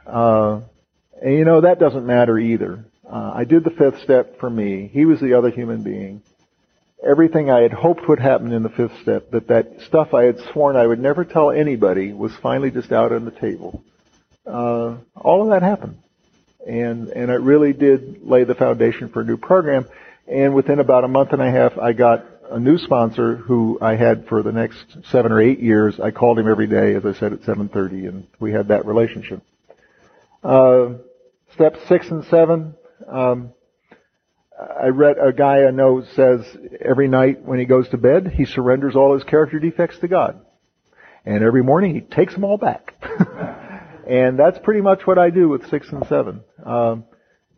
Uh, 0.07 0.61
and 1.22 1.35
you 1.35 1.44
know, 1.44 1.62
that 1.62 1.78
doesn't 1.78 2.07
matter 2.07 2.38
either. 2.38 2.85
Uh, 3.09 3.33
I 3.35 3.44
did 3.44 3.64
the 3.64 3.70
fifth 3.70 4.02
step 4.02 4.38
for 4.38 4.50
me. 4.50 4.90
He 4.92 5.04
was 5.04 5.20
the 5.20 5.35
other 5.35 5.50
human 5.50 5.83
being. 5.83 6.22
Everything 7.07 7.48
I 7.48 7.61
had 7.61 7.72
hoped 7.72 8.09
would 8.09 8.18
happen 8.18 8.52
in 8.52 8.62
the 8.64 8.68
fifth 8.68 9.00
step, 9.02 9.31
that 9.31 9.48
that 9.48 9.83
stuff 9.87 10.14
I 10.14 10.24
had 10.24 10.40
sworn 10.52 10.76
I 10.76 10.87
would 10.87 10.98
never 10.98 11.24
tell 11.24 11.50
anybody 11.50 12.12
was 12.12 12.33
finally 12.42 12.70
just 12.70 12.90
out 12.90 13.12
on 13.12 13.24
the 13.24 13.31
table. 13.31 13.85
Uh, 14.44 14.96
all 15.14 15.42
of 15.42 15.50
that 15.50 15.62
happened. 15.62 15.98
And, 16.66 17.09
and 17.09 17.31
it 17.31 17.40
really 17.40 17.73
did 17.73 18.27
lay 18.27 18.44
the 18.44 18.55
foundation 18.55 19.09
for 19.09 19.21
a 19.21 19.25
new 19.25 19.37
program. 19.37 19.87
And 20.27 20.55
within 20.55 20.79
about 20.81 21.05
a 21.05 21.09
month 21.09 21.33
and 21.33 21.40
a 21.40 21.51
half, 21.51 21.79
I 21.79 21.92
got 21.92 22.25
a 22.51 22.59
new 22.59 22.79
sponsor 22.79 23.37
who 23.37 23.79
I 23.81 23.97
had 23.97 24.27
for 24.27 24.42
the 24.42 24.53
next 24.53 24.77
seven 25.11 25.33
or 25.33 25.40
eight 25.40 25.61
years. 25.61 26.01
I 26.01 26.11
called 26.11 26.38
him 26.38 26.49
every 26.49 26.66
day, 26.66 26.94
as 26.94 27.05
I 27.05 27.12
said, 27.12 27.33
at 27.33 27.42
7.30, 27.42 28.09
and 28.09 28.27
we 28.40 28.53
had 28.53 28.68
that 28.68 28.87
relationship. 28.87 29.42
Uh, 30.42 30.94
steps 31.55 31.79
six 31.88 32.09
and 32.11 32.25
seven. 32.27 32.75
Um, 33.07 33.53
I 34.59 34.88
read 34.88 35.18
a 35.18 35.33
guy 35.33 35.64
I 35.64 35.71
know 35.71 36.03
says 36.14 36.40
every 36.81 37.09
night 37.09 37.42
when 37.44 37.59
he 37.59 37.64
goes 37.64 37.88
to 37.90 37.97
bed, 37.97 38.33
he 38.35 38.44
surrenders 38.44 38.97
all 38.97 39.14
his 39.14 39.25
character 39.25 39.59
defects 39.59 39.99
to 40.01 40.09
God. 40.09 40.40
And 41.25 41.44
every 41.44 41.62
morning 41.62 41.94
he 41.94 42.01
takes 42.01 42.35
them 42.35 42.44
all 42.44 42.59
back. 42.59 42.94
and 44.09 44.38
that's 44.38 44.59
pretty 44.61 44.81
much 44.81 45.07
what 45.07 45.18
I 45.18 45.31
do 45.31 45.49
with 45.49 45.68
six 45.68 45.88
and 45.90 46.07
seven. 46.07 46.40
Um, 46.64 47.05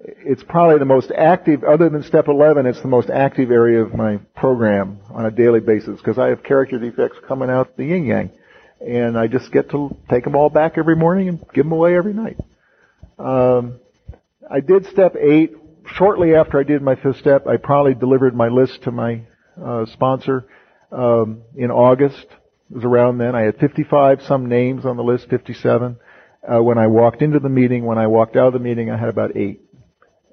it's 0.00 0.42
probably 0.42 0.78
the 0.78 0.86
most 0.86 1.12
active, 1.12 1.62
other 1.62 1.88
than 1.90 2.02
step 2.02 2.26
11, 2.26 2.66
it's 2.66 2.80
the 2.80 2.88
most 2.88 3.10
active 3.10 3.50
area 3.50 3.82
of 3.82 3.94
my 3.94 4.16
program 4.34 4.98
on 5.10 5.26
a 5.26 5.30
daily 5.30 5.60
basis 5.60 5.98
because 5.98 6.18
I 6.18 6.28
have 6.28 6.42
character 6.42 6.78
defects 6.78 7.18
coming 7.28 7.50
out 7.50 7.76
the 7.76 7.84
yin 7.84 8.04
yang. 8.04 8.30
And 8.80 9.18
I 9.18 9.26
just 9.26 9.52
get 9.52 9.70
to 9.70 9.94
take 10.08 10.24
them 10.24 10.34
all 10.34 10.48
back 10.48 10.78
every 10.78 10.96
morning 10.96 11.28
and 11.28 11.38
give 11.52 11.66
them 11.66 11.72
away 11.72 11.96
every 11.96 12.14
night. 12.14 12.38
Um, 13.18 13.78
I 14.50 14.60
did 14.60 14.86
step 14.86 15.16
eight. 15.16 15.52
Shortly 15.96 16.34
after 16.34 16.58
I 16.58 16.62
did 16.62 16.80
my 16.80 16.94
fifth 16.94 17.18
step, 17.18 17.46
I 17.46 17.58
probably 17.58 17.94
delivered 17.94 18.34
my 18.34 18.48
list 18.48 18.82
to 18.84 18.90
my 18.90 19.22
uh, 19.62 19.84
sponsor 19.86 20.46
um, 20.90 21.42
in 21.54 21.70
August. 21.70 22.26
It 22.70 22.76
was 22.76 22.84
around 22.84 23.18
then. 23.18 23.34
I 23.34 23.42
had 23.42 23.58
55 23.58 24.22
some 24.22 24.48
names 24.48 24.86
on 24.86 24.96
the 24.96 25.02
list, 25.02 25.28
57. 25.28 25.98
Uh, 26.42 26.62
when 26.62 26.78
I 26.78 26.86
walked 26.86 27.22
into 27.22 27.38
the 27.38 27.48
meeting, 27.48 27.84
when 27.84 27.98
I 27.98 28.06
walked 28.06 28.36
out 28.36 28.48
of 28.48 28.52
the 28.54 28.58
meeting, 28.58 28.90
I 28.90 28.96
had 28.98 29.08
about 29.08 29.36
eight. 29.36 29.60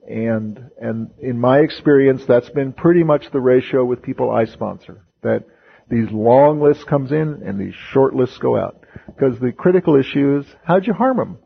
And 0.08 0.72
and 0.80 1.12
in 1.20 1.38
my 1.38 1.60
experience, 1.60 2.24
that's 2.26 2.50
been 2.50 2.72
pretty 2.72 3.04
much 3.04 3.30
the 3.32 3.42
ratio 3.42 3.84
with 3.84 4.02
people 4.02 4.32
I 4.32 4.46
sponsor. 4.46 5.06
That 5.22 5.44
these 5.90 6.10
long 6.12 6.62
lists 6.62 6.86
comes 6.86 7.12
in 7.12 7.44
and 7.46 7.60
these 7.60 7.74
short 7.92 8.16
lists 8.16 8.38
go 8.38 8.58
out. 8.58 8.86
Because 9.08 9.38
the 9.40 9.52
critical 9.52 9.98
issue 9.98 10.40
is 10.40 10.46
how'd 10.64 10.88
you 10.88 10.94
harm 10.94 11.18
them? 11.18 11.40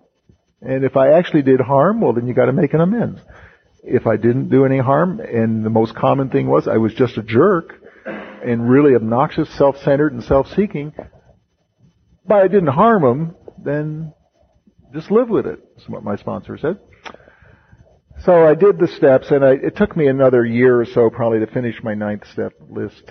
And 0.61 0.83
if 0.83 0.95
I 0.95 1.13
actually 1.13 1.41
did 1.41 1.59
harm, 1.59 2.01
well 2.01 2.13
then 2.13 2.27
you 2.27 2.35
gotta 2.35 2.53
make 2.53 2.75
an 2.75 2.81
amends. 2.81 3.19
If 3.83 4.05
I 4.05 4.15
didn't 4.15 4.49
do 4.49 4.63
any 4.63 4.77
harm, 4.77 5.19
and 5.19 5.65
the 5.65 5.71
most 5.71 5.95
common 5.95 6.29
thing 6.29 6.47
was 6.47 6.67
I 6.67 6.77
was 6.77 6.93
just 6.93 7.17
a 7.17 7.23
jerk, 7.23 7.81
and 8.05 8.69
really 8.69 8.93
obnoxious, 8.93 9.49
self-centered, 9.57 10.13
and 10.13 10.23
self-seeking, 10.23 10.93
but 12.27 12.43
I 12.43 12.47
didn't 12.47 12.67
harm 12.67 13.01
them, 13.01 13.35
then 13.63 14.13
just 14.93 15.11
live 15.11 15.29
with 15.29 15.45
it, 15.45 15.59
is 15.77 15.87
what 15.87 16.03
my 16.03 16.15
sponsor 16.15 16.57
said. 16.57 16.79
So 18.23 18.45
I 18.45 18.53
did 18.53 18.77
the 18.77 18.87
steps, 18.87 19.31
and 19.31 19.43
I, 19.43 19.53
it 19.53 19.75
took 19.75 19.97
me 19.97 20.07
another 20.07 20.45
year 20.45 20.79
or 20.79 20.85
so 20.85 21.09
probably 21.09 21.39
to 21.39 21.47
finish 21.47 21.81
my 21.81 21.95
ninth 21.95 22.27
step 22.31 22.53
list. 22.69 23.03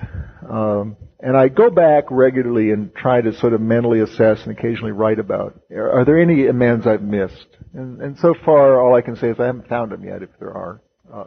Um, 0.49 0.97
and 1.19 1.37
I 1.37 1.49
go 1.49 1.69
back 1.69 2.05
regularly 2.11 2.71
and 2.71 2.95
try 2.95 3.21
to 3.21 3.33
sort 3.33 3.53
of 3.53 3.61
mentally 3.61 4.01
assess 4.01 4.43
and 4.47 4.57
occasionally 4.57 4.93
write 4.93 5.19
about, 5.19 5.61
are 5.75 6.05
there 6.05 6.21
any 6.21 6.47
amends 6.47 6.87
I've 6.87 7.03
missed? 7.03 7.47
And, 7.75 8.01
and 8.01 8.19
so 8.19 8.35
far, 8.45 8.81
all 8.81 8.95
I 8.95 9.01
can 9.01 9.16
say 9.16 9.31
is 9.31 9.40
I 9.40 9.47
haven't 9.47 9.69
found 9.69 9.90
them 9.90 10.05
yet, 10.05 10.23
if 10.23 10.31
there 10.38 10.53
are. 10.53 10.81
Uh, 11.12 11.25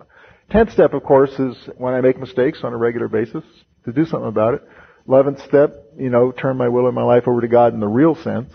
tenth 0.49 0.71
step, 0.71 0.93
of 0.93 1.03
course, 1.03 1.31
is 1.31 1.57
when 1.77 1.93
I 1.93 1.99
make 1.99 2.17
mistakes 2.17 2.59
on 2.63 2.71
a 2.71 2.77
regular 2.77 3.09
basis, 3.09 3.43
to 3.85 3.91
do 3.91 4.05
something 4.05 4.29
about 4.29 4.53
it. 4.53 4.63
Eleventh 5.09 5.43
step, 5.43 5.75
you 5.97 6.09
know, 6.09 6.31
turn 6.31 6.55
my 6.55 6.69
will 6.69 6.85
and 6.85 6.95
my 6.95 7.03
life 7.03 7.27
over 7.27 7.41
to 7.41 7.49
God 7.49 7.73
in 7.73 7.81
the 7.81 7.87
real 7.87 8.15
sense. 8.15 8.49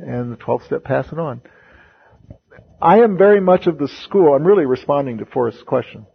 And 0.00 0.32
the 0.32 0.36
twelfth 0.36 0.66
step, 0.66 0.84
pass 0.84 1.06
it 1.12 1.18
on. 1.18 1.42
I 2.80 3.00
am 3.00 3.18
very 3.18 3.40
much 3.40 3.66
of 3.66 3.78
the 3.78 3.88
school, 3.88 4.34
I'm 4.34 4.46
really 4.46 4.64
responding 4.64 5.18
to 5.18 5.26
Forrest's 5.26 5.62
question. 5.62 6.06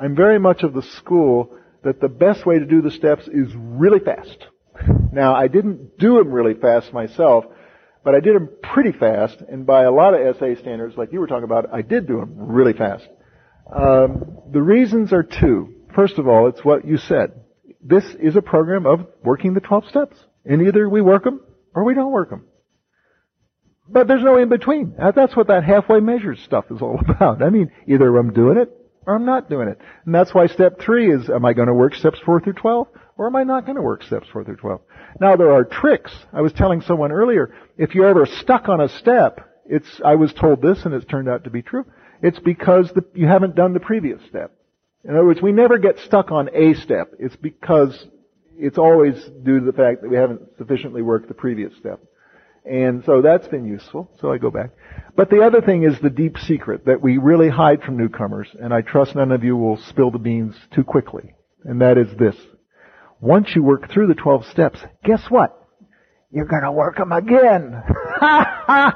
I'm 0.00 0.16
very 0.16 0.38
much 0.38 0.62
of 0.62 0.72
the 0.72 0.82
school 0.82 1.56
that 1.82 2.00
the 2.00 2.08
best 2.08 2.46
way 2.46 2.58
to 2.58 2.64
do 2.64 2.80
the 2.80 2.90
steps 2.90 3.28
is 3.28 3.52
really 3.54 4.00
fast. 4.00 4.46
Now, 5.12 5.34
I 5.34 5.48
didn't 5.48 5.98
do 5.98 6.16
them 6.16 6.32
really 6.32 6.54
fast 6.54 6.92
myself, 6.92 7.44
but 8.02 8.14
I 8.14 8.20
did 8.20 8.34
them 8.34 8.48
pretty 8.62 8.92
fast, 8.92 9.40
and 9.40 9.66
by 9.66 9.84
a 9.84 9.92
lot 9.92 10.14
of 10.14 10.36
SA 10.36 10.60
standards, 10.60 10.96
like 10.96 11.12
you 11.12 11.20
were 11.20 11.26
talking 11.26 11.44
about, 11.44 11.72
I 11.72 11.82
did 11.82 12.06
do 12.06 12.20
them 12.20 12.34
really 12.36 12.72
fast. 12.72 13.06
Um, 13.72 14.38
the 14.50 14.62
reasons 14.62 15.12
are 15.12 15.22
two. 15.22 15.74
First 15.94 16.18
of 16.18 16.26
all, 16.26 16.48
it's 16.48 16.64
what 16.64 16.84
you 16.84 16.96
said. 16.96 17.32
This 17.80 18.04
is 18.18 18.34
a 18.34 18.42
program 18.42 18.86
of 18.86 19.06
working 19.22 19.54
the 19.54 19.60
12 19.60 19.88
steps. 19.88 20.16
And 20.44 20.66
either 20.66 20.88
we 20.88 21.00
work 21.00 21.24
them 21.24 21.40
or 21.74 21.84
we 21.84 21.94
don't 21.94 22.12
work 22.12 22.30
them. 22.30 22.44
But 23.88 24.08
there's 24.08 24.22
no 24.22 24.38
in 24.38 24.48
between. 24.48 24.94
Uh, 25.00 25.12
that's 25.12 25.36
what 25.36 25.48
that 25.48 25.64
halfway 25.64 26.00
measure 26.00 26.36
stuff 26.36 26.66
is 26.70 26.80
all 26.80 26.98
about. 27.08 27.42
I 27.42 27.50
mean, 27.50 27.70
either 27.86 28.16
I'm 28.16 28.32
doing 28.32 28.58
it 28.58 28.70
or 29.06 29.14
I'm 29.14 29.26
not 29.26 29.50
doing 29.50 29.68
it. 29.68 29.78
And 30.06 30.14
that's 30.14 30.34
why 30.34 30.46
step 30.46 30.80
three 30.80 31.12
is, 31.12 31.28
am 31.28 31.44
I 31.44 31.52
going 31.52 31.68
to 31.68 31.74
work 31.74 31.94
steps 31.94 32.18
four 32.24 32.40
through 32.40 32.54
12? 32.54 32.88
Or 33.16 33.26
am 33.26 33.36
I 33.36 33.44
not 33.44 33.64
going 33.64 33.76
to 33.76 33.82
work 33.82 34.02
steps 34.02 34.26
four 34.32 34.44
through 34.44 34.56
12? 34.56 34.80
Now 35.20 35.36
there 35.36 35.52
are 35.52 35.64
tricks. 35.64 36.12
I 36.32 36.40
was 36.40 36.52
telling 36.52 36.80
someone 36.80 37.12
earlier, 37.12 37.54
if 37.76 37.94
you're 37.94 38.08
ever 38.08 38.26
stuck 38.26 38.68
on 38.68 38.80
a 38.80 38.88
step, 38.88 39.40
it's, 39.66 40.00
I 40.04 40.16
was 40.16 40.32
told 40.32 40.62
this 40.62 40.84
and 40.84 40.94
it's 40.94 41.06
turned 41.06 41.28
out 41.28 41.44
to 41.44 41.50
be 41.50 41.62
true. 41.62 41.84
It's 42.22 42.38
because 42.38 42.90
the, 42.94 43.04
you 43.14 43.26
haven't 43.26 43.54
done 43.54 43.74
the 43.74 43.80
previous 43.80 44.20
step. 44.28 44.52
In 45.04 45.10
other 45.10 45.26
words, 45.26 45.42
we 45.42 45.52
never 45.52 45.78
get 45.78 45.98
stuck 45.98 46.32
on 46.32 46.48
a 46.54 46.74
step. 46.74 47.12
It's 47.18 47.36
because 47.36 48.06
it's 48.56 48.78
always 48.78 49.22
due 49.42 49.60
to 49.60 49.66
the 49.66 49.72
fact 49.72 50.00
that 50.02 50.08
we 50.08 50.16
haven't 50.16 50.40
sufficiently 50.56 51.02
worked 51.02 51.28
the 51.28 51.34
previous 51.34 51.76
step. 51.76 52.00
And 52.64 53.04
so 53.04 53.20
that's 53.20 53.46
been 53.48 53.66
useful, 53.66 54.10
so 54.20 54.32
I 54.32 54.38
go 54.38 54.50
back. 54.50 54.70
But 55.16 55.28
the 55.28 55.42
other 55.42 55.60
thing 55.60 55.82
is 55.84 56.00
the 56.00 56.08
deep 56.08 56.38
secret 56.38 56.86
that 56.86 57.02
we 57.02 57.18
really 57.18 57.50
hide 57.50 57.82
from 57.82 57.98
newcomers, 57.98 58.48
and 58.58 58.72
I 58.72 58.80
trust 58.80 59.14
none 59.14 59.32
of 59.32 59.44
you 59.44 59.56
will 59.56 59.76
spill 59.76 60.10
the 60.10 60.18
beans 60.18 60.56
too 60.74 60.82
quickly. 60.82 61.34
And 61.64 61.82
that 61.82 61.98
is 61.98 62.08
this. 62.18 62.36
Once 63.20 63.54
you 63.54 63.62
work 63.62 63.90
through 63.90 64.06
the 64.06 64.14
12 64.14 64.46
steps, 64.46 64.78
guess 65.04 65.22
what? 65.28 65.60
You're 66.30 66.46
gonna 66.46 66.72
work 66.72 66.96
them 66.96 67.12
again. 67.12 67.82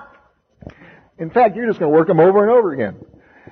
In 1.18 1.30
fact, 1.30 1.54
you're 1.54 1.66
just 1.66 1.78
gonna 1.78 1.92
work 1.92 2.08
them 2.08 2.20
over 2.20 2.42
and 2.42 2.50
over 2.50 2.72
again. 2.72 2.96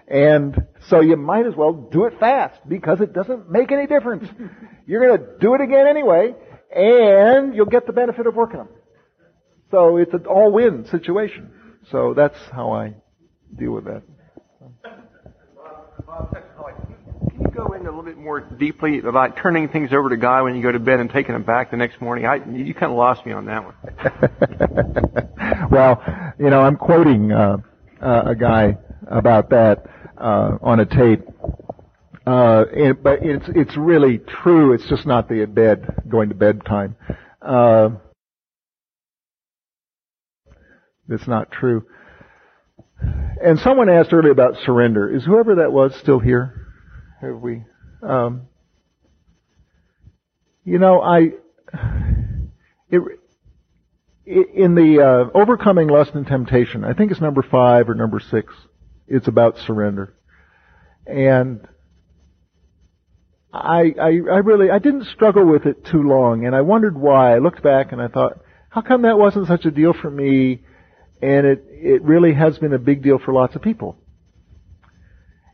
And 0.08 0.56
so 0.88 1.00
you 1.00 1.16
might 1.16 1.46
as 1.46 1.54
well 1.54 1.72
do 1.72 2.04
it 2.04 2.18
fast 2.18 2.60
because 2.68 3.00
it 3.00 3.12
doesn't 3.12 3.50
make 3.50 3.70
any 3.72 3.86
difference. 3.86 4.28
You're 4.86 5.18
to 5.18 5.24
do 5.40 5.54
it 5.54 5.60
again 5.60 5.86
anyway, 5.86 6.34
and 6.74 7.54
you'll 7.54 7.66
get 7.66 7.86
the 7.86 7.92
benefit 7.92 8.26
of 8.26 8.34
working 8.34 8.58
them. 8.58 8.68
So 9.70 9.96
it's 9.96 10.14
an 10.14 10.26
all-win 10.26 10.86
situation. 10.90 11.50
So 11.90 12.14
that's 12.14 12.38
how 12.52 12.72
I 12.72 12.94
deal 13.58 13.72
with 13.72 13.84
that. 13.84 14.02
Can 17.30 17.40
you 17.40 17.50
go 17.50 17.72
into 17.72 17.88
a 17.88 17.90
little 17.90 18.02
bit 18.02 18.16
more 18.16 18.40
deeply 18.40 19.00
about 19.00 19.36
turning 19.36 19.68
things 19.68 19.92
over 19.92 20.08
to 20.10 20.16
God 20.16 20.44
when 20.44 20.56
you 20.56 20.62
go 20.62 20.72
to 20.72 20.78
bed 20.78 21.00
and 21.00 21.10
taking 21.10 21.32
them 21.32 21.42
back 21.42 21.70
the 21.70 21.76
next 21.76 22.00
morning? 22.00 22.26
I, 22.26 22.36
you 22.36 22.72
kind 22.74 22.92
of 22.92 22.98
lost 22.98 23.26
me 23.26 23.32
on 23.32 23.46
that 23.46 23.64
one. 23.64 23.74
well, 25.70 26.02
you 26.38 26.50
know, 26.50 26.60
I'm 26.60 26.76
quoting 26.76 27.32
uh, 27.32 27.58
uh, 28.00 28.22
a 28.26 28.34
guy 28.34 28.78
about 29.08 29.50
that 29.50 29.86
uh, 30.16 30.58
on 30.62 30.80
a 30.80 30.86
tape. 30.86 31.22
Uh, 32.26 32.64
it, 32.72 33.02
but 33.02 33.20
it's 33.22 33.46
it's 33.54 33.76
really 33.76 34.18
true. 34.18 34.72
It's 34.72 34.88
just 34.88 35.06
not 35.06 35.28
the 35.28 35.44
bed 35.44 36.02
going 36.08 36.28
to 36.30 36.34
bed 36.34 36.64
time. 36.64 36.96
Uh, 37.40 37.90
it's 41.08 41.26
not 41.26 41.50
true. 41.50 41.86
And 43.00 43.58
someone 43.58 43.88
asked 43.88 44.12
earlier 44.12 44.32
about 44.32 44.56
surrender. 44.64 45.14
Is 45.14 45.24
whoever 45.24 45.56
that 45.56 45.72
was 45.72 45.94
still 45.96 46.18
here? 46.18 46.66
Have 47.20 47.40
we? 47.40 47.64
Um, 48.02 48.42
you 50.64 50.78
know, 50.78 51.00
I. 51.00 51.32
It, 52.88 53.02
in 54.26 54.74
the 54.74 55.00
uh, 55.00 55.38
overcoming 55.38 55.86
lust 55.86 56.14
and 56.14 56.26
temptation, 56.26 56.84
I 56.84 56.94
think 56.94 57.12
it's 57.12 57.20
number 57.20 57.42
five 57.42 57.88
or 57.88 57.94
number 57.94 58.18
six. 58.18 58.52
It's 59.06 59.28
about 59.28 59.56
surrender, 59.58 60.14
and 61.06 61.66
I, 63.52 63.94
I, 64.00 64.06
I 64.06 64.38
really, 64.38 64.70
I 64.70 64.78
didn't 64.78 65.06
struggle 65.06 65.46
with 65.46 65.66
it 65.66 65.84
too 65.84 66.02
long, 66.02 66.44
and 66.46 66.54
I 66.54 66.60
wondered 66.60 66.96
why. 66.96 67.34
I 67.34 67.38
looked 67.38 67.62
back 67.62 67.92
and 67.92 68.02
I 68.02 68.08
thought, 68.08 68.40
how 68.68 68.82
come 68.82 69.02
that 69.02 69.18
wasn't 69.18 69.46
such 69.46 69.64
a 69.64 69.70
deal 69.70 69.92
for 69.94 70.10
me? 70.10 70.62
And 71.22 71.46
it, 71.46 71.64
it 71.70 72.02
really 72.02 72.34
has 72.34 72.58
been 72.58 72.74
a 72.74 72.78
big 72.78 73.02
deal 73.02 73.18
for 73.18 73.32
lots 73.32 73.56
of 73.56 73.62
people. 73.62 73.96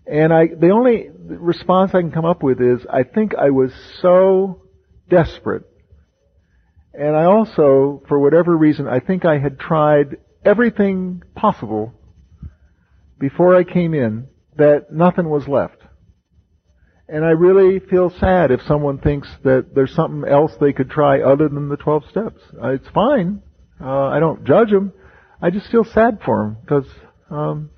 And 0.06 0.32
I, 0.32 0.48
the 0.48 0.70
only 0.70 1.08
response 1.10 1.94
I 1.94 2.00
can 2.00 2.10
come 2.10 2.24
up 2.24 2.42
with 2.42 2.60
is, 2.60 2.80
I 2.90 3.04
think 3.04 3.34
I 3.34 3.50
was 3.50 3.72
so 4.00 4.62
desperate. 5.08 5.64
And 6.92 7.16
I 7.16 7.24
also, 7.24 8.02
for 8.08 8.18
whatever 8.18 8.56
reason, 8.56 8.86
I 8.86 9.00
think 9.00 9.24
I 9.24 9.38
had 9.38 9.58
tried 9.58 10.18
everything 10.44 11.22
possible 11.34 11.94
before 13.18 13.54
I 13.54 13.64
came 13.64 13.94
in 13.94 14.26
that 14.56 14.92
nothing 14.92 15.28
was 15.28 15.46
left. 15.46 15.78
And 17.08 17.24
I 17.24 17.30
really 17.30 17.78
feel 17.78 18.10
sad 18.10 18.50
if 18.50 18.60
someone 18.62 18.98
thinks 18.98 19.28
that 19.44 19.74
there's 19.74 19.94
something 19.94 20.28
else 20.28 20.52
they 20.60 20.72
could 20.72 20.90
try 20.90 21.20
other 21.20 21.48
than 21.48 21.68
the 21.68 21.76
12 21.76 22.04
steps. 22.10 22.40
Uh, 22.60 22.68
it's 22.68 22.88
fine. 22.88 23.42
Uh, 23.80 24.08
I 24.08 24.18
don't 24.18 24.44
judge 24.44 24.70
them. 24.70 24.92
I 25.42 25.50
just 25.50 25.70
feel 25.70 25.84
sad 25.84 26.20
for 26.24 26.44
him 26.44 26.56
because 26.60 26.86
um, 27.28 27.70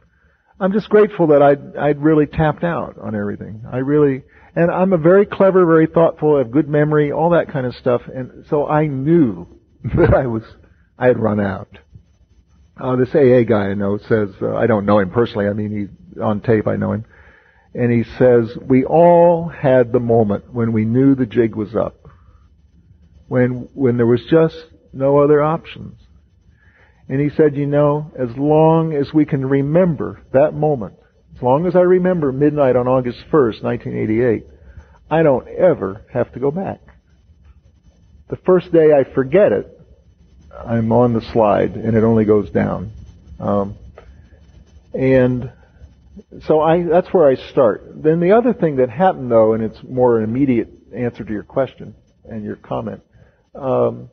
I'm 0.60 0.72
just 0.72 0.88
grateful 0.88 1.28
that 1.28 1.42
I'd, 1.42 1.76
I'd 1.76 2.02
really 2.02 2.26
tapped 2.26 2.62
out 2.62 2.98
on 2.98 3.16
everything. 3.16 3.64
I 3.70 3.78
really, 3.78 4.22
and 4.54 4.70
I'm 4.70 4.92
a 4.92 4.98
very 4.98 5.26
clever, 5.26 5.64
very 5.66 5.86
thoughtful, 5.86 6.38
have 6.38 6.50
good 6.50 6.68
memory, 6.68 7.10
all 7.10 7.30
that 7.30 7.50
kind 7.50 7.66
of 7.66 7.74
stuff. 7.74 8.02
And 8.06 8.44
so 8.50 8.68
I 8.68 8.86
knew 8.86 9.46
that 9.96 10.14
I 10.14 10.26
was, 10.26 10.42
I 10.98 11.06
had 11.06 11.18
run 11.18 11.40
out. 11.40 11.78
Uh, 12.78 12.96
this 12.96 13.14
AA 13.14 13.42
guy 13.48 13.70
I 13.70 13.74
know 13.74 13.98
says, 13.98 14.30
uh, 14.42 14.54
I 14.54 14.66
don't 14.66 14.84
know 14.84 14.98
him 14.98 15.10
personally. 15.10 15.48
I 15.48 15.52
mean, 15.52 15.70
he's 15.70 16.20
on 16.20 16.40
tape. 16.40 16.68
I 16.68 16.76
know 16.76 16.92
him 16.92 17.06
and 17.74 17.90
he 17.90 18.04
says, 18.18 18.56
we 18.64 18.84
all 18.84 19.48
had 19.48 19.92
the 19.92 20.00
moment 20.00 20.52
when 20.52 20.72
we 20.72 20.84
knew 20.84 21.14
the 21.14 21.26
jig 21.26 21.56
was 21.56 21.74
up. 21.74 22.08
When, 23.26 23.68
when 23.74 23.96
there 23.96 24.06
was 24.06 24.24
just 24.30 24.56
no 24.92 25.18
other 25.18 25.42
options. 25.42 25.98
And 27.08 27.20
he 27.20 27.30
said, 27.36 27.56
you 27.56 27.66
know, 27.66 28.10
as 28.18 28.34
long 28.36 28.94
as 28.94 29.12
we 29.12 29.26
can 29.26 29.46
remember 29.46 30.22
that 30.32 30.54
moment, 30.54 30.94
as 31.36 31.42
long 31.42 31.66
as 31.66 31.76
I 31.76 31.80
remember 31.80 32.32
midnight 32.32 32.76
on 32.76 32.88
August 32.88 33.18
1st, 33.30 33.62
1988, 33.62 34.46
I 35.10 35.22
don't 35.22 35.48
ever 35.48 36.02
have 36.12 36.32
to 36.32 36.40
go 36.40 36.50
back. 36.50 36.80
The 38.28 38.36
first 38.36 38.72
day 38.72 38.92
I 38.92 39.04
forget 39.04 39.52
it, 39.52 39.70
I'm 40.66 40.92
on 40.92 41.12
the 41.12 41.20
slide 41.32 41.74
and 41.74 41.96
it 41.96 42.04
only 42.04 42.24
goes 42.24 42.50
down. 42.50 42.92
Um, 43.38 43.76
and 44.94 45.52
so 46.46 46.60
I, 46.60 46.84
that's 46.84 47.12
where 47.12 47.28
I 47.28 47.34
start. 47.50 48.02
Then 48.02 48.20
the 48.20 48.32
other 48.32 48.54
thing 48.54 48.76
that 48.76 48.88
happened 48.88 49.30
though, 49.30 49.52
and 49.52 49.62
it's 49.62 49.82
more 49.82 50.18
an 50.18 50.24
immediate 50.24 50.70
answer 50.94 51.24
to 51.24 51.32
your 51.32 51.42
question 51.42 51.94
and 52.24 52.44
your 52.44 52.56
comment, 52.56 53.02
um, 53.54 54.10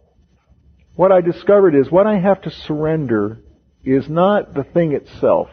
what 0.96 1.12
I 1.12 1.22
discovered 1.22 1.76
is 1.76 1.92
what 1.92 2.08
I 2.08 2.20
have 2.20 2.42
to 2.44 2.52
surrender 2.52 3.40
is 3.84 4.08
not 4.10 4.54
the 4.54 4.64
thing 4.64 4.94
itself, 4.94 5.50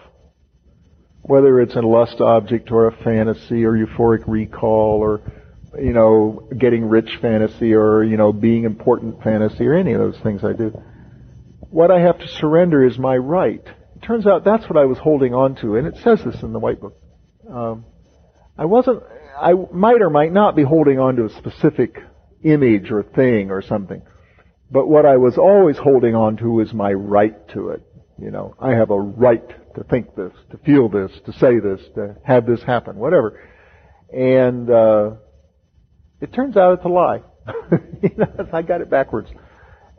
whether 1.22 1.60
it's 1.60 1.74
a 1.76 1.80
lust 1.80 2.20
object 2.20 2.70
or 2.70 2.88
a 2.88 2.96
fantasy 3.04 3.64
or 3.64 3.72
euphoric 3.72 4.24
recall 4.26 5.00
or, 5.00 5.22
you 5.80 5.92
know, 5.92 6.48
getting 6.58 6.88
rich 6.88 7.18
fantasy 7.22 7.72
or, 7.72 8.02
you 8.02 8.16
know, 8.16 8.32
being 8.32 8.64
important 8.64 9.22
fantasy 9.22 9.66
or 9.66 9.74
any 9.74 9.92
of 9.92 10.00
those 10.00 10.18
things 10.22 10.44
I 10.44 10.52
do. 10.52 10.82
What 11.70 11.90
I 11.90 12.00
have 12.00 12.18
to 12.18 12.28
surrender 12.28 12.84
is 12.84 12.98
my 12.98 13.16
right 13.16 13.64
it 14.00 14.06
turns 14.06 14.26
out 14.28 14.44
that's 14.44 14.68
what 14.70 14.76
I 14.76 14.84
was 14.84 14.98
holding 14.98 15.34
on 15.34 15.56
to, 15.56 15.74
and 15.74 15.86
it 15.86 15.96
says 16.04 16.22
this 16.24 16.40
in 16.42 16.52
the 16.52 16.60
White 16.60 16.80
Book. 16.80 16.96
Um, 17.50 17.84
I 18.56 18.64
wasn't, 18.64 19.02
I 19.36 19.54
might 19.72 20.00
or 20.00 20.08
might 20.08 20.32
not 20.32 20.54
be 20.54 20.62
holding 20.62 21.00
on 21.00 21.16
to 21.16 21.24
a 21.24 21.30
specific 21.30 21.96
image 22.44 22.92
or 22.92 23.02
thing 23.02 23.50
or 23.50 23.60
something, 23.60 24.02
but 24.70 24.86
what 24.86 25.06
I 25.06 25.16
was 25.16 25.38
always 25.38 25.76
holding 25.76 26.14
on 26.14 26.36
to 26.38 26.50
was 26.50 26.72
my 26.72 26.92
right 26.92 27.48
to 27.50 27.70
it. 27.70 27.82
You 28.20 28.30
know, 28.30 28.54
I 28.60 28.72
have 28.72 28.90
a 28.90 28.98
right 28.98 29.48
to 29.74 29.84
think 29.84 30.14
this, 30.14 30.32
to 30.50 30.58
feel 30.58 30.88
this, 30.88 31.10
to 31.26 31.32
say 31.34 31.58
this, 31.60 31.80
to 31.94 32.16
have 32.24 32.46
this 32.46 32.62
happen, 32.62 32.96
whatever. 32.96 33.40
And 34.12 34.68
uh, 34.68 35.10
it 36.20 36.32
turns 36.32 36.56
out 36.56 36.74
it's 36.74 36.84
a 36.84 36.88
lie. 36.88 37.22
you 38.02 38.10
know, 38.16 38.48
I 38.52 38.62
got 38.62 38.80
it 38.80 38.90
backwards. 38.90 39.28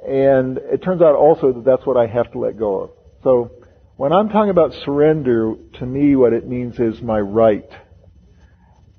And 0.06 0.58
it 0.58 0.84
turns 0.84 1.02
out 1.02 1.16
also 1.16 1.54
that 1.54 1.66
that's 1.66 1.86
what 1.86 1.98
I 1.98 2.08
have 2.08 2.32
to 2.34 2.40
let 2.40 2.58
go 2.58 2.82
of. 2.82 2.90
So 3.24 3.52
when 3.96 4.14
I'm 4.14 4.30
talking 4.30 4.50
about 4.50 4.74
surrender, 4.86 5.56
to 5.76 5.86
me 5.86 6.16
what 6.16 6.34
it 6.34 6.48
means 6.48 6.80
is 6.80 7.02
my 7.02 7.20
right. 7.20 7.70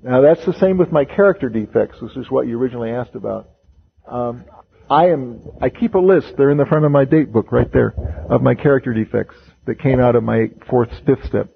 Now 0.03 0.21
that's 0.21 0.45
the 0.45 0.53
same 0.53 0.77
with 0.77 0.91
my 0.91 1.05
character 1.05 1.47
defects, 1.49 2.01
which 2.01 2.17
is 2.17 2.29
what 2.29 2.47
you 2.47 2.59
originally 2.59 2.91
asked 2.91 3.15
about. 3.15 3.49
Um, 4.07 4.45
I 4.91 5.07
am, 5.07 5.39
I 5.61 5.69
keep 5.69 5.95
a 5.95 5.99
list, 5.99 6.33
they're 6.37 6.49
in 6.49 6.57
the 6.57 6.65
front 6.65 6.83
of 6.83 6.91
my 6.91 7.05
date 7.05 7.31
book 7.31 7.53
right 7.53 7.71
there, 7.71 7.93
of 8.29 8.41
my 8.41 8.55
character 8.55 8.93
defects 8.93 9.35
that 9.65 9.79
came 9.79 10.01
out 10.01 10.17
of 10.17 10.23
my 10.23 10.49
fourth, 10.69 10.89
fifth 11.05 11.23
step, 11.25 11.47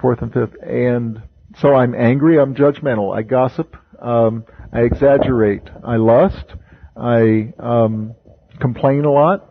fourth 0.00 0.22
and 0.22 0.32
fifth. 0.32 0.54
And 0.62 1.20
so 1.58 1.74
I'm 1.74 1.96
angry, 1.96 2.38
I'm 2.38 2.54
judgmental, 2.54 3.12
I 3.12 3.22
gossip, 3.22 3.76
um, 4.00 4.44
I 4.72 4.82
exaggerate, 4.82 5.64
I 5.84 5.96
lust, 5.96 6.44
I 6.96 7.52
um, 7.58 8.14
complain 8.60 9.04
a 9.04 9.10
lot, 9.10 9.48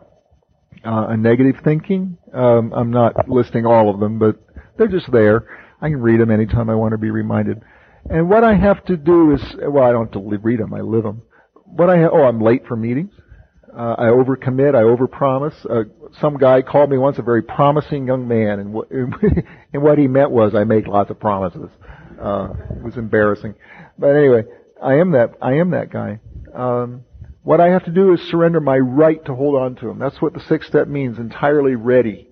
uh, 0.86 1.08
a 1.10 1.18
negative 1.18 1.56
thinking. 1.62 2.18
Um, 2.34 2.72
I'm 2.72 2.90
not 2.90 3.28
listing 3.28 3.66
all 3.66 3.94
of 3.94 4.00
them, 4.00 4.18
but 4.18 4.38
they're 4.78 4.88
just 4.88 5.12
there. 5.12 5.46
I 5.82 5.90
can 5.90 6.00
read 6.00 6.22
them 6.22 6.32
anytime 6.32 6.70
I 6.70 6.76
want 6.76 6.94
to 6.94 6.98
be 6.98 7.12
reminded. 7.12 7.62
And 8.10 8.30
what 8.30 8.46
I 8.46 8.56
have 8.56 8.86
to 8.86 8.96
do 8.96 9.34
is, 9.34 9.42
well, 9.68 9.84
I 9.84 9.92
don't 9.92 10.06
have 10.06 10.24
to 10.24 10.38
read 10.38 10.62
them, 10.62 10.74
I 10.74 10.80
live 10.80 11.04
them. 11.04 11.24
What 11.72 11.90
I 11.90 12.02
ha- 12.02 12.10
oh, 12.12 12.24
I'm 12.24 12.42
late 12.42 12.66
for 12.68 12.76
meetings. 12.76 13.12
Uh, 13.76 13.96
I 13.98 14.06
overcommit, 14.06 14.76
I 14.76 14.82
overpromise. 14.82 15.54
Uh, 15.70 15.90
some 16.20 16.38
guy 16.38 16.62
called 16.62 16.90
me 16.90 16.98
once 16.98 17.20
a 17.20 17.22
very 17.22 17.44
promising 17.44 18.08
young 18.08 18.28
man, 18.28 18.60
and, 18.60 18.76
and 19.74 19.84
what 19.84 19.98
he 19.98 20.08
meant 20.08 20.32
was 20.32 20.56
I 20.56 20.64
make 20.64 20.88
lots 20.88 21.12
of 21.12 21.20
promises. 21.20 21.70
Uh, 22.20 22.54
it 22.72 22.84
was 22.84 22.98
embarrassing, 22.98 23.56
but 23.98 24.16
anyway, 24.16 24.44
I 24.82 24.96
am 24.96 25.12
that 25.12 25.36
I 25.42 25.54
am 25.54 25.72
that 25.72 25.92
guy. 25.92 26.20
Um, 26.54 27.06
what 27.44 27.62
I 27.62 27.70
have 27.70 27.86
to 27.86 27.92
do 27.92 28.14
is 28.14 28.20
surrender 28.30 28.60
my 28.60 28.78
right 28.78 29.24
to 29.26 29.36
hold 29.36 29.56
on 29.56 29.76
to 29.78 29.90
him. 29.90 30.00
That's 30.00 30.22
what 30.22 30.34
the 30.34 30.42
sixth 30.42 30.70
step 30.70 30.88
means, 30.88 31.18
entirely 31.18 31.76
ready 31.76 32.28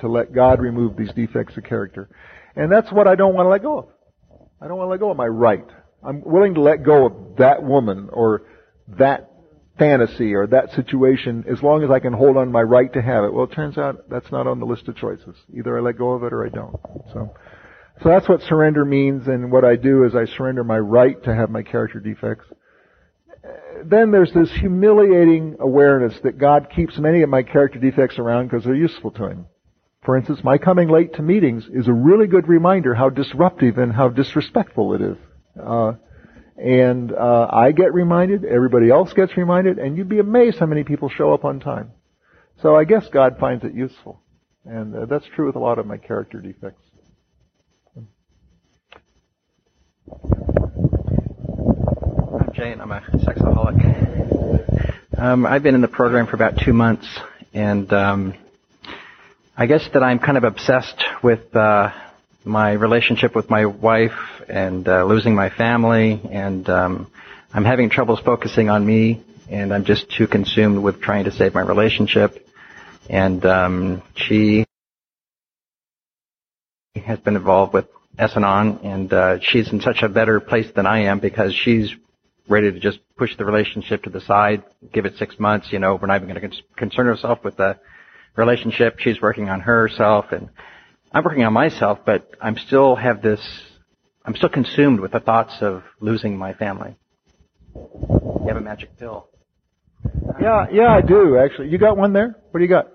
to 0.00 0.08
let 0.08 0.32
God 0.32 0.60
remove 0.60 0.96
these 0.96 1.12
defects 1.12 1.56
of 1.56 1.64
character. 1.64 2.08
And 2.54 2.70
that's 2.70 2.92
what 2.92 3.08
I 3.08 3.14
don't 3.14 3.34
want 3.34 3.46
to 3.46 3.50
let 3.50 3.62
go 3.62 3.78
of. 3.78 3.88
I 4.60 4.68
don't 4.68 4.76
want 4.76 4.88
to 4.88 4.90
let 4.92 5.00
go 5.00 5.10
of 5.10 5.16
my 5.16 5.26
right. 5.26 5.66
I'm 6.02 6.22
willing 6.22 6.54
to 6.54 6.60
let 6.60 6.84
go 6.84 7.06
of 7.06 7.36
that 7.38 7.62
woman 7.62 8.08
or 8.12 8.42
that 8.88 9.30
fantasy 9.78 10.34
or 10.34 10.46
that 10.46 10.70
situation 10.72 11.44
as 11.50 11.62
long 11.62 11.84
as 11.84 11.90
I 11.90 12.00
can 12.00 12.12
hold 12.12 12.36
on 12.36 12.50
my 12.50 12.62
right 12.62 12.92
to 12.92 13.02
have 13.02 13.24
it. 13.24 13.32
Well, 13.32 13.44
it 13.44 13.52
turns 13.52 13.76
out 13.76 14.08
that's 14.08 14.30
not 14.32 14.46
on 14.46 14.58
the 14.58 14.66
list 14.66 14.88
of 14.88 14.96
choices. 14.96 15.36
Either 15.54 15.76
I 15.76 15.80
let 15.80 15.98
go 15.98 16.12
of 16.12 16.22
it 16.22 16.32
or 16.32 16.46
I 16.46 16.48
don't. 16.48 16.76
So, 17.12 17.34
so 18.02 18.08
that's 18.08 18.28
what 18.28 18.42
surrender 18.42 18.84
means 18.84 19.26
and 19.26 19.50
what 19.52 19.64
I 19.64 19.76
do 19.76 20.04
is 20.04 20.14
I 20.14 20.24
surrender 20.24 20.64
my 20.64 20.78
right 20.78 21.22
to 21.24 21.34
have 21.34 21.50
my 21.50 21.62
character 21.62 22.00
defects. 22.00 22.46
Then 23.84 24.10
there's 24.10 24.32
this 24.32 24.50
humiliating 24.52 25.56
awareness 25.60 26.18
that 26.24 26.38
God 26.38 26.68
keeps 26.74 26.98
many 26.98 27.22
of 27.22 27.28
my 27.28 27.42
character 27.42 27.78
defects 27.78 28.18
around 28.18 28.48
because 28.48 28.64
they're 28.64 28.74
useful 28.74 29.10
to 29.12 29.28
Him. 29.28 29.46
For 30.04 30.16
instance, 30.16 30.40
my 30.42 30.56
coming 30.56 30.88
late 30.88 31.14
to 31.14 31.22
meetings 31.22 31.68
is 31.72 31.88
a 31.88 31.92
really 31.92 32.26
good 32.26 32.48
reminder 32.48 32.94
how 32.94 33.10
disruptive 33.10 33.76
and 33.76 33.92
how 33.92 34.08
disrespectful 34.08 34.94
it 34.94 35.02
is. 35.02 35.16
Uh, 35.60 35.92
and 36.56 37.12
uh, 37.12 37.48
I 37.50 37.72
get 37.72 37.92
reminded, 37.92 38.44
everybody 38.44 38.90
else 38.90 39.12
gets 39.12 39.36
reminded, 39.36 39.78
and 39.78 39.96
you'd 39.96 40.08
be 40.08 40.18
amazed 40.18 40.58
how 40.58 40.66
many 40.66 40.84
people 40.84 41.08
show 41.08 41.34
up 41.34 41.44
on 41.44 41.60
time. 41.60 41.92
So 42.62 42.76
I 42.76 42.84
guess 42.84 43.06
God 43.12 43.36
finds 43.38 43.64
it 43.64 43.74
useful, 43.74 44.20
and 44.64 44.94
uh, 44.94 45.06
that's 45.06 45.26
true 45.34 45.46
with 45.46 45.56
a 45.56 45.60
lot 45.60 45.78
of 45.78 45.86
my 45.86 45.98
character 45.98 46.40
defects. 46.40 46.82
I'm 52.40 52.52
Jane. 52.54 52.80
I'm 52.80 52.90
a 52.90 53.02
sexaholic. 53.16 55.18
Um, 55.18 55.44
I've 55.44 55.62
been 55.62 55.74
in 55.74 55.82
the 55.82 55.88
program 55.88 56.26
for 56.26 56.36
about 56.36 56.54
two 56.64 56.72
months, 56.72 57.06
and 57.52 57.92
um, 57.92 58.34
I 59.56 59.66
guess 59.66 59.86
that 59.92 60.02
I'm 60.02 60.18
kind 60.18 60.38
of 60.38 60.44
obsessed 60.44 61.04
with 61.22 61.54
uh, 61.54 61.90
my 62.46 62.72
relationship 62.72 63.34
with 63.34 63.50
my 63.50 63.66
wife 63.66 64.16
and 64.48 64.86
uh, 64.88 65.04
losing 65.04 65.34
my 65.34 65.50
family, 65.50 66.20
and 66.30 66.68
um, 66.70 67.10
I'm 67.52 67.64
having 67.64 67.90
troubles 67.90 68.20
focusing 68.20 68.70
on 68.70 68.86
me, 68.86 69.22
and 69.50 69.74
I'm 69.74 69.84
just 69.84 70.06
too 70.16 70.28
consumed 70.28 70.82
with 70.82 71.00
trying 71.00 71.24
to 71.24 71.32
save 71.32 71.54
my 71.54 71.62
relationship. 71.62 72.46
And 73.10 73.44
um, 73.44 74.02
she 74.14 74.64
has 77.04 77.18
been 77.18 77.36
involved 77.36 77.74
with 77.74 77.86
S-Anon, 78.18 78.78
and 78.84 79.12
uh, 79.12 79.38
she's 79.40 79.72
in 79.72 79.80
such 79.80 80.02
a 80.02 80.08
better 80.08 80.40
place 80.40 80.66
than 80.74 80.86
I 80.86 81.00
am 81.04 81.18
because 81.18 81.52
she's 81.54 81.90
ready 82.48 82.70
to 82.70 82.78
just 82.78 83.00
push 83.16 83.36
the 83.36 83.44
relationship 83.44 84.04
to 84.04 84.10
the 84.10 84.20
side, 84.20 84.62
give 84.92 85.04
it 85.04 85.14
six 85.18 85.38
months. 85.38 85.68
You 85.72 85.80
know, 85.80 85.98
we're 86.00 86.06
not 86.06 86.22
even 86.22 86.34
going 86.34 86.50
to 86.50 86.56
concern 86.76 87.06
herself 87.06 87.42
with 87.44 87.56
the 87.56 87.76
relationship. 88.36 88.98
She's 89.00 89.20
working 89.20 89.48
on 89.48 89.60
herself, 89.60 90.26
and 90.30 90.48
I'm 91.16 91.24
working 91.24 91.44
on 91.44 91.54
myself, 91.54 92.00
but 92.04 92.30
I'm 92.42 92.58
still 92.58 92.94
have 92.94 93.22
this, 93.22 93.40
I'm 94.26 94.36
still 94.36 94.50
consumed 94.50 95.00
with 95.00 95.12
the 95.12 95.20
thoughts 95.20 95.54
of 95.62 95.82
losing 95.98 96.36
my 96.36 96.52
family. 96.52 96.94
You 97.74 98.44
have 98.48 98.58
a 98.58 98.60
magic 98.60 98.98
pill. 98.98 99.26
Yeah, 100.38 100.66
yeah, 100.70 100.94
I 100.94 101.00
do 101.00 101.38
actually. 101.38 101.68
You 101.68 101.78
got 101.78 101.96
one 101.96 102.12
there? 102.12 102.36
What 102.50 102.58
do 102.60 102.64
you 102.64 102.68
got? 102.68 102.88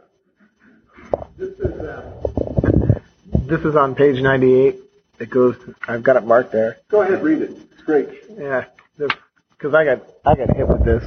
This 1.35 1.49
is 1.49 1.81
uh, 1.81 2.99
this 3.47 3.61
is 3.61 3.75
on 3.75 3.95
page 3.95 4.21
98. 4.21 4.75
It 5.19 5.29
goes. 5.31 5.55
I've 5.87 6.03
got 6.03 6.15
it 6.15 6.23
marked 6.23 6.51
there. 6.51 6.77
Go 6.89 7.01
ahead, 7.01 7.23
read 7.23 7.41
it. 7.41 7.57
It's 7.71 7.81
great. 7.81 8.07
Yeah, 8.37 8.65
because 8.97 9.73
I 9.73 9.83
got 9.83 10.03
I 10.27 10.35
got 10.35 10.55
hit 10.55 10.67
with 10.67 10.85
this. 10.85 11.03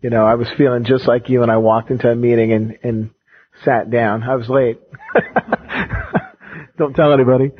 You 0.00 0.08
know, 0.08 0.24
I 0.24 0.36
was 0.36 0.48
feeling 0.56 0.86
just 0.86 1.06
like 1.06 1.28
you, 1.28 1.42
and 1.42 1.52
I 1.52 1.58
walked 1.58 1.90
into 1.90 2.10
a 2.10 2.16
meeting 2.16 2.54
and 2.54 2.78
and 2.82 3.10
sat 3.64 3.90
down. 3.90 4.22
I 4.22 4.36
was 4.36 4.48
late. 4.48 4.80
Don't 6.78 6.94
tell 6.94 7.12
anybody. 7.12 7.52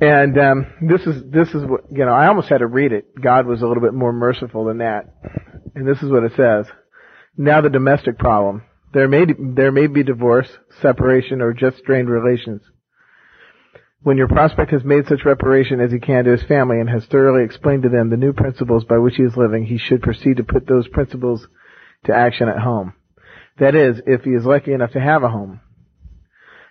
And 0.00 0.38
um, 0.38 0.66
this 0.80 1.02
is 1.02 1.22
this 1.30 1.48
is 1.48 1.64
what 1.64 1.84
you 1.90 2.04
know. 2.04 2.12
I 2.12 2.28
almost 2.28 2.48
had 2.48 2.58
to 2.58 2.66
read 2.66 2.92
it. 2.92 3.20
God 3.20 3.46
was 3.46 3.60
a 3.60 3.66
little 3.66 3.82
bit 3.82 3.94
more 3.94 4.12
merciful 4.12 4.64
than 4.64 4.78
that. 4.78 5.14
And 5.74 5.86
this 5.86 6.02
is 6.02 6.10
what 6.10 6.24
it 6.24 6.32
says. 6.36 6.66
Now 7.36 7.60
the 7.60 7.68
domestic 7.68 8.18
problem. 8.18 8.62
There 8.92 9.08
may 9.08 9.26
there 9.38 9.72
may 9.72 9.86
be 9.86 10.02
divorce, 10.02 10.48
separation, 10.80 11.42
or 11.42 11.52
just 11.52 11.78
strained 11.78 12.08
relations. 12.08 12.62
When 14.02 14.16
your 14.16 14.28
prospect 14.28 14.70
has 14.72 14.82
made 14.82 15.06
such 15.06 15.26
reparation 15.26 15.80
as 15.80 15.92
he 15.92 16.00
can 16.00 16.24
to 16.24 16.30
his 16.30 16.42
family 16.44 16.80
and 16.80 16.88
has 16.88 17.04
thoroughly 17.04 17.44
explained 17.44 17.82
to 17.82 17.90
them 17.90 18.08
the 18.08 18.16
new 18.16 18.32
principles 18.32 18.84
by 18.84 18.96
which 18.96 19.16
he 19.16 19.22
is 19.22 19.36
living, 19.36 19.66
he 19.66 19.76
should 19.76 20.00
proceed 20.00 20.38
to 20.38 20.44
put 20.44 20.66
those 20.66 20.88
principles 20.88 21.46
to 22.06 22.14
action 22.14 22.48
at 22.48 22.58
home. 22.58 22.94
That 23.58 23.74
is, 23.74 24.00
if 24.06 24.22
he 24.22 24.30
is 24.30 24.44
lucky 24.44 24.72
enough 24.72 24.92
to 24.92 25.00
have 25.00 25.22
a 25.22 25.28
home. 25.28 25.60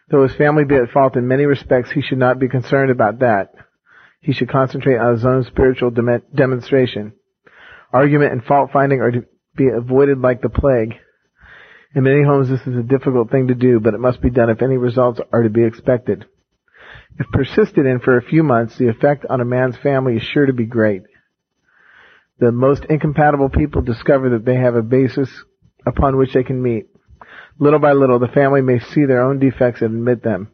Though 0.10 0.24
his 0.24 0.36
family 0.36 0.66
be 0.66 0.76
at 0.76 0.90
fault 0.90 1.16
in 1.16 1.28
many 1.28 1.46
respects, 1.46 1.92
he 1.92 2.02
should 2.02 2.18
not 2.18 2.40
be 2.40 2.50
concerned 2.50 2.90
about 2.90 3.20
that. 3.20 3.54
He 4.22 4.34
should 4.34 4.50
concentrate 4.50 4.98
on 4.98 5.14
his 5.14 5.26
own 5.26 5.44
spiritual 5.44 5.92
dem- 5.92 6.24
demonstration. 6.34 7.14
Argument 7.94 8.32
and 8.32 8.44
fault 8.44 8.72
finding 8.72 9.02
are 9.02 9.12
to 9.12 9.26
be 9.56 9.68
avoided 9.68 10.20
like 10.20 10.42
the 10.42 10.50
plague. 10.50 10.96
In 11.96 12.04
many 12.04 12.24
homes 12.24 12.50
this 12.50 12.62
is 12.62 12.76
a 12.76 12.84
difficult 12.84 13.32
thing 13.32 13.48
to 13.48 13.56
do, 13.56 13.80
but 13.80 13.94
it 13.94 14.00
must 14.00 14.22
be 14.22 14.30
done 14.30 14.50
if 14.50 14.62
any 14.62 14.78
results 14.78 15.20
are 15.32 15.44
to 15.44 15.50
be 15.50 15.64
expected. 15.64 16.26
If 17.18 17.28
persisted 17.32 17.86
in 17.86 18.00
for 18.00 18.18
a 18.18 18.22
few 18.22 18.44
months, 18.44 18.78
the 18.78 18.90
effect 18.90 19.26
on 19.30 19.42
a 19.42 19.46
man's 19.46 19.78
family 19.78 20.18
is 20.18 20.24
sure 20.24 20.46
to 20.46 20.54
be 20.54 20.66
great. 20.66 21.04
The 22.40 22.52
most 22.52 22.86
incompatible 22.86 23.50
people 23.50 23.82
discover 23.82 24.30
that 24.30 24.46
they 24.46 24.56
have 24.56 24.76
a 24.76 24.82
basis 24.82 25.30
upon 25.86 26.18
which 26.18 26.34
they 26.34 26.44
can 26.44 26.62
meet. 26.62 26.88
Little 27.60 27.80
by 27.80 27.94
little, 27.94 28.20
the 28.20 28.28
family 28.28 28.62
may 28.62 28.80
see 28.80 29.06
their 29.06 29.22
own 29.22 29.40
defects 29.40 29.82
and 29.82 29.96
admit 29.96 30.24
them. 30.24 30.52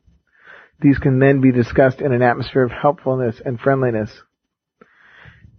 These 0.82 0.97
can 0.97 1.19
then 1.19 1.39
be 1.39 1.51
discussed 1.51 2.01
in 2.01 2.11
an 2.11 2.21
atmosphere 2.21 2.63
of 2.63 2.71
helpfulness 2.71 3.41
and 3.43 3.59
friendliness. 3.59 4.11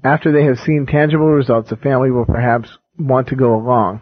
After 0.05 0.31
they 0.31 0.45
have 0.45 0.59
seen 0.59 0.87
tangible 0.87 1.27
results, 1.27 1.71
the 1.71 1.77
family 1.77 2.11
will 2.11 2.27
perhaps 2.27 2.69
want 2.99 3.29
to 3.29 3.37
go 3.37 3.55
along. 3.55 4.01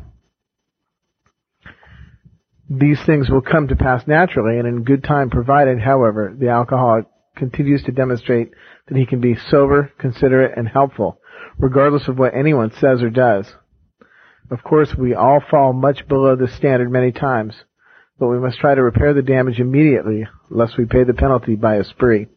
These 2.68 3.02
things 3.04 3.28
will 3.28 3.42
come 3.42 3.68
to 3.68 3.76
pass 3.76 4.06
naturally 4.06 4.58
and 4.58 4.66
in 4.66 4.84
good 4.84 5.04
time 5.04 5.30
provided, 5.30 5.80
however, 5.80 6.34
the 6.36 6.48
alcoholic 6.48 7.06
continues 7.36 7.82
to 7.84 7.92
demonstrate 7.92 8.52
that 8.88 8.96
he 8.96 9.06
can 9.06 9.20
be 9.20 9.36
sober, 9.50 9.92
considerate, 9.98 10.56
and 10.56 10.68
helpful, 10.68 11.18
regardless 11.58 12.08
of 12.08 12.18
what 12.18 12.34
anyone 12.34 12.70
says 12.72 13.02
or 13.02 13.10
does. 13.10 13.52
Of 14.50 14.62
course, 14.62 14.94
we 14.94 15.14
all 15.14 15.40
fall 15.50 15.72
much 15.72 16.06
below 16.06 16.36
the 16.36 16.48
standard 16.48 16.90
many 16.90 17.12
times, 17.12 17.54
but 18.18 18.28
we 18.28 18.38
must 18.38 18.58
try 18.58 18.74
to 18.74 18.82
repair 18.82 19.14
the 19.14 19.22
damage 19.22 19.58
immediately, 19.58 20.26
lest 20.50 20.76
we 20.76 20.84
pay 20.84 21.04
the 21.04 21.14
penalty 21.14 21.56
by 21.56 21.76
a 21.76 21.84
spree. 21.84 22.28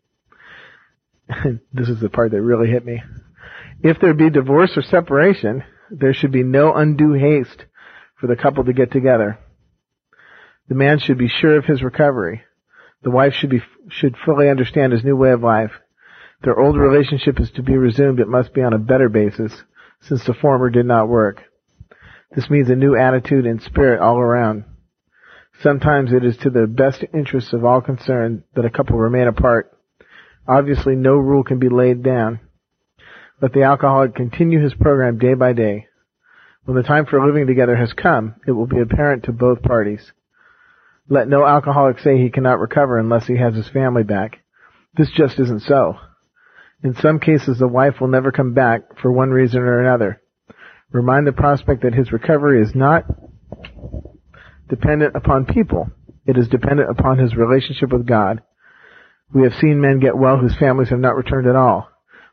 this 1.73 1.89
is 1.89 1.99
the 1.99 2.09
part 2.09 2.31
that 2.31 2.41
really 2.41 2.69
hit 2.69 2.85
me. 2.85 3.03
If 3.83 3.99
there 3.99 4.13
be 4.13 4.29
divorce 4.29 4.77
or 4.77 4.81
separation, 4.81 5.63
there 5.91 6.13
should 6.13 6.31
be 6.31 6.43
no 6.43 6.73
undue 6.73 7.13
haste 7.13 7.65
for 8.19 8.27
the 8.27 8.35
couple 8.35 8.63
to 8.63 8.73
get 8.73 8.91
together. 8.91 9.37
The 10.69 10.75
man 10.75 10.99
should 10.99 11.17
be 11.17 11.29
sure 11.29 11.57
of 11.57 11.65
his 11.65 11.83
recovery. 11.83 12.43
The 13.03 13.11
wife 13.11 13.33
should 13.33 13.49
be 13.49 13.61
should 13.89 14.15
fully 14.25 14.49
understand 14.49 14.91
his 14.91 15.03
new 15.03 15.15
way 15.15 15.31
of 15.31 15.43
life. 15.43 15.71
Their 16.43 16.59
old 16.59 16.77
relationship 16.77 17.39
is 17.39 17.51
to 17.51 17.63
be 17.63 17.77
resumed. 17.77 18.19
It 18.19 18.27
must 18.27 18.53
be 18.53 18.61
on 18.61 18.73
a 18.73 18.79
better 18.79 19.09
basis, 19.09 19.63
since 20.01 20.25
the 20.25 20.33
former 20.33 20.69
did 20.69 20.85
not 20.85 21.07
work. 21.07 21.43
This 22.35 22.49
means 22.49 22.69
a 22.69 22.75
new 22.75 22.95
attitude 22.95 23.45
and 23.45 23.61
spirit 23.61 24.01
all 24.01 24.19
around. 24.19 24.65
Sometimes 25.61 26.13
it 26.13 26.23
is 26.23 26.37
to 26.37 26.49
the 26.49 26.67
best 26.67 27.03
interests 27.13 27.53
of 27.53 27.65
all 27.65 27.81
concerned 27.81 28.43
that 28.55 28.65
a 28.65 28.69
couple 28.69 28.97
remain 28.97 29.27
apart. 29.27 29.71
Obviously, 30.47 30.95
no 30.95 31.15
rule 31.15 31.43
can 31.43 31.59
be 31.59 31.69
laid 31.69 32.03
down. 32.03 32.39
Let 33.41 33.53
the 33.53 33.63
alcoholic 33.63 34.15
continue 34.15 34.61
his 34.61 34.73
program 34.73 35.17
day 35.17 35.33
by 35.33 35.53
day. 35.53 35.87
When 36.65 36.75
the 36.75 36.83
time 36.83 37.05
for 37.05 37.25
living 37.25 37.47
together 37.47 37.75
has 37.75 37.93
come, 37.93 38.35
it 38.45 38.51
will 38.51 38.67
be 38.67 38.81
apparent 38.81 39.23
to 39.23 39.31
both 39.31 39.61
parties. 39.61 40.11
Let 41.09 41.29
no 41.29 41.45
alcoholic 41.45 41.99
say 41.99 42.17
he 42.17 42.29
cannot 42.29 42.59
recover 42.59 42.97
unless 42.97 43.25
he 43.25 43.37
has 43.37 43.55
his 43.55 43.69
family 43.69 44.03
back. 44.03 44.39
This 44.95 45.09
just 45.11 45.39
isn't 45.39 45.61
so. 45.61 45.97
In 46.83 46.93
some 46.95 47.19
cases, 47.19 47.57
the 47.57 47.67
wife 47.67 48.01
will 48.01 48.09
never 48.09 48.31
come 48.31 48.53
back 48.53 48.99
for 49.01 49.11
one 49.11 49.31
reason 49.31 49.61
or 49.61 49.79
another. 49.79 50.21
Remind 50.91 51.27
the 51.27 51.33
prospect 51.33 51.83
that 51.83 51.93
his 51.93 52.11
recovery 52.11 52.61
is 52.61 52.73
not 52.73 53.05
dependent 54.69 55.15
upon 55.15 55.45
people. 55.45 55.89
It 56.25 56.37
is 56.37 56.47
dependent 56.47 56.89
upon 56.89 57.17
his 57.17 57.35
relationship 57.35 57.91
with 57.91 58.05
God. 58.05 58.41
We 59.33 59.43
have 59.43 59.53
seen 59.55 59.81
men 59.81 59.99
get 59.99 60.17
well 60.17 60.37
whose 60.37 60.55
families 60.55 60.89
have 60.89 60.99
not 60.99 61.15
returned 61.15 61.47
at 61.47 61.55
all. 61.55 61.89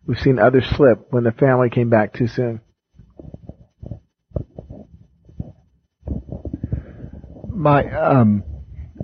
We've 0.07 0.19
seen 0.19 0.39
others 0.39 0.67
slip 0.77 1.07
when 1.11 1.25
the 1.25 1.33
family 1.33 1.71
came 1.71 1.91
back 1.91 2.13
too 2.13 2.29
soon. 2.29 2.61
My, 7.49 7.91
um, 7.91 8.45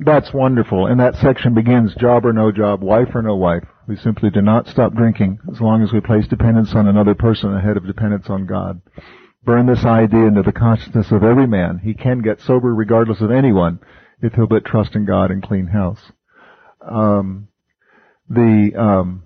that's 0.05 0.33
wonderful. 0.33 0.87
And 0.87 1.01
that 1.01 1.17
section 1.17 1.55
begins 1.55 1.95
job 1.97 2.25
or 2.25 2.33
no 2.33 2.53
job, 2.53 2.83
wife 2.83 3.09
or 3.15 3.23
no 3.23 3.35
wife. 3.35 3.65
We 3.89 3.97
simply 3.97 4.31
do 4.31 4.43
not 4.43 4.69
stop 4.69 4.95
drinking 4.95 5.41
as 5.51 5.61
long 5.61 5.83
as 5.83 5.93
we 5.93 6.01
place 6.01 6.29
dependence 6.29 6.75
on 6.75 6.87
another 6.87 7.15
person 7.15 7.55
ahead 7.55 7.77
of 7.77 7.87
dependence 7.87 8.27
on 8.29 8.47
God 8.47 8.81
burn 9.45 9.67
this 9.67 9.85
idea 9.85 10.27
into 10.27 10.43
the 10.43 10.53
consciousness 10.53 11.11
of 11.11 11.23
every 11.23 11.47
man. 11.47 11.81
He 11.83 11.95
can 11.95 12.21
get 12.21 12.41
sober 12.41 12.75
regardless 12.75 13.21
of 13.21 13.31
anyone 13.31 13.81
if 14.21 14.35
he'll 14.35 14.47
but 14.47 14.65
trust 14.65 14.95
in 14.95 15.07
God 15.07 15.31
and 15.31 15.43
clean 15.43 15.67
house. 15.67 16.13
Um, 16.81 17.49
the 18.29 18.73
um, 18.79 19.23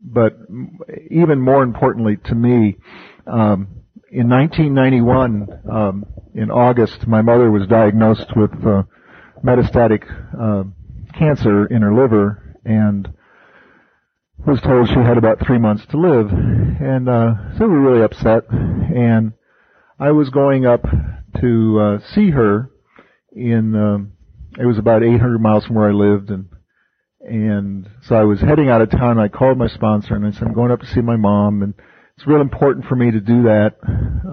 but 0.00 0.38
even 1.10 1.40
more 1.40 1.62
importantly 1.62 2.16
to 2.24 2.34
me, 2.34 2.76
um, 3.26 3.68
in 4.10 4.28
1991, 4.28 5.48
um, 5.70 6.06
in 6.34 6.50
August, 6.50 7.06
my 7.06 7.22
mother 7.22 7.50
was 7.50 7.66
diagnosed 7.66 8.32
with 8.36 8.52
uh, 8.64 8.84
metastatic 9.44 10.04
uh, 10.40 10.64
cancer 11.18 11.66
in 11.66 11.82
her 11.82 11.92
liver 11.92 12.56
and 12.64 13.08
was 14.44 14.60
told 14.60 14.88
she 14.88 14.94
had 14.94 15.18
about 15.18 15.44
three 15.44 15.58
months 15.58 15.84
to 15.86 15.96
live. 15.96 16.30
And 16.30 17.08
uh, 17.08 17.56
so 17.58 17.66
we 17.66 17.74
were 17.74 17.92
really 17.92 18.04
upset. 18.04 18.44
And 18.50 19.32
I 19.98 20.12
was 20.12 20.30
going 20.30 20.66
up 20.66 20.82
to 21.40 21.80
uh, 21.80 21.98
see 22.14 22.30
her 22.30 22.70
in. 23.32 23.74
Um, 23.74 24.12
it 24.58 24.66
was 24.66 24.78
about 24.78 25.02
800 25.02 25.38
miles 25.38 25.66
from 25.66 25.76
where 25.76 25.88
I 25.88 25.92
lived, 25.92 26.30
and 26.30 26.48
and 27.20 27.88
so 28.02 28.14
I 28.14 28.24
was 28.24 28.40
heading 28.40 28.68
out 28.68 28.80
of 28.80 28.90
town. 28.90 29.18
I 29.18 29.28
called 29.28 29.58
my 29.58 29.68
sponsor 29.68 30.14
and 30.14 30.24
I 30.24 30.30
said 30.30 30.44
I'm 30.44 30.54
going 30.54 30.70
up 30.70 30.80
to 30.80 30.86
see 30.86 31.00
my 31.00 31.16
mom, 31.16 31.62
and 31.62 31.74
it's 32.16 32.26
real 32.26 32.40
important 32.40 32.86
for 32.86 32.96
me 32.96 33.10
to 33.10 33.20
do 33.20 33.44
that 33.44 33.76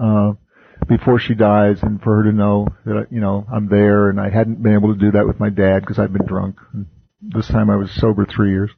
uh, 0.00 0.32
before 0.86 1.18
she 1.18 1.34
dies, 1.34 1.82
and 1.82 2.00
for 2.00 2.16
her 2.16 2.30
to 2.30 2.32
know 2.32 2.68
that 2.84 3.08
you 3.10 3.20
know 3.20 3.46
I'm 3.52 3.68
there. 3.68 4.10
And 4.10 4.20
I 4.20 4.30
hadn't 4.30 4.62
been 4.62 4.74
able 4.74 4.94
to 4.94 5.00
do 5.00 5.12
that 5.12 5.26
with 5.26 5.40
my 5.40 5.50
dad 5.50 5.80
because 5.80 5.98
I'd 5.98 6.12
been 6.12 6.26
drunk. 6.26 6.56
And 6.72 6.86
this 7.20 7.48
time 7.48 7.70
I 7.70 7.76
was 7.76 7.90
sober 7.90 8.26
three 8.26 8.50
years. 8.50 8.70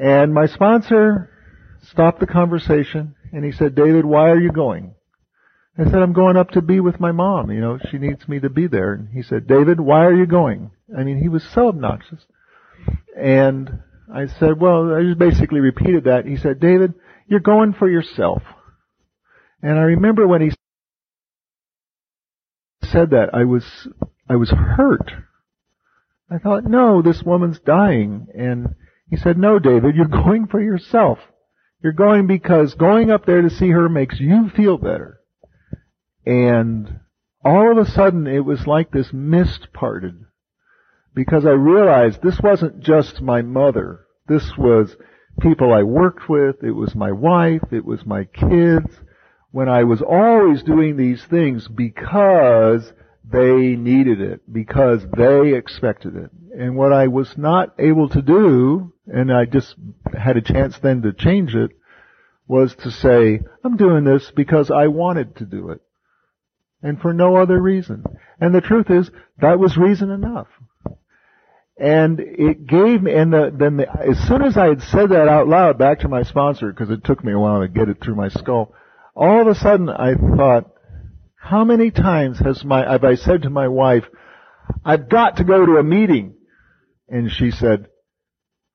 And 0.00 0.32
my 0.32 0.46
sponsor 0.46 1.30
stopped 1.90 2.20
the 2.20 2.26
conversation 2.26 3.16
and 3.32 3.44
he 3.44 3.52
said, 3.52 3.74
David, 3.74 4.04
why 4.04 4.30
are 4.30 4.40
you 4.40 4.52
going? 4.52 4.94
I 5.76 5.84
said, 5.84 5.96
I'm 5.96 6.12
going 6.12 6.36
up 6.36 6.50
to 6.50 6.62
be 6.62 6.80
with 6.80 6.98
my 6.98 7.12
mom. 7.12 7.50
You 7.50 7.60
know, 7.60 7.78
she 7.90 7.98
needs 7.98 8.26
me 8.28 8.40
to 8.40 8.50
be 8.50 8.66
there. 8.66 8.94
And 8.94 9.08
he 9.08 9.22
said, 9.22 9.46
David, 9.46 9.78
why 9.78 10.04
are 10.06 10.14
you 10.14 10.26
going? 10.26 10.72
I 10.96 11.04
mean, 11.04 11.18
he 11.20 11.28
was 11.28 11.44
so 11.54 11.68
obnoxious. 11.68 12.20
And 13.16 13.80
I 14.12 14.26
said, 14.26 14.60
well, 14.60 14.92
I 14.92 15.02
just 15.02 15.18
basically 15.18 15.60
repeated 15.60 16.04
that. 16.04 16.26
He 16.26 16.36
said, 16.36 16.58
David, 16.58 16.94
you're 17.28 17.40
going 17.40 17.74
for 17.74 17.88
yourself. 17.88 18.42
And 19.62 19.78
I 19.78 19.82
remember 19.82 20.26
when 20.26 20.42
he 20.42 20.50
said 22.84 23.10
that, 23.10 23.30
I 23.32 23.44
was, 23.44 23.64
I 24.28 24.36
was 24.36 24.50
hurt. 24.50 25.12
I 26.30 26.38
thought, 26.38 26.64
no, 26.64 27.02
this 27.02 27.22
woman's 27.22 27.60
dying. 27.60 28.26
And 28.34 28.74
he 29.10 29.16
said, 29.16 29.38
no, 29.38 29.58
David, 29.58 29.94
you're 29.94 30.06
going 30.24 30.46
for 30.46 30.60
yourself. 30.60 31.18
You're 31.82 31.92
going 31.92 32.26
because 32.26 32.74
going 32.74 33.10
up 33.10 33.24
there 33.24 33.42
to 33.42 33.50
see 33.50 33.70
her 33.70 33.88
makes 33.88 34.18
you 34.18 34.50
feel 34.50 34.78
better. 34.78 35.20
And 36.26 37.00
all 37.44 37.70
of 37.70 37.78
a 37.78 37.90
sudden 37.90 38.26
it 38.26 38.44
was 38.44 38.66
like 38.66 38.90
this 38.90 39.12
mist 39.12 39.68
parted 39.72 40.24
because 41.14 41.46
I 41.46 41.50
realized 41.50 42.20
this 42.20 42.40
wasn't 42.42 42.80
just 42.80 43.20
my 43.22 43.42
mother. 43.42 44.00
This 44.26 44.52
was 44.58 44.94
people 45.40 45.72
I 45.72 45.82
worked 45.82 46.28
with. 46.28 46.62
It 46.62 46.72
was 46.72 46.94
my 46.94 47.12
wife. 47.12 47.62
It 47.72 47.84
was 47.84 48.04
my 48.04 48.24
kids. 48.24 48.90
When 49.50 49.68
I 49.68 49.84
was 49.84 50.02
always 50.02 50.62
doing 50.62 50.96
these 50.96 51.24
things 51.24 51.66
because 51.68 52.92
they 53.24 53.76
needed 53.76 54.20
it, 54.20 54.52
because 54.52 55.04
they 55.16 55.54
expected 55.54 56.16
it. 56.16 56.30
And 56.58 56.76
what 56.76 56.92
I 56.92 57.08
was 57.08 57.36
not 57.36 57.74
able 57.78 58.08
to 58.10 58.22
do, 58.22 58.92
and 59.12 59.32
I 59.32 59.44
just 59.44 59.74
had 60.16 60.36
a 60.36 60.42
chance 60.42 60.78
then 60.82 61.02
to 61.02 61.12
change 61.12 61.54
it, 61.54 61.70
was 62.46 62.74
to 62.82 62.90
say, 62.90 63.40
I'm 63.64 63.76
doing 63.76 64.04
this 64.04 64.30
because 64.34 64.70
I 64.70 64.86
wanted 64.88 65.36
to 65.36 65.44
do 65.44 65.70
it. 65.70 65.80
And 66.82 67.00
for 67.00 67.12
no 67.12 67.36
other 67.36 67.60
reason. 67.60 68.04
And 68.40 68.54
the 68.54 68.60
truth 68.60 68.90
is, 68.90 69.10
that 69.40 69.58
was 69.58 69.76
reason 69.76 70.10
enough. 70.10 70.46
And 71.76 72.18
it 72.20 72.66
gave 72.66 73.02
me, 73.02 73.12
and 73.14 73.32
the, 73.32 73.52
then 73.56 73.76
the, 73.76 73.88
as 73.88 74.18
soon 74.26 74.42
as 74.42 74.56
I 74.56 74.66
had 74.66 74.82
said 74.82 75.10
that 75.10 75.28
out 75.28 75.46
loud 75.46 75.78
back 75.78 76.00
to 76.00 76.08
my 76.08 76.22
sponsor, 76.22 76.72
because 76.72 76.90
it 76.90 77.04
took 77.04 77.22
me 77.22 77.32
a 77.32 77.38
while 77.38 77.60
to 77.60 77.68
get 77.68 77.88
it 77.88 77.98
through 78.02 78.16
my 78.16 78.28
skull, 78.28 78.74
all 79.14 79.40
of 79.40 79.46
a 79.46 79.54
sudden 79.54 79.88
I 79.88 80.14
thought, 80.14 80.70
how 81.36 81.64
many 81.64 81.90
times 81.90 82.38
has 82.40 82.64
my, 82.64 82.90
have 82.90 83.04
I 83.04 83.14
said 83.14 83.42
to 83.42 83.50
my 83.50 83.68
wife, 83.68 84.04
I've 84.84 85.08
got 85.08 85.36
to 85.36 85.44
go 85.44 85.64
to 85.64 85.76
a 85.76 85.82
meeting. 85.82 86.34
And 87.08 87.30
she 87.30 87.50
said, 87.50 87.88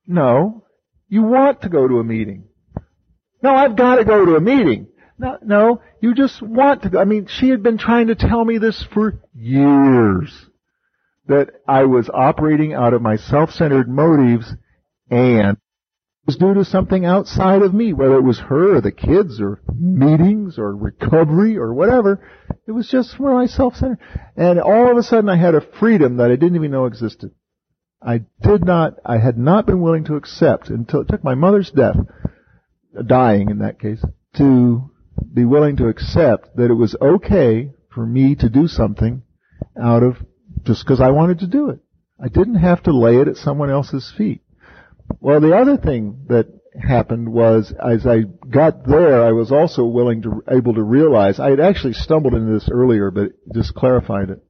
no, 0.05 0.65
you 1.07 1.23
want 1.23 1.61
to 1.61 1.69
go 1.69 1.87
to 1.87 1.99
a 1.99 2.03
meeting. 2.03 2.45
No, 3.41 3.53
I've 3.53 3.75
got 3.75 3.95
to 3.95 4.05
go 4.05 4.25
to 4.25 4.35
a 4.35 4.41
meeting. 4.41 4.87
No, 5.17 5.37
no, 5.43 5.81
you 6.01 6.13
just 6.15 6.41
want 6.41 6.83
to 6.83 6.89
go. 6.89 6.99
I 6.99 7.05
mean, 7.05 7.27
she 7.27 7.49
had 7.49 7.61
been 7.61 7.77
trying 7.77 8.07
to 8.07 8.15
tell 8.15 8.43
me 8.43 8.57
this 8.57 8.85
for 8.93 9.21
years 9.33 10.47
that 11.27 11.49
I 11.67 11.83
was 11.83 12.09
operating 12.13 12.73
out 12.73 12.93
of 12.93 13.01
my 13.01 13.17
self-centered 13.17 13.87
motives 13.87 14.53
and 15.09 15.57
it 15.57 16.27
was 16.27 16.37
due 16.37 16.53
to 16.53 16.65
something 16.65 17.05
outside 17.05 17.61
of 17.61 17.73
me, 17.73 17.93
whether 17.93 18.15
it 18.15 18.23
was 18.23 18.39
her 18.39 18.77
or 18.77 18.81
the 18.81 18.91
kids 18.91 19.41
or 19.41 19.61
meetings 19.77 20.57
or 20.57 20.75
recovery 20.75 21.57
or 21.57 21.73
whatever. 21.73 22.25
It 22.65 22.71
was 22.71 22.87
just 22.87 23.15
for 23.17 23.33
my 23.33 23.45
self-centered. 23.45 23.99
And 24.35 24.59
all 24.59 24.89
of 24.89 24.97
a 24.97 25.03
sudden 25.03 25.29
I 25.29 25.35
had 25.37 25.53
a 25.53 25.67
freedom 25.79 26.17
that 26.17 26.31
I 26.31 26.35
didn't 26.35 26.55
even 26.55 26.71
know 26.71 26.85
existed. 26.85 27.31
I 28.05 28.21
did 28.41 28.65
not, 28.65 28.95
I 29.05 29.17
had 29.17 29.37
not 29.37 29.65
been 29.65 29.81
willing 29.81 30.03
to 30.05 30.15
accept 30.15 30.69
until 30.69 31.01
it 31.01 31.07
took 31.07 31.23
my 31.23 31.35
mother's 31.35 31.71
death, 31.71 31.97
dying 33.05 33.49
in 33.49 33.59
that 33.59 33.79
case, 33.79 34.03
to 34.35 34.91
be 35.33 35.45
willing 35.45 35.77
to 35.77 35.87
accept 35.87 36.55
that 36.57 36.69
it 36.69 36.75
was 36.75 36.95
okay 37.01 37.71
for 37.93 38.05
me 38.05 38.35
to 38.35 38.49
do 38.49 38.67
something 38.67 39.23
out 39.81 40.03
of 40.03 40.17
just 40.63 40.83
because 40.83 40.99
I 40.99 41.11
wanted 41.11 41.39
to 41.39 41.47
do 41.47 41.69
it. 41.69 41.79
I 42.21 42.27
didn't 42.27 42.55
have 42.55 42.83
to 42.83 42.95
lay 42.95 43.17
it 43.17 43.27
at 43.27 43.37
someone 43.37 43.69
else's 43.69 44.13
feet. 44.17 44.41
Well, 45.19 45.41
the 45.41 45.55
other 45.55 45.77
thing 45.77 46.25
that 46.29 46.47
happened 46.81 47.31
was 47.31 47.73
as 47.73 48.05
I 48.05 48.21
got 48.49 48.85
there, 48.85 49.23
I 49.23 49.31
was 49.31 49.51
also 49.51 49.85
willing 49.85 50.23
to 50.23 50.43
able 50.49 50.73
to 50.75 50.83
realize 50.83 51.39
I 51.39 51.49
had 51.49 51.59
actually 51.59 51.93
stumbled 51.93 52.33
into 52.33 52.53
this 52.53 52.69
earlier, 52.71 53.11
but 53.11 53.31
just 53.53 53.75
clarified 53.75 54.29
it. 54.29 54.43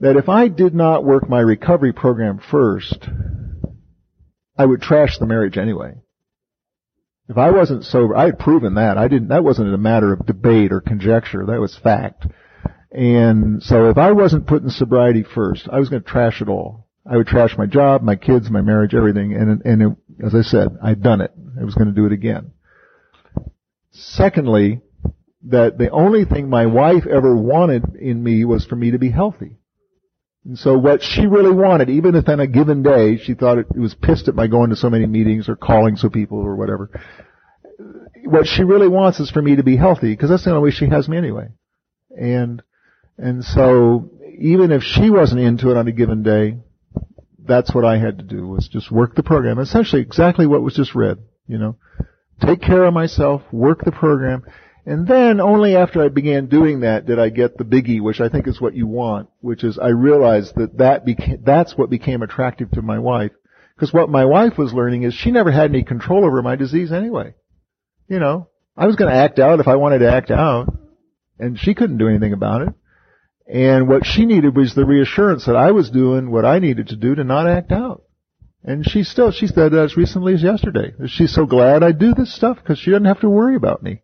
That 0.00 0.16
if 0.16 0.28
I 0.28 0.48
did 0.48 0.74
not 0.74 1.04
work 1.04 1.28
my 1.28 1.40
recovery 1.40 1.92
program 1.92 2.40
first, 2.50 3.08
I 4.56 4.66
would 4.66 4.82
trash 4.82 5.18
the 5.18 5.26
marriage 5.26 5.56
anyway. 5.56 5.94
If 7.28 7.38
I 7.38 7.50
wasn't 7.50 7.84
sober, 7.84 8.14
I 8.14 8.26
had 8.26 8.38
proven 8.38 8.74
that. 8.74 8.98
I 8.98 9.08
didn't, 9.08 9.28
that 9.28 9.44
wasn't 9.44 9.72
a 9.72 9.78
matter 9.78 10.12
of 10.12 10.26
debate 10.26 10.72
or 10.72 10.80
conjecture. 10.80 11.46
That 11.46 11.60
was 11.60 11.76
fact. 11.76 12.26
And 12.90 13.62
so 13.62 13.88
if 13.88 13.96
I 13.96 14.12
wasn't 14.12 14.46
putting 14.46 14.68
sobriety 14.68 15.24
first, 15.24 15.68
I 15.72 15.78
was 15.78 15.88
going 15.88 16.02
to 16.02 16.08
trash 16.08 16.42
it 16.42 16.48
all. 16.48 16.86
I 17.10 17.16
would 17.16 17.26
trash 17.26 17.56
my 17.56 17.66
job, 17.66 18.02
my 18.02 18.16
kids, 18.16 18.50
my 18.50 18.60
marriage, 18.60 18.94
everything. 18.94 19.34
And, 19.34 19.62
and 19.64 19.82
it, 19.82 20.24
as 20.24 20.34
I 20.34 20.42
said, 20.42 20.68
I'd 20.82 21.02
done 21.02 21.20
it. 21.20 21.32
I 21.60 21.64
was 21.64 21.74
going 21.74 21.88
to 21.88 21.94
do 21.94 22.06
it 22.06 22.12
again. 22.12 22.52
Secondly, 23.90 24.80
that 25.44 25.76
the 25.78 25.90
only 25.90 26.24
thing 26.24 26.48
my 26.48 26.66
wife 26.66 27.06
ever 27.06 27.36
wanted 27.36 27.96
in 27.96 28.22
me 28.22 28.44
was 28.44 28.64
for 28.64 28.76
me 28.76 28.92
to 28.92 28.98
be 28.98 29.10
healthy. 29.10 29.58
And 30.44 30.58
so 30.58 30.76
what 30.76 31.02
she 31.02 31.26
really 31.26 31.52
wanted, 31.52 31.88
even 31.88 32.14
if 32.14 32.28
on 32.28 32.40
a 32.40 32.46
given 32.46 32.82
day 32.82 33.16
she 33.16 33.34
thought 33.34 33.58
it, 33.58 33.66
it 33.74 33.78
was 33.78 33.94
pissed 33.94 34.28
at 34.28 34.34
my 34.34 34.46
going 34.46 34.70
to 34.70 34.76
so 34.76 34.90
many 34.90 35.06
meetings 35.06 35.48
or 35.48 35.56
calling 35.56 35.96
so 35.96 36.10
people 36.10 36.38
or 36.38 36.54
whatever, 36.54 36.90
what 38.24 38.46
she 38.46 38.62
really 38.62 38.88
wants 38.88 39.20
is 39.20 39.30
for 39.30 39.40
me 39.40 39.56
to 39.56 39.62
be 39.62 39.76
healthy 39.76 40.12
because 40.12 40.30
that's 40.30 40.44
the 40.44 40.50
only 40.50 40.62
way 40.62 40.70
she 40.70 40.88
has 40.88 41.08
me 41.08 41.16
anyway. 41.16 41.48
And 42.10 42.62
and 43.16 43.44
so 43.44 44.10
even 44.38 44.70
if 44.70 44.82
she 44.82 45.10
wasn't 45.10 45.40
into 45.40 45.70
it 45.70 45.76
on 45.76 45.88
a 45.88 45.92
given 45.92 46.22
day, 46.22 46.58
that's 47.38 47.74
what 47.74 47.84
I 47.84 47.98
had 47.98 48.18
to 48.18 48.24
do 48.24 48.46
was 48.46 48.68
just 48.68 48.90
work 48.90 49.14
the 49.14 49.22
program. 49.22 49.58
Essentially 49.58 50.02
exactly 50.02 50.46
what 50.46 50.62
was 50.62 50.74
just 50.74 50.94
read, 50.94 51.18
you 51.46 51.58
know. 51.58 51.76
Take 52.44 52.60
care 52.60 52.84
of 52.84 52.92
myself, 52.92 53.42
work 53.52 53.84
the 53.84 53.92
program, 53.92 54.44
and 54.86 55.06
then 55.06 55.40
only 55.40 55.76
after 55.76 56.02
I 56.02 56.08
began 56.08 56.46
doing 56.46 56.80
that 56.80 57.06
did 57.06 57.18
I 57.18 57.30
get 57.30 57.56
the 57.56 57.64
biggie, 57.64 58.02
which 58.02 58.20
I 58.20 58.28
think 58.28 58.46
is 58.46 58.60
what 58.60 58.74
you 58.74 58.86
want, 58.86 59.30
which 59.40 59.64
is 59.64 59.78
I 59.78 59.88
realized 59.88 60.56
that 60.56 60.78
that 60.78 61.06
became, 61.06 61.42
that's 61.42 61.76
what 61.76 61.88
became 61.88 62.22
attractive 62.22 62.70
to 62.72 62.82
my 62.82 62.98
wife. 62.98 63.32
Because 63.74 63.92
what 63.94 64.10
my 64.10 64.24
wife 64.24 64.58
was 64.58 64.74
learning 64.74 65.02
is 65.02 65.14
she 65.14 65.30
never 65.30 65.50
had 65.50 65.70
any 65.70 65.82
control 65.82 66.24
over 66.24 66.42
my 66.42 66.56
disease 66.56 66.92
anyway. 66.92 67.34
You 68.08 68.18
know, 68.18 68.48
I 68.76 68.86
was 68.86 68.96
going 68.96 69.10
to 69.10 69.16
act 69.16 69.38
out 69.38 69.58
if 69.58 69.68
I 69.68 69.76
wanted 69.76 70.00
to 70.00 70.12
act 70.12 70.30
out, 70.30 70.68
and 71.38 71.58
she 71.58 71.74
couldn't 71.74 71.98
do 71.98 72.08
anything 72.08 72.32
about 72.32 72.62
it. 72.62 72.74
And 73.46 73.88
what 73.88 74.06
she 74.06 74.26
needed 74.26 74.56
was 74.56 74.74
the 74.74 74.84
reassurance 74.84 75.46
that 75.46 75.56
I 75.56 75.72
was 75.72 75.90
doing 75.90 76.30
what 76.30 76.44
I 76.44 76.58
needed 76.58 76.88
to 76.88 76.96
do 76.96 77.14
to 77.14 77.24
not 77.24 77.48
act 77.48 77.72
out. 77.72 78.02
And 78.62 78.88
she 78.88 79.02
still, 79.02 79.30
she 79.30 79.46
said 79.46 79.72
that 79.72 79.84
as 79.84 79.96
recently 79.96 80.34
as 80.34 80.42
yesterday. 80.42 80.94
She's 81.06 81.34
so 81.34 81.44
glad 81.44 81.82
I 81.82 81.92
do 81.92 82.14
this 82.14 82.34
stuff 82.34 82.56
because 82.56 82.78
she 82.78 82.90
doesn't 82.90 83.04
have 83.06 83.20
to 83.20 83.28
worry 83.28 83.56
about 83.56 83.82
me. 83.82 84.02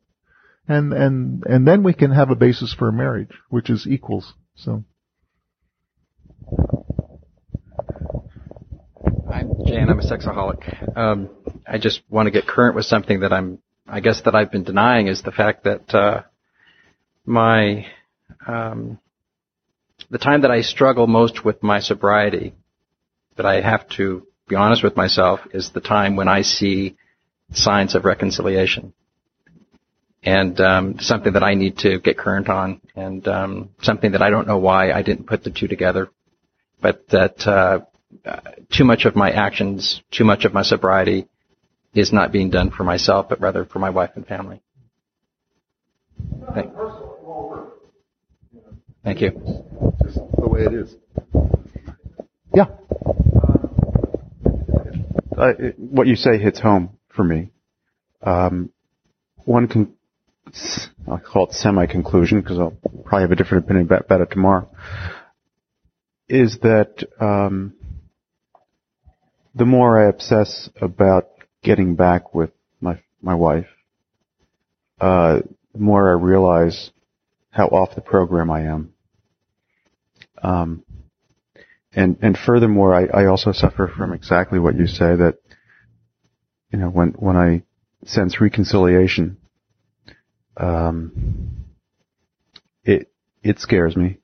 And, 0.70 0.92
and, 0.92 1.44
and 1.46 1.66
then 1.66 1.82
we 1.82 1.92
can 1.92 2.12
have 2.12 2.30
a 2.30 2.36
basis 2.36 2.72
for 2.72 2.88
a 2.88 2.92
marriage, 2.92 3.32
which 3.48 3.70
is 3.70 3.88
equals. 3.88 4.34
So. 4.54 4.84
I'm 9.28 9.50
Jan. 9.66 9.90
I'm 9.90 9.98
a 9.98 10.04
sexaholic. 10.04 10.96
Um, 10.96 11.28
I 11.66 11.78
just 11.78 12.02
want 12.08 12.28
to 12.28 12.30
get 12.30 12.46
current 12.46 12.76
with 12.76 12.84
something 12.84 13.18
that 13.20 13.32
I'm, 13.32 13.58
I 13.88 13.98
guess 13.98 14.20
that 14.26 14.36
I've 14.36 14.52
been 14.52 14.62
denying 14.62 15.08
is 15.08 15.22
the 15.22 15.32
fact 15.32 15.64
that, 15.64 15.92
uh, 15.92 16.22
my, 17.26 17.86
um, 18.46 19.00
the 20.08 20.18
time 20.18 20.42
that 20.42 20.52
I 20.52 20.60
struggle 20.60 21.08
most 21.08 21.44
with 21.44 21.64
my 21.64 21.80
sobriety, 21.80 22.54
that 23.36 23.44
I 23.44 23.60
have 23.60 23.88
to 23.96 24.24
be 24.46 24.54
honest 24.54 24.84
with 24.84 24.96
myself, 24.96 25.40
is 25.52 25.72
the 25.74 25.80
time 25.80 26.14
when 26.14 26.28
I 26.28 26.42
see 26.42 26.96
signs 27.52 27.96
of 27.96 28.04
reconciliation. 28.04 28.92
And 30.22 30.60
um, 30.60 30.96
something 30.98 31.32
that 31.32 31.42
I 31.42 31.54
need 31.54 31.78
to 31.78 31.98
get 31.98 32.18
current 32.18 32.48
on, 32.48 32.80
and 32.94 33.26
um, 33.26 33.70
something 33.82 34.12
that 34.12 34.22
I 34.22 34.30
don't 34.30 34.46
know 34.46 34.58
why 34.58 34.92
I 34.92 35.02
didn't 35.02 35.26
put 35.26 35.44
the 35.44 35.50
two 35.50 35.68
together, 35.68 36.08
but 36.80 37.08
that 37.08 37.46
uh, 37.46 37.80
uh, 38.24 38.40
too 38.70 38.84
much 38.84 39.04
of 39.04 39.16
my 39.16 39.30
actions, 39.30 40.02
too 40.10 40.24
much 40.24 40.44
of 40.44 40.52
my 40.52 40.62
sobriety, 40.62 41.28
is 41.94 42.12
not 42.12 42.32
being 42.32 42.50
done 42.50 42.70
for 42.70 42.84
myself, 42.84 43.28
but 43.28 43.40
rather 43.40 43.64
for 43.64 43.78
my 43.78 43.90
wife 43.90 44.10
and 44.14 44.26
family. 44.26 44.60
Thank, 46.54 46.72
thank 49.04 49.20
you. 49.20 49.30
Just 50.04 50.18
the 50.38 50.48
way 50.48 50.62
it 50.62 50.74
is. 50.74 50.94
Yeah. 52.54 52.66
Uh, 55.36 55.54
it, 55.58 55.78
what 55.78 56.06
you 56.06 56.16
say 56.16 56.38
hits 56.38 56.60
home 56.60 56.98
for 57.08 57.24
me. 57.24 57.50
Um, 58.22 58.70
one 59.44 59.68
can, 59.68 59.94
I'll 61.08 61.18
call 61.18 61.46
it 61.46 61.52
semi-conclusion 61.52 62.40
because 62.40 62.58
I'll 62.58 62.76
probably 63.04 63.22
have 63.22 63.32
a 63.32 63.36
different 63.36 63.64
opinion 63.64 63.86
about, 63.86 64.02
about 64.02 64.20
it 64.22 64.30
tomorrow. 64.30 64.70
Is 66.28 66.58
that 66.62 67.04
um, 67.20 67.74
the 69.54 69.64
more 69.64 70.00
I 70.00 70.08
obsess 70.08 70.70
about 70.80 71.28
getting 71.62 71.96
back 71.96 72.34
with 72.34 72.50
my 72.80 73.00
my 73.20 73.34
wife, 73.34 73.66
uh, 75.00 75.40
the 75.72 75.80
more 75.80 76.10
I 76.10 76.12
realize 76.12 76.90
how 77.50 77.66
off 77.66 77.94
the 77.94 78.00
program 78.00 78.50
I 78.50 78.62
am. 78.62 78.92
Um, 80.42 80.84
and 81.92 82.16
and 82.22 82.38
furthermore, 82.38 82.94
I, 82.94 83.22
I 83.22 83.26
also 83.26 83.52
suffer 83.52 83.88
from 83.88 84.12
exactly 84.12 84.58
what 84.58 84.76
you 84.76 84.86
say 84.86 85.16
that 85.16 85.38
you 86.72 86.78
know 86.78 86.88
when 86.88 87.08
when 87.10 87.36
I 87.36 87.62
sense 88.04 88.40
reconciliation, 88.40 89.36
um, 90.60 91.64
it 92.84 93.10
it 93.42 93.58
scares 93.58 93.96
me, 93.96 94.18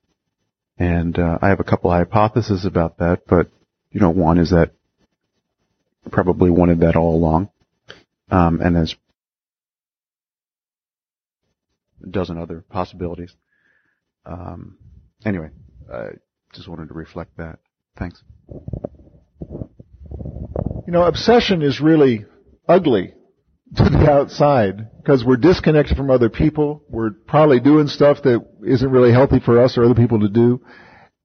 and 0.79 1.19
uh, 1.19 1.39
I 1.41 1.49
have 1.49 1.61
a 1.61 1.65
couple 1.65 1.91
hypotheses 1.91 2.67
about 2.67 2.99
that. 2.99 3.23
But 3.27 3.49
you 3.91 4.01
know, 4.01 4.11
one 4.11 4.39
is 4.39 4.51
that 4.51 4.73
probably 6.11 6.51
wanted 6.51 6.81
that 6.81 6.95
all 6.95 7.17
along, 7.17 7.49
um, 8.31 8.61
and 8.61 8.77
there's 8.77 8.95
a 12.05 12.09
dozen 12.09 12.39
other 12.39 12.63
possibilities. 12.69 13.35
Um, 14.27 14.77
anyway, 15.25 15.51
I 15.91 16.09
just 16.53 16.69
wanted 16.69 16.89
to 16.89 16.95
reflect 16.95 17.37
that. 17.39 17.59
Thanks. 17.99 18.23
You 20.87 20.93
know, 20.93 21.05
obsession 21.05 21.63
is 21.63 21.81
really 21.81 22.27
ugly 22.69 23.15
to 23.75 23.85
the 23.85 24.11
outside 24.11 24.91
because 24.99 25.25
we're 25.25 25.37
disconnected 25.37 25.97
from 25.97 26.11
other 26.11 26.31
people. 26.31 26.85
We're 26.89 27.11
probably 27.11 27.61
doing 27.61 27.89
stuff 27.89 28.23
that 28.23 28.47
isn't 28.65 28.91
really 28.91 29.13
healthy 29.13 29.41
for 29.41 29.63
us 29.63 29.77
or 29.77 29.85
other 29.85 29.95
people 29.95 30.21
to 30.21 30.29
do. 30.29 30.63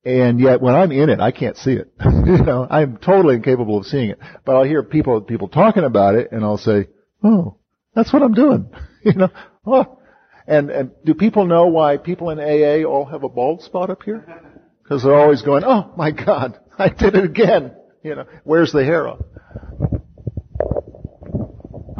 And 0.03 0.39
yet 0.39 0.61
when 0.61 0.73
I'm 0.73 0.91
in 0.91 1.09
it, 1.09 1.19
I 1.19 1.31
can't 1.31 1.55
see 1.55 1.73
it. 1.73 1.91
you 2.03 2.43
know, 2.43 2.65
I'm 2.67 2.97
totally 2.97 3.35
incapable 3.35 3.77
of 3.77 3.85
seeing 3.85 4.09
it. 4.09 4.19
But 4.43 4.55
I'll 4.55 4.63
hear 4.63 4.81
people, 4.81 5.21
people 5.21 5.47
talking 5.47 5.83
about 5.83 6.15
it 6.15 6.31
and 6.31 6.43
I'll 6.43 6.57
say, 6.57 6.87
oh, 7.23 7.57
that's 7.93 8.11
what 8.11 8.23
I'm 8.23 8.33
doing. 8.33 8.71
you 9.03 9.13
know, 9.13 9.29
oh. 9.65 9.99
And, 10.47 10.71
and 10.71 10.91
do 11.05 11.13
people 11.13 11.45
know 11.45 11.67
why 11.67 11.97
people 11.97 12.31
in 12.31 12.39
AA 12.39 12.87
all 12.87 13.05
have 13.05 13.23
a 13.23 13.29
bald 13.29 13.61
spot 13.61 13.91
up 13.91 14.01
here? 14.01 14.25
Because 14.81 15.03
they're 15.03 15.19
always 15.19 15.43
going, 15.43 15.63
oh 15.63 15.93
my 15.95 16.09
God, 16.09 16.59
I 16.79 16.89
did 16.89 17.15
it 17.15 17.23
again. 17.23 17.75
You 18.03 18.15
know, 18.15 18.25
where's 18.43 18.71
the 18.71 18.83
hair 18.83 19.07
off? 19.07 19.19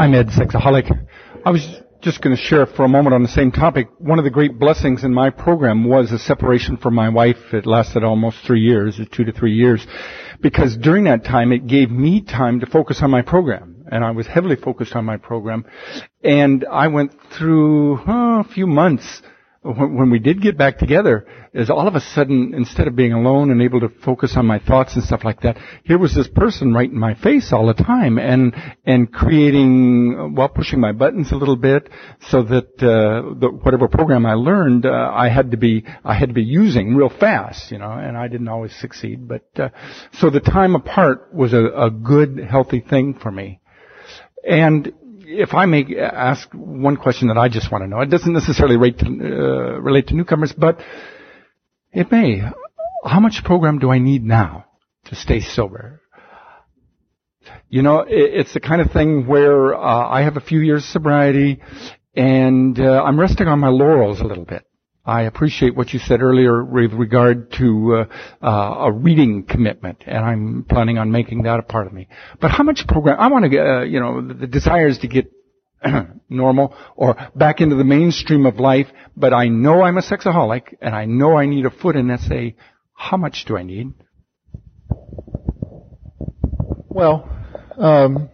I'm 0.02 0.16
Ed 0.16 0.30
Sexaholic. 0.30 0.91
I 1.45 1.52
was 1.52 1.64
just 2.02 2.24
going 2.24 2.36
to 2.36 2.41
share 2.41 2.66
for 2.66 2.86
a 2.86 2.89
moment 2.89 3.14
on 3.14 3.22
the 3.22 3.30
same 3.30 3.52
topic. 3.52 3.88
One 3.99 4.18
of 4.18 4.26
the 4.26 4.32
great 4.32 4.58
blessings 4.58 5.04
in 5.04 5.14
my 5.14 5.30
program 5.30 5.86
was 5.88 6.12
a 6.12 6.18
separation 6.18 6.78
from 6.78 6.95
my 6.95 7.10
wife. 7.10 7.54
It 7.54 7.68
lasted 7.68 8.04
almost 8.04 8.39
three 8.43 8.62
years, 8.62 8.99
two 9.12 9.26
to 9.26 9.32
three 9.32 9.54
years, 9.54 9.86
because 10.41 10.76
during 10.76 11.04
that 11.04 11.24
time 11.24 11.52
it 11.52 11.68
gave 11.68 11.91
me 11.91 12.24
time 12.24 12.62
to 12.62 12.66
focus 12.66 13.04
on 13.04 13.12
my 13.12 13.22
program. 13.22 13.86
And 13.91 14.04
I 14.04 14.10
was 14.10 14.26
heavily 14.26 14.56
focused 14.56 14.95
on 14.95 15.06
my 15.06 15.18
program. 15.18 15.66
And 16.24 16.66
I 16.66 16.88
went 16.88 17.12
through 17.38 17.99
a 18.08 18.43
few 18.43 18.66
months 18.66 19.22
when 19.64 20.09
we 20.09 20.18
did 20.18 20.41
get 20.41 20.57
back 20.57 20.80
together, 20.80 21.28
is 21.53 21.70
all 21.70 21.88
of 21.88 21.93
a 21.93 22.01
sudden, 22.01 22.53
instead 22.55 22.88
of 22.88 22.95
being 22.95 23.14
alone 23.14 23.51
and 23.51 23.62
able 23.62 23.80
to 23.82 23.89
focus 23.89 24.34
on 24.36 24.47
my 24.47 24.57
thoughts 24.57 24.95
and 24.95 25.03
stuff 25.03 25.24
like 25.24 25.41
that, 25.41 25.57
here 25.84 25.99
was 25.99 26.16
this 26.16 26.28
person 26.28 26.74
right 26.74 26.89
in 26.89 26.97
my 26.97 27.14
face 27.14 27.53
all 27.53 27.68
the 27.68 27.76
time 27.76 28.18
and, 28.18 28.55
and 28.86 29.14
creating, 29.14 30.34
well, 30.36 30.49
pushing 30.49 30.80
my 30.80 30.91
buttons 30.91 31.32
a 31.32 31.36
little 31.36 31.55
bit 31.55 31.89
so 32.30 32.41
that, 32.41 32.74
uh, 32.82 33.38
the, 33.39 33.49
whatever 33.62 33.88
program 33.88 34.26
I 34.26 34.34
learned, 34.34 34.88
uh, 34.88 35.12
I 35.14 35.30
had 35.30 35.51
to 35.51 35.57
be, 35.57 35.86
I 36.03 36.16
had 36.16 36.30
to 36.30 36.36
be 36.36 36.43
using 36.43 36.95
real 36.95 37.09
fast, 37.09 37.72
you 37.72 37.78
know, 37.78 37.91
and 37.91 38.18
I 38.18 38.28
didn't 38.30 38.47
always 38.47 38.76
succeed, 38.76 39.28
but, 39.28 39.47
uh, 39.59 39.70
so 40.14 40.32
the 40.32 40.39
time 40.39 40.74
apart 40.74 41.32
was 41.36 41.53
a, 41.53 41.66
a 41.66 41.91
good, 41.91 42.39
healthy 42.49 42.80
thing 42.80 43.14
for 43.14 43.32
me. 43.32 43.59
And 44.43 44.91
if 45.40 45.54
I 45.54 45.66
may 45.66 45.86
ask 45.98 46.50
one 46.54 46.98
question 46.98 47.30
that 47.30 47.38
I 47.38 47.48
just 47.50 47.72
want 47.72 47.84
to 47.84 47.88
know, 47.88 48.02
it 48.02 48.10
doesn't 48.10 48.34
necessarily 48.34 48.78
relate 48.78 49.00
to, 49.00 49.06
uh, 49.06 49.80
relate 49.80 50.08
to 50.08 50.16
newcomers, 50.16 50.54
but 50.54 50.80
it 51.92 52.12
may. 52.12 52.42
How 53.04 53.20
much 53.20 53.44
program 53.44 53.80
do 53.80 53.92
I 53.92 54.00
need 54.00 54.24
now 54.24 54.66
to 55.06 55.16
stay 55.16 55.40
sober? 55.40 56.02
You 57.70 57.82
know, 57.82 58.06
it's 58.08 58.54
the 58.54 58.60
kind 58.60 58.82
of 58.82 58.92
thing 58.92 59.26
where 59.26 59.74
uh, 59.74 60.08
I 60.08 60.22
have 60.24 60.38
a 60.38 60.42
few 60.42 60.60
years 60.60 60.86
sobriety, 60.86 61.62
and 62.16 62.80
uh, 62.80 63.04
I'm 63.04 63.20
resting 63.20 63.48
on 63.48 63.60
my 63.60 63.70
laurels 63.70 64.20
a 64.20 64.26
little 64.26 64.46
bit. 64.46 64.66
I 65.04 65.24
appreciate 65.24 65.76
what 65.76 65.93
you 65.93 65.99
said 65.99 66.22
earlier 66.22 66.64
with 66.64 66.93
regard 66.93 67.52
to 67.54 68.08
uh, 68.41 68.45
uh, 68.45 68.86
a 68.86 68.91
reading 68.91 69.43
commitment, 69.43 70.04
and 70.06 70.24
I'm 70.24 70.66
planning 70.70 70.99
on 70.99 71.12
making 71.12 71.43
that 71.43 71.60
a 71.60 71.64
part 71.64 71.88
of 71.88 71.93
me. 71.93 72.08
But 72.39 72.52
how 72.52 72.64
much 72.64 72.86
program? 72.88 73.20
I 73.20 73.28
want 73.28 73.43
to 73.43 73.49
get, 73.49 73.66
uh, 73.66 73.82
you 73.82 73.99
know, 73.99 74.22
the, 74.28 74.36
the 74.36 74.47
desire 74.47 74.88
is 74.88 74.99
to 74.99 75.08
get 75.08 75.32
normal 76.30 76.76
or 76.95 77.16
back 77.36 77.62
into 77.62 77.76
the 77.76 77.84
mainstream 77.84 78.45
of 78.45 78.60
life. 78.60 78.88
But 79.18 79.34
I 79.34 79.47
know 79.47 79.82
I'm 79.82 79.97
a 79.97 80.04
sexaholic, 80.04 80.76
and 80.82 80.93
I 80.93 81.06
know 81.06 81.36
I 81.36 81.47
need 81.47 81.66
a 81.66 81.72
foot 81.72 81.95
in 81.95 82.16
SA. 82.20 82.56
How 82.93 83.18
much 83.18 83.45
do 83.47 83.58
I 83.58 83.64
need? 83.64 83.93
Well, 86.89 87.28
um, 87.76 88.30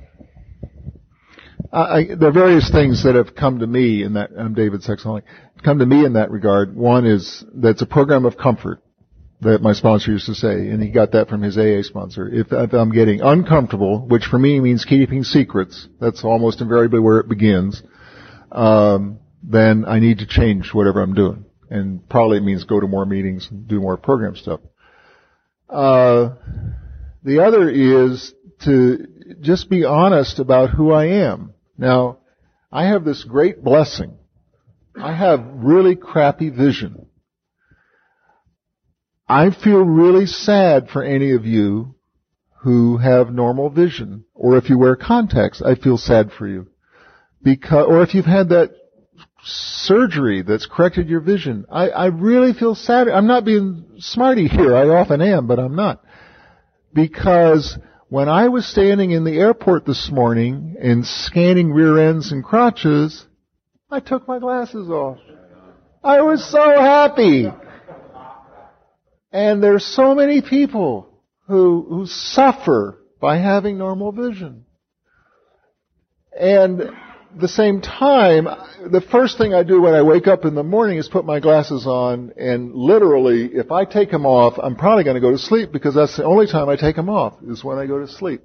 I, 1.71 2.03
there 2.19 2.29
are 2.29 2.33
various 2.33 2.69
things 2.71 3.03
that 3.03 3.15
have 3.15 3.35
come 3.35 3.59
to 3.59 3.67
me 3.67 4.03
in 4.03 4.13
that. 4.13 4.31
I'm 4.37 4.53
David 4.53 4.81
Sexaholic 4.81 5.23
come 5.63 5.79
to 5.79 5.85
me 5.85 6.05
in 6.05 6.13
that 6.13 6.31
regard. 6.31 6.75
One 6.75 7.05
is 7.05 7.43
that's 7.53 7.81
a 7.81 7.85
program 7.85 8.25
of 8.25 8.37
comfort 8.37 8.81
that 9.41 9.61
my 9.61 9.73
sponsor 9.73 10.11
used 10.11 10.25
to 10.25 10.35
say, 10.35 10.69
and 10.69 10.81
he 10.81 10.89
got 10.89 11.11
that 11.11 11.29
from 11.29 11.41
his 11.41 11.57
AA 11.57 11.83
sponsor. 11.83 12.27
If, 12.27 12.47
if, 12.51 12.73
I'm 12.73 12.91
getting 12.91 13.21
uncomfortable, 13.21 13.99
which 14.07 14.25
for 14.25 14.39
me 14.39 14.59
means 14.59 14.83
keeping 14.83 15.23
secrets, 15.23 15.87
that's 15.99 16.23
almost 16.23 16.59
invariably 16.59 16.99
where 16.99 17.19
it 17.19 17.29
begins, 17.29 17.83
um, 18.51 19.19
then 19.43 19.85
I 19.85 19.99
need 19.99 20.19
to 20.19 20.25
change 20.25 20.73
whatever 20.73 21.01
I'm 21.01 21.13
doing. 21.13 21.45
And 21.69 22.07
probably 22.09 22.37
it 22.37 22.43
means 22.43 22.63
go 22.63 22.79
to 22.79 22.87
more 22.87 23.05
meetings 23.05 23.47
and 23.51 23.67
do 23.67 23.79
more 23.79 23.97
program 23.97 24.35
stuff. 24.35 24.61
Uh, 25.69 26.29
the 27.23 27.43
other 27.43 27.69
is 27.69 28.33
to 28.63 29.07
just 29.41 29.69
be 29.69 29.85
honest 29.85 30.39
about 30.39 30.71
who 30.71 30.91
I 30.91 31.05
am. 31.25 31.53
Now, 31.77 32.19
I 32.71 32.87
have 32.87 33.05
this 33.05 33.23
great 33.23 33.63
blessing 33.63 34.17
I 35.01 35.13
have 35.13 35.45
really 35.53 35.95
crappy 35.95 36.49
vision. 36.49 37.07
I 39.27 39.51
feel 39.51 39.83
really 39.83 40.25
sad 40.25 40.89
for 40.89 41.03
any 41.03 41.31
of 41.31 41.45
you 41.45 41.95
who 42.63 42.97
have 42.97 43.31
normal 43.31 43.69
vision, 43.69 44.25
or 44.33 44.57
if 44.57 44.69
you 44.69 44.77
wear 44.77 44.95
contacts, 44.95 45.61
I 45.61 45.75
feel 45.75 45.97
sad 45.97 46.31
for 46.31 46.47
you. 46.47 46.67
Because, 47.43 47.85
or 47.87 48.01
if 48.01 48.15
you've 48.15 48.25
had 48.25 48.49
that 48.49 48.71
surgery 49.43 50.41
that's 50.41 50.65
corrected 50.65 51.07
your 51.07 51.19
vision, 51.19 51.65
I, 51.69 51.89
I 51.89 52.05
really 52.07 52.53
feel 52.53 52.73
sad. 52.73 53.07
I'm 53.07 53.27
not 53.27 53.45
being 53.45 53.97
smarty 53.99 54.47
here. 54.47 54.75
I 54.75 54.87
often 54.87 55.21
am, 55.21 55.47
but 55.47 55.59
I'm 55.59 55.75
not. 55.75 56.03
Because 56.93 57.77
when 58.09 58.29
I 58.29 58.47
was 58.47 58.65
standing 58.65 59.11
in 59.11 59.23
the 59.23 59.37
airport 59.37 59.85
this 59.85 60.09
morning 60.11 60.77
and 60.81 61.05
scanning 61.05 61.71
rear 61.71 62.09
ends 62.09 62.31
and 62.31 62.43
crotches, 62.43 63.25
I 63.89 64.01
took 64.01 64.27
my 64.27 64.39
glasses 64.39 64.89
off. 64.89 65.17
I 66.03 66.21
was 66.21 66.49
so 66.49 66.59
happy. 66.59 67.47
And 69.31 69.63
there's 69.63 69.85
so 69.85 70.13
many 70.13 70.41
people 70.41 71.07
who, 71.47 71.85
who 71.89 72.05
suffer 72.05 72.99
by 73.21 73.37
having 73.37 73.77
normal 73.77 74.11
vision. 74.11 74.65
And 76.37 76.81
at 76.81 76.93
the 77.39 77.47
same 77.47 77.81
time, 77.81 78.45
the 78.91 79.01
first 79.01 79.37
thing 79.37 79.53
I 79.53 79.63
do 79.63 79.81
when 79.81 79.93
I 79.93 80.01
wake 80.01 80.27
up 80.27 80.43
in 80.43 80.53
the 80.53 80.63
morning 80.63 80.97
is 80.97 81.07
put 81.07 81.25
my 81.25 81.39
glasses 81.39 81.87
on 81.87 82.33
and 82.37 82.75
literally, 82.75 83.45
if 83.53 83.71
I 83.71 83.85
take 83.85 84.11
them 84.11 84.25
off, 84.25 84.59
I'm 84.61 84.75
probably 84.75 85.05
going 85.05 85.15
to 85.15 85.21
go 85.21 85.31
to 85.31 85.37
sleep 85.37 85.71
because 85.71 85.95
that's 85.95 86.17
the 86.17 86.25
only 86.25 86.47
time 86.47 86.67
I 86.67 86.75
take 86.75 86.97
them 86.97 87.09
off 87.09 87.35
is 87.47 87.63
when 87.63 87.77
I 87.77 87.85
go 87.85 87.99
to 87.99 88.07
sleep. 88.07 88.41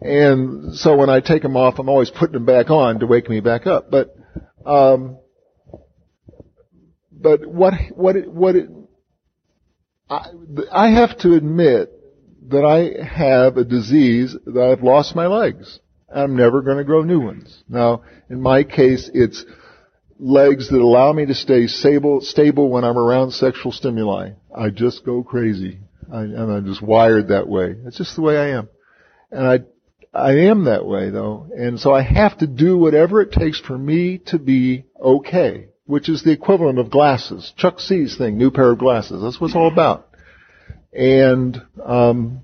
And 0.00 0.74
so 0.74 0.96
when 0.96 1.08
I 1.08 1.20
take 1.20 1.42
them 1.42 1.56
off, 1.56 1.78
I'm 1.78 1.88
always 1.88 2.10
putting 2.10 2.34
them 2.34 2.44
back 2.44 2.70
on 2.70 3.00
to 3.00 3.06
wake 3.06 3.30
me 3.30 3.40
back 3.40 3.66
up. 3.66 3.90
But 3.90 4.17
Um, 4.68 5.18
but 7.10 7.46
what 7.46 7.72
what 7.94 8.16
it, 8.16 8.30
what 8.30 8.54
it, 8.54 8.68
I, 10.10 10.26
I 10.70 10.90
have 10.90 11.18
to 11.20 11.34
admit 11.34 11.90
that 12.48 12.64
I 12.64 13.02
have 13.02 13.56
a 13.56 13.64
disease 13.64 14.36
that 14.44 14.60
I've 14.60 14.84
lost 14.84 15.16
my 15.16 15.26
legs. 15.26 15.80
I'm 16.14 16.36
never 16.36 16.60
going 16.62 16.76
to 16.76 16.84
grow 16.84 17.02
new 17.02 17.20
ones. 17.20 17.62
Now, 17.68 18.02
in 18.28 18.40
my 18.42 18.62
case, 18.62 19.10
it's 19.12 19.44
legs 20.18 20.68
that 20.70 20.80
allow 20.80 21.12
me 21.12 21.26
to 21.26 21.34
stay 21.34 21.66
stable, 21.66 22.20
stable 22.20 22.70
when 22.70 22.84
I'm 22.84 22.98
around 22.98 23.32
sexual 23.32 23.72
stimuli. 23.72 24.32
I 24.54 24.70
just 24.70 25.04
go 25.04 25.22
crazy. 25.22 25.80
I, 26.12 26.20
and 26.20 26.52
I'm 26.52 26.66
just 26.66 26.82
wired 26.82 27.28
that 27.28 27.48
way. 27.48 27.74
It's 27.86 27.98
just 27.98 28.16
the 28.16 28.22
way 28.22 28.36
I 28.38 28.58
am. 28.58 28.68
And 29.30 29.46
I, 29.46 29.58
I 30.12 30.32
am 30.32 30.64
that 30.64 30.86
way 30.86 31.10
though. 31.10 31.48
And 31.56 31.78
so 31.78 31.94
I 31.94 32.02
have 32.02 32.38
to 32.38 32.46
do 32.46 32.76
whatever 32.78 33.20
it 33.20 33.32
takes 33.32 33.60
for 33.60 33.76
me 33.76 34.18
to 34.26 34.38
be 34.38 34.84
okay, 35.00 35.68
which 35.84 36.08
is 36.08 36.22
the 36.22 36.32
equivalent 36.32 36.78
of 36.78 36.90
glasses. 36.90 37.52
Chuck 37.56 37.80
C's 37.80 38.16
thing, 38.16 38.38
new 38.38 38.50
pair 38.50 38.70
of 38.70 38.78
glasses. 38.78 39.22
That's 39.22 39.40
what 39.40 39.48
it's 39.48 39.56
all 39.56 39.70
about. 39.70 40.08
And, 40.92 41.60
um, 41.84 42.40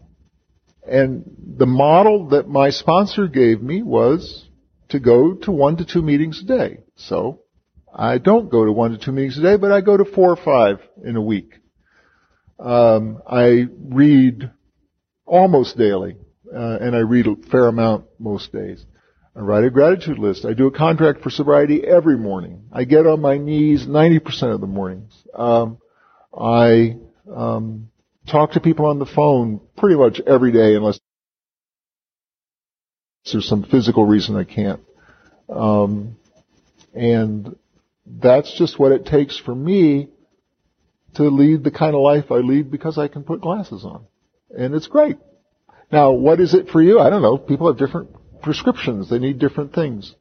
and 0.86 1.24
the 1.56 1.66
model 1.66 2.28
that 2.30 2.48
my 2.48 2.70
sponsor 2.70 3.26
gave 3.26 3.62
me 3.62 3.82
was 3.82 4.46
to 4.90 5.00
go 5.00 5.34
to 5.34 5.50
one 5.50 5.78
to 5.78 5.84
two 5.84 6.02
meetings 6.02 6.42
a 6.42 6.46
day. 6.46 6.78
So 6.96 7.40
I 7.92 8.18
don't 8.18 8.50
go 8.50 8.64
to 8.64 8.72
one 8.72 8.90
to 8.90 8.98
two 8.98 9.12
meetings 9.12 9.38
a 9.38 9.42
day, 9.42 9.56
but 9.56 9.72
I 9.72 9.80
go 9.80 9.96
to 9.96 10.04
four 10.04 10.30
or 10.30 10.36
five 10.36 10.80
in 11.02 11.16
a 11.16 11.22
week. 11.22 11.54
Um, 12.58 13.22
I 13.26 13.66
read 13.80 14.50
almost 15.26 15.76
daily, 15.76 16.16
uh, 16.54 16.78
and 16.80 16.94
I 16.94 17.00
read 17.00 17.26
a 17.26 17.36
fair 17.50 17.66
amount 17.66 18.06
most 18.18 18.52
days. 18.52 18.84
I 19.36 19.40
write 19.40 19.64
a 19.64 19.70
gratitude 19.70 20.18
list. 20.18 20.44
I 20.44 20.54
do 20.54 20.66
a 20.68 20.70
contract 20.70 21.22
for 21.22 21.30
sobriety 21.30 21.84
every 21.84 22.16
morning. 22.16 22.68
I 22.72 22.84
get 22.84 23.06
on 23.06 23.20
my 23.20 23.36
knees 23.36 23.86
90% 23.86 24.54
of 24.54 24.60
the 24.60 24.66
mornings. 24.66 25.12
Um, 25.34 25.78
I 26.36 26.98
um, 27.34 27.90
talk 28.30 28.52
to 28.52 28.60
people 28.60 28.86
on 28.86 29.00
the 29.00 29.06
phone 29.06 29.60
pretty 29.76 29.96
much 29.96 30.20
every 30.24 30.52
day 30.52 30.76
unless 30.76 31.00
there's 33.32 33.48
some 33.48 33.64
physical 33.64 34.04
reason 34.04 34.36
I 34.36 34.44
can't. 34.44 34.80
Um, 35.48 36.16
and 36.94 37.56
that's 38.06 38.56
just 38.56 38.78
what 38.78 38.92
it 38.92 39.06
takes 39.06 39.36
for 39.38 39.54
me 39.54 40.10
to 41.14 41.24
lead 41.24 41.64
the 41.64 41.70
kind 41.70 41.94
of 41.94 42.02
life 42.02 42.30
I 42.30 42.36
lead 42.36 42.70
because 42.70 42.98
I 42.98 43.08
can 43.08 43.24
put 43.24 43.40
glasses 43.40 43.84
on. 43.84 44.06
And 44.56 44.74
it's 44.74 44.86
great. 44.86 45.16
Now, 45.92 46.12
what 46.12 46.40
is 46.40 46.54
it 46.54 46.68
for 46.68 46.82
you? 46.82 47.00
I 47.00 47.10
don't 47.10 47.22
know. 47.22 47.38
People 47.38 47.68
have 47.68 47.78
different 47.78 48.10
prescriptions. 48.42 49.08
They 49.08 49.18
need 49.18 49.38
different 49.38 49.74
things 49.74 50.14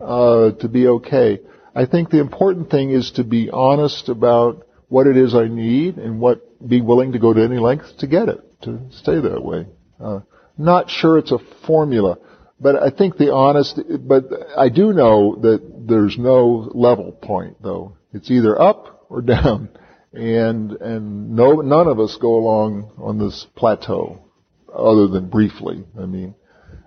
uh, 0.00 0.52
to 0.52 0.68
be 0.68 0.86
okay. 0.86 1.40
I 1.74 1.86
think 1.86 2.10
the 2.10 2.20
important 2.20 2.70
thing 2.70 2.90
is 2.90 3.12
to 3.12 3.24
be 3.24 3.50
honest 3.50 4.08
about 4.08 4.66
what 4.88 5.06
it 5.06 5.16
is 5.16 5.34
I 5.34 5.48
need 5.48 5.96
and 5.96 6.20
what 6.20 6.44
be 6.66 6.80
willing 6.80 7.12
to 7.12 7.18
go 7.18 7.32
to 7.32 7.42
any 7.42 7.58
length 7.58 7.98
to 7.98 8.06
get 8.06 8.28
it, 8.28 8.40
to 8.62 8.80
stay 8.90 9.20
that 9.20 9.44
way. 9.44 9.66
Uh, 10.00 10.20
not 10.56 10.90
sure 10.90 11.18
it's 11.18 11.30
a 11.30 11.38
formula, 11.66 12.18
but 12.58 12.76
I 12.76 12.90
think 12.90 13.16
the 13.16 13.32
honest, 13.32 13.80
but 14.00 14.24
I 14.56 14.70
do 14.70 14.92
know 14.92 15.36
that 15.42 15.62
there's 15.86 16.18
no 16.18 16.70
level 16.74 17.12
point 17.12 17.62
though. 17.62 17.96
It's 18.12 18.30
either 18.30 18.60
up 18.60 19.06
or 19.08 19.22
down 19.22 19.68
and 20.12 20.72
and 20.72 21.36
no 21.36 21.60
none 21.60 21.86
of 21.86 22.00
us 22.00 22.16
go 22.20 22.36
along 22.36 22.92
on 22.98 23.18
this 23.18 23.46
plateau 23.54 24.27
other 24.74 25.08
than 25.08 25.28
briefly 25.28 25.84
i 26.00 26.06
mean. 26.06 26.34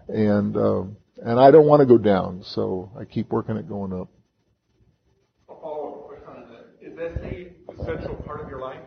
And 0.08 0.56
um 0.58 0.98
and 1.24 1.40
i 1.40 1.52
don't 1.52 1.66
want 1.68 1.82
to 1.82 1.86
go 1.86 1.98
down 1.98 2.44
so 2.44 2.92
i 3.00 3.06
keep 3.06 3.32
working 3.32 3.58
at 3.58 3.68
going 3.68 3.94
up. 3.94 4.10
A 5.50 5.54
follow-up 5.54 6.08
question 6.08 6.28
on 6.30 6.50
that. 6.50 6.88
Is 6.88 6.96
that 6.98 7.22
the 7.22 7.52
essential 7.74 8.16
part 8.16 8.42
of 8.42 8.50
your 8.50 8.60
life? 8.60 8.82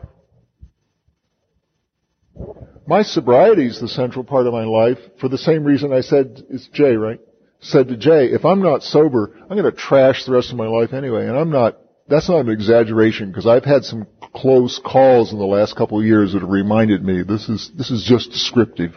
My 2.86 3.02
sobriety 3.02 3.66
is 3.66 3.80
the 3.80 3.88
central 3.88 4.24
part 4.24 4.46
of 4.46 4.52
my 4.52 4.64
life 4.64 4.98
for 5.20 5.28
the 5.28 5.38
same 5.38 5.64
reason 5.64 5.92
i 5.92 6.00
said 6.00 6.42
it's 6.50 6.68
jay 6.68 6.96
right? 6.96 7.20
Said 7.60 7.88
to 7.88 7.96
jay 7.96 8.26
if 8.26 8.44
i'm 8.44 8.62
not 8.62 8.82
sober 8.82 9.32
i'm 9.40 9.56
going 9.56 9.64
to 9.64 9.72
trash 9.72 10.24
the 10.24 10.32
rest 10.32 10.50
of 10.50 10.56
my 10.56 10.66
life 10.66 10.92
anyway 10.92 11.26
and 11.26 11.36
i'm 11.36 11.50
not 11.50 11.78
that's 12.08 12.28
not 12.28 12.40
an 12.40 12.50
exaggeration 12.50 13.30
because 13.30 13.46
I've 13.46 13.64
had 13.64 13.84
some 13.84 14.06
close 14.34 14.78
calls 14.84 15.32
in 15.32 15.38
the 15.38 15.44
last 15.44 15.76
couple 15.76 15.98
of 15.98 16.04
years 16.04 16.32
that 16.32 16.40
have 16.40 16.50
reminded 16.50 17.02
me 17.02 17.22
this 17.22 17.48
is 17.48 17.70
this 17.76 17.90
is 17.90 18.04
just 18.04 18.30
descriptive, 18.30 18.96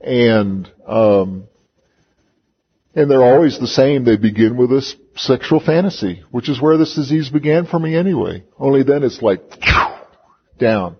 and 0.00 0.70
um, 0.86 1.48
and 2.94 3.10
they're 3.10 3.22
always 3.22 3.58
the 3.58 3.66
same. 3.66 4.04
They 4.04 4.16
begin 4.16 4.56
with 4.56 4.72
a 4.72 4.82
sexual 5.16 5.60
fantasy, 5.60 6.22
which 6.30 6.48
is 6.48 6.60
where 6.60 6.76
this 6.76 6.94
disease 6.94 7.30
began 7.30 7.66
for 7.66 7.78
me 7.78 7.96
anyway. 7.96 8.44
Only 8.58 8.82
then 8.82 9.02
it's 9.02 9.22
like 9.22 9.40
down. 10.58 10.96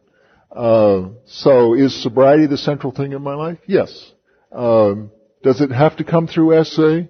Uh, 0.55 1.09
so 1.27 1.75
is 1.75 2.01
sobriety 2.01 2.47
the 2.47 2.59
central 2.59 2.93
thing 2.93 3.13
in 3.13 3.23
my 3.23 3.35
life? 3.35 3.59
Yes. 3.67 4.13
Um, 4.53 5.11
does 5.43 5.61
it 5.61 5.73
have 5.73 5.97
to 5.97 6.05
come 6.05 6.29
through 6.29 6.63
SA? 6.65 7.01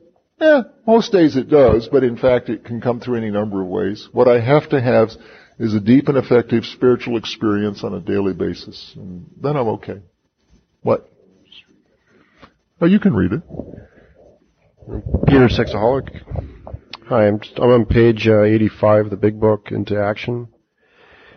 Yeah, 0.40 0.62
most 0.86 1.12
days 1.12 1.36
it 1.36 1.48
does, 1.48 1.88
but 1.90 2.04
in 2.04 2.16
fact 2.16 2.48
it 2.48 2.64
can 2.64 2.80
come 2.80 3.00
through 3.00 3.18
any 3.18 3.30
number 3.30 3.62
of 3.62 3.68
ways. 3.68 4.08
What 4.12 4.28
I 4.28 4.40
have 4.40 4.68
to 4.70 4.80
have 4.80 5.10
is 5.58 5.74
a 5.74 5.80
deep 5.80 6.08
and 6.08 6.18
effective 6.18 6.64
spiritual 6.64 7.16
experience 7.16 7.84
on 7.84 7.94
a 7.94 8.00
daily 8.00 8.32
basis, 8.32 8.92
and 8.96 9.26
then 9.40 9.56
I'm 9.56 9.68
okay. 9.68 10.02
What? 10.82 11.08
Oh, 12.80 12.86
you 12.86 12.98
can 12.98 13.14
read 13.14 13.32
it. 13.32 13.42
Peter 15.26 15.48
Sexaholic. 15.48 16.20
Hi, 17.08 17.28
I'm, 17.28 17.40
just, 17.40 17.58
I'm 17.58 17.70
on 17.70 17.86
page 17.86 18.26
uh, 18.26 18.42
85 18.42 19.06
of 19.06 19.10
the 19.10 19.16
Big 19.16 19.40
Book, 19.40 19.68
Into 19.70 19.98
Action. 19.98 20.48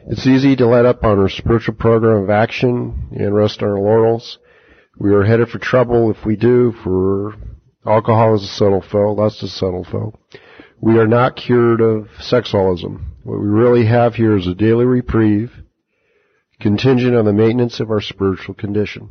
It's 0.07 0.25
easy 0.25 0.55
to 0.55 0.67
let 0.67 0.85
up 0.85 1.03
on 1.03 1.19
our 1.19 1.29
spiritual 1.29 1.75
program 1.75 2.23
of 2.23 2.29
action 2.29 3.09
and 3.11 3.35
rest 3.35 3.61
on 3.61 3.69
our 3.69 3.79
laurels. 3.79 4.39
We 4.97 5.13
are 5.13 5.23
headed 5.23 5.49
for 5.49 5.59
trouble 5.59 6.09
if 6.09 6.25
we 6.25 6.35
do, 6.35 6.73
for 6.83 7.35
Alcohol 7.87 8.35
is 8.35 8.43
a 8.43 8.47
subtle 8.47 8.81
foe. 8.81 9.13
Lust 9.13 9.41
a 9.43 9.47
subtle 9.47 9.85
foe. 9.85 10.13
We 10.81 10.97
are 10.99 11.07
not 11.07 11.37
cured 11.37 11.79
of 11.79 12.09
sexaholism. 12.19 13.13
What 13.23 13.39
we 13.39 13.47
really 13.47 13.85
have 13.85 14.15
here 14.15 14.37
is 14.37 14.45
a 14.45 14.53
daily 14.53 14.85
reprieve 14.85 15.51
contingent 16.59 17.15
on 17.15 17.25
the 17.25 17.33
maintenance 17.33 17.79
of 17.79 17.89
our 17.89 18.01
spiritual 18.01 18.55
condition. 18.55 19.09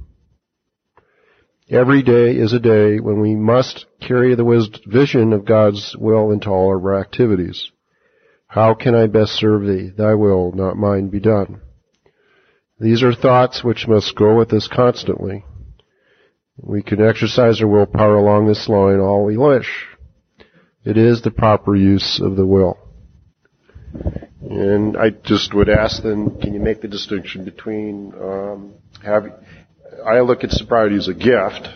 Every 1.70 2.02
day 2.02 2.36
is 2.36 2.52
a 2.52 2.60
day 2.60 3.00
when 3.00 3.20
we 3.20 3.34
must 3.34 3.86
carry 4.00 4.34
the 4.34 4.80
vision 4.86 5.32
of 5.32 5.44
God's 5.44 5.96
will 5.98 6.30
into 6.30 6.50
all 6.50 6.68
our 6.68 7.00
activities. 7.00 7.70
How 8.46 8.74
can 8.74 8.94
I 8.94 9.06
best 9.06 9.32
serve 9.32 9.66
thee? 9.66 9.90
Thy 9.96 10.14
will, 10.14 10.52
not 10.52 10.76
mine, 10.76 11.08
be 11.08 11.18
done. 11.18 11.60
These 12.78 13.02
are 13.02 13.14
thoughts 13.14 13.64
which 13.64 13.88
must 13.88 14.14
go 14.16 14.36
with 14.36 14.52
us 14.52 14.68
constantly. 14.68 15.44
We 16.58 16.82
can 16.82 17.06
exercise 17.06 17.60
our 17.60 17.68
willpower 17.68 18.16
along 18.16 18.46
this 18.46 18.68
line 18.68 18.98
all 18.98 19.24
we 19.24 19.36
wish. 19.36 19.86
It 20.84 20.96
is 20.96 21.20
the 21.20 21.30
proper 21.30 21.76
use 21.76 22.20
of 22.22 22.36
the 22.36 22.46
will. 22.46 22.78
And 24.40 24.96
I 24.96 25.10
just 25.10 25.52
would 25.52 25.68
ask 25.68 26.02
then, 26.02 26.40
can 26.40 26.54
you 26.54 26.60
make 26.60 26.80
the 26.80 26.88
distinction 26.88 27.44
between 27.44 28.14
um, 28.14 28.74
having? 29.04 29.32
I 30.04 30.20
look 30.20 30.44
at 30.44 30.50
sobriety 30.50 30.96
as 30.96 31.08
a 31.08 31.14
gift. 31.14 31.68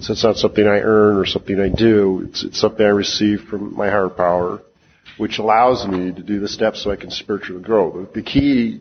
So 0.00 0.12
it's 0.12 0.24
not 0.24 0.36
something 0.36 0.66
I 0.66 0.80
earn 0.80 1.16
or 1.16 1.26
something 1.26 1.58
I 1.60 1.68
do. 1.68 2.26
It's, 2.28 2.44
it's 2.44 2.60
something 2.60 2.84
I 2.84 2.90
receive 2.90 3.42
from 3.42 3.74
my 3.74 3.88
higher 3.88 4.08
power, 4.08 4.62
which 5.18 5.38
allows 5.38 5.86
me 5.86 6.12
to 6.12 6.22
do 6.22 6.40
the 6.40 6.48
steps 6.48 6.82
so 6.82 6.90
I 6.90 6.96
can 6.96 7.10
spiritually 7.10 7.62
grow. 7.62 7.90
But 7.90 8.14
The 8.14 8.22
key 8.22 8.80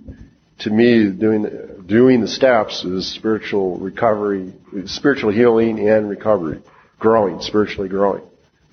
to 0.59 0.69
me, 0.69 1.09
doing 1.11 1.83
doing 1.85 2.21
the 2.21 2.27
steps 2.27 2.83
is 2.83 3.13
spiritual 3.13 3.77
recovery, 3.77 4.53
spiritual 4.85 5.31
healing 5.31 5.87
and 5.87 6.09
recovery, 6.09 6.61
growing, 6.99 7.41
spiritually 7.41 7.89
growing. 7.89 8.23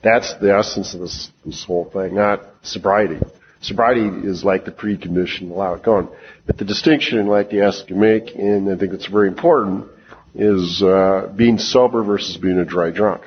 That's 0.03 0.35
the 0.41 0.57
essence 0.57 0.95
of 0.95 1.01
this, 1.01 1.31
this 1.45 1.65
whole 1.65 1.91
thing, 1.91 2.15
not 2.15 2.43
sobriety. 2.63 3.19
Sobriety 3.61 4.27
is 4.27 4.43
like 4.43 4.65
the 4.65 4.71
precondition 4.71 5.41
to 5.41 5.53
allow 5.53 5.75
it 5.75 5.83
going. 5.83 6.09
But 6.47 6.57
the 6.57 6.65
distinction, 6.65 7.27
like 7.27 7.51
the 7.51 7.63
ask 7.63 7.89
you 7.91 7.97
make, 7.97 8.35
and 8.35 8.71
I 8.71 8.77
think 8.77 8.95
it's 8.95 9.07
very 9.07 9.29
important, 9.29 9.87
is 10.35 10.83
uh, 10.83 11.31
being 11.37 11.59
sober 11.59 12.03
versus 12.03 12.39
being 12.39 12.59
a 12.59 12.65
dry 12.65 12.91
drunk. 12.91 13.23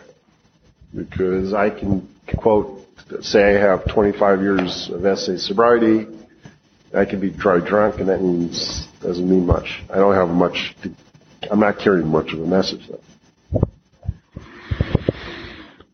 Because 0.96 1.54
I 1.54 1.70
can 1.70 2.10
quote, 2.38 2.80
say 3.22 3.56
I 3.56 3.60
have 3.60 3.92
25 3.94 4.42
years 4.42 4.90
of 4.92 5.02
SA 5.20 5.38
sobriety, 5.38 6.08
I 6.96 7.06
can 7.06 7.20
be 7.20 7.32
dry 7.32 7.60
drunk, 7.60 8.00
and 8.00 8.10
that 8.10 8.22
means 8.22 8.88
doesn't 9.02 9.28
mean 9.28 9.46
much. 9.46 9.84
I 9.90 9.96
don't 9.96 10.14
have 10.14 10.30
much. 10.30 10.76
To, 10.84 10.92
I'm 11.52 11.60
not 11.60 11.80
carrying 11.80 12.08
much 12.08 12.34
of 12.34 12.40
a 12.40 12.46
message 12.46 12.88
though. 12.88 13.02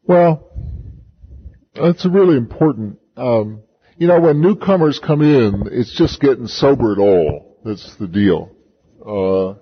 Well, 0.04 0.50
that's 1.74 2.06
really 2.06 2.36
important. 2.36 3.00
Um, 3.16 3.62
you 3.97 4.08
know, 4.08 4.20
when 4.20 4.41
newcomers 4.41 5.00
come 5.00 5.22
in, 5.22 5.68
it's 5.72 5.95
just 5.95 6.20
getting 6.20 6.47
sober 6.47 6.93
at 6.93 7.00
all. 7.00 7.60
That's 7.64 7.95
the 7.97 8.08
deal. 8.08 8.52
Uh, 9.06 9.60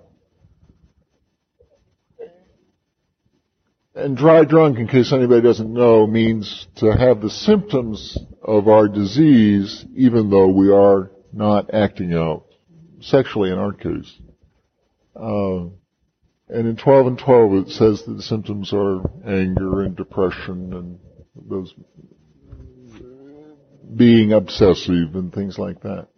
and 3.94 4.16
dry 4.16 4.44
drunk, 4.44 4.78
in 4.78 4.88
case 4.88 5.12
anybody 5.12 5.42
doesn't 5.42 5.72
know, 5.72 6.06
means 6.06 6.66
to 6.76 6.86
have 6.86 7.20
the 7.20 7.30
symptoms 7.30 8.16
of 8.42 8.68
our 8.68 8.88
disease 8.88 9.84
even 9.94 10.30
though 10.30 10.48
we 10.48 10.70
are 10.70 11.10
not 11.32 11.72
acting 11.74 12.14
out 12.14 12.46
sexually 13.00 13.50
in 13.50 13.58
our 13.58 13.72
case. 13.72 14.12
Uh, 15.14 15.68
and 16.48 16.66
in 16.66 16.76
12 16.76 17.06
and 17.06 17.18
12 17.18 17.52
it 17.54 17.68
says 17.70 18.02
that 18.04 18.14
the 18.14 18.22
symptoms 18.22 18.72
are 18.72 19.00
anger 19.26 19.82
and 19.82 19.96
depression 19.96 20.72
and 20.72 20.98
those 21.48 21.74
being 23.94 24.32
obsessive 24.32 25.14
and 25.14 25.32
things 25.32 25.58
like 25.58 25.80
that. 25.82 26.08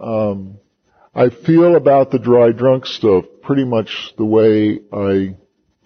Um, 0.00 0.58
I 1.14 1.30
feel 1.30 1.76
about 1.76 2.10
the 2.10 2.18
dry 2.18 2.52
drunk 2.52 2.86
stuff 2.86 3.24
pretty 3.42 3.64
much 3.64 4.12
the 4.18 4.24
way 4.24 4.80
I 4.92 5.36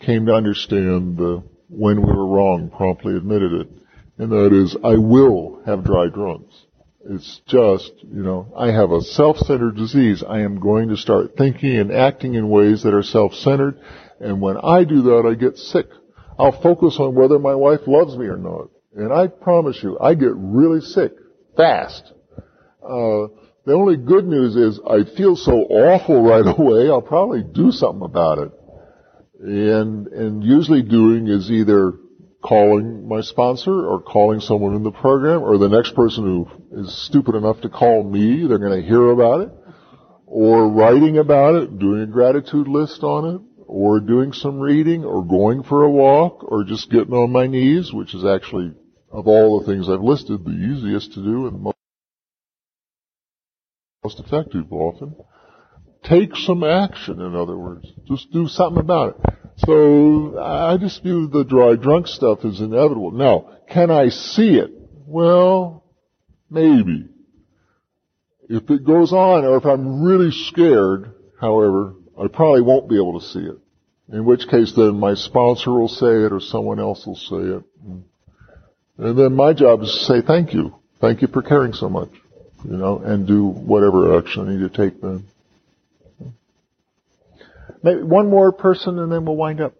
came 0.04 0.26
to 0.26 0.34
understand 0.34 1.16
the 1.16 1.42
when 1.68 2.02
we 2.02 2.12
were 2.12 2.26
wrong 2.26 2.70
promptly 2.70 3.16
admitted 3.16 3.52
it. 3.52 3.68
And 4.18 4.32
that 4.32 4.52
is, 4.52 4.76
I 4.82 4.96
will 4.96 5.62
have 5.64 5.84
dry 5.84 6.08
drunks. 6.08 6.54
It's 7.08 7.40
just, 7.46 7.92
you 8.02 8.22
know, 8.22 8.52
I 8.54 8.72
have 8.72 8.92
a 8.92 9.00
self-centered 9.00 9.76
disease. 9.76 10.22
I 10.26 10.40
am 10.40 10.60
going 10.60 10.90
to 10.90 10.96
start 10.96 11.36
thinking 11.36 11.76
and 11.78 11.90
acting 11.90 12.34
in 12.34 12.50
ways 12.50 12.82
that 12.82 12.92
are 12.92 13.02
self-centered. 13.02 13.80
And 14.20 14.40
when 14.40 14.58
I 14.58 14.84
do 14.84 15.02
that, 15.02 15.24
I 15.26 15.34
get 15.34 15.56
sick. 15.56 15.86
I'll 16.38 16.60
focus 16.60 16.96
on 16.98 17.14
whether 17.14 17.38
my 17.38 17.54
wife 17.54 17.80
loves 17.86 18.16
me 18.16 18.26
or 18.26 18.36
not. 18.36 18.68
And 18.94 19.12
I 19.12 19.28
promise 19.28 19.82
you, 19.82 19.98
I 19.98 20.14
get 20.14 20.32
really 20.34 20.80
sick 20.80 21.12
fast. 21.56 22.12
Uh, 22.82 23.28
the 23.64 23.72
only 23.72 23.96
good 23.96 24.26
news 24.26 24.56
is 24.56 24.80
I 24.86 25.04
feel 25.16 25.36
so 25.36 25.52
awful 25.52 26.22
right 26.28 26.44
away, 26.46 26.88
I'll 26.90 27.02
probably 27.02 27.42
do 27.42 27.70
something 27.70 28.04
about 28.04 28.38
it. 28.38 28.52
And, 29.40 30.06
and 30.08 30.44
usually 30.44 30.82
doing 30.82 31.28
is 31.28 31.50
either 31.50 31.94
calling 32.42 33.06
my 33.06 33.20
sponsor 33.20 33.86
or 33.86 34.00
calling 34.00 34.40
someone 34.40 34.74
in 34.74 34.82
the 34.82 34.90
program 34.90 35.42
or 35.42 35.58
the 35.58 35.68
next 35.68 35.94
person 35.94 36.24
who 36.24 36.48
is 36.80 37.06
stupid 37.06 37.34
enough 37.34 37.60
to 37.60 37.68
call 37.68 38.02
me, 38.02 38.46
they're 38.46 38.58
going 38.58 38.80
to 38.80 38.86
hear 38.86 39.10
about 39.10 39.42
it, 39.42 39.50
or 40.26 40.68
writing 40.68 41.18
about 41.18 41.54
it, 41.56 41.78
doing 41.78 42.02
a 42.02 42.06
gratitude 42.06 42.68
list 42.68 43.02
on 43.02 43.34
it, 43.34 43.40
or 43.66 44.00
doing 44.00 44.32
some 44.32 44.58
reading, 44.58 45.04
or 45.04 45.24
going 45.24 45.62
for 45.62 45.84
a 45.84 45.90
walk, 45.90 46.42
or 46.42 46.64
just 46.64 46.90
getting 46.90 47.12
on 47.12 47.30
my 47.30 47.46
knees, 47.46 47.92
which 47.92 48.14
is 48.14 48.24
actually, 48.24 48.72
of 49.12 49.28
all 49.28 49.60
the 49.60 49.66
things 49.66 49.88
I've 49.88 50.00
listed, 50.00 50.44
the 50.44 50.50
easiest 50.50 51.12
to 51.14 51.22
do 51.22 51.46
and 51.46 51.62
most 54.02 54.18
effective 54.18 54.72
often. 54.72 55.14
Take 56.02 56.34
some 56.34 56.64
action, 56.64 57.20
in 57.20 57.36
other 57.36 57.56
words. 57.56 57.86
Just 58.08 58.32
do 58.32 58.48
something 58.48 58.80
about 58.80 59.10
it. 59.10 59.39
So 59.66 60.38
I 60.38 60.76
just 60.78 61.02
view 61.02 61.28
the 61.28 61.44
dry 61.44 61.74
drunk 61.76 62.06
stuff 62.06 62.44
as 62.44 62.60
inevitable. 62.60 63.10
Now, 63.10 63.58
can 63.68 63.90
I 63.90 64.08
see 64.08 64.56
it? 64.56 64.70
Well, 65.06 65.84
maybe. 66.48 67.08
If 68.48 68.70
it 68.70 68.84
goes 68.84 69.12
on, 69.12 69.44
or 69.44 69.58
if 69.58 69.64
I'm 69.64 70.02
really 70.02 70.30
scared, 70.30 71.12
however, 71.40 71.94
I 72.18 72.28
probably 72.28 72.62
won't 72.62 72.88
be 72.88 72.96
able 72.96 73.20
to 73.20 73.26
see 73.26 73.40
it. 73.40 73.58
In 74.12 74.24
which 74.24 74.48
case 74.48 74.72
then 74.74 74.98
my 74.98 75.14
sponsor 75.14 75.70
will 75.70 75.88
say 75.88 76.24
it 76.24 76.32
or 76.32 76.40
someone 76.40 76.80
else 76.80 77.06
will 77.06 77.16
say 77.16 77.36
it. 77.36 77.64
And 78.98 79.18
then 79.18 79.34
my 79.34 79.52
job 79.52 79.82
is 79.82 79.92
to 79.92 80.04
say 80.04 80.20
thank 80.26 80.52
you. 80.52 80.74
Thank 81.00 81.22
you 81.22 81.28
for 81.28 81.42
caring 81.42 81.72
so 81.72 81.88
much. 81.88 82.10
You 82.64 82.76
know, 82.76 82.98
and 82.98 83.26
do 83.26 83.46
whatever 83.46 84.18
action 84.18 84.48
I 84.48 84.52
need 84.52 84.72
to 84.72 84.76
take 84.76 85.00
then. 85.00 85.24
Maybe 87.82 88.02
one 88.02 88.28
more 88.28 88.52
person 88.52 88.98
and 88.98 89.10
then 89.10 89.24
we'll 89.24 89.36
wind 89.36 89.60
up. 89.60 89.74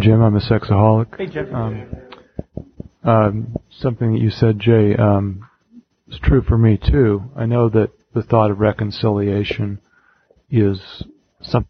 Jim, 0.00 0.22
I'm 0.22 0.34
a 0.34 0.40
sexaholic. 0.40 1.16
Hey, 1.16 1.26
Jeff. 1.26 1.52
Um, 1.52 1.86
um, 3.04 3.56
something 3.78 4.14
that 4.14 4.20
you 4.20 4.30
said, 4.30 4.58
Jay, 4.58 4.96
um, 4.96 5.48
is 6.08 6.18
true 6.22 6.42
for 6.42 6.58
me 6.58 6.78
too. 6.78 7.22
I 7.36 7.46
know 7.46 7.68
that 7.68 7.90
the 8.12 8.22
thought 8.22 8.50
of 8.50 8.58
reconciliation 8.58 9.80
is 10.50 10.80
something. 11.42 11.68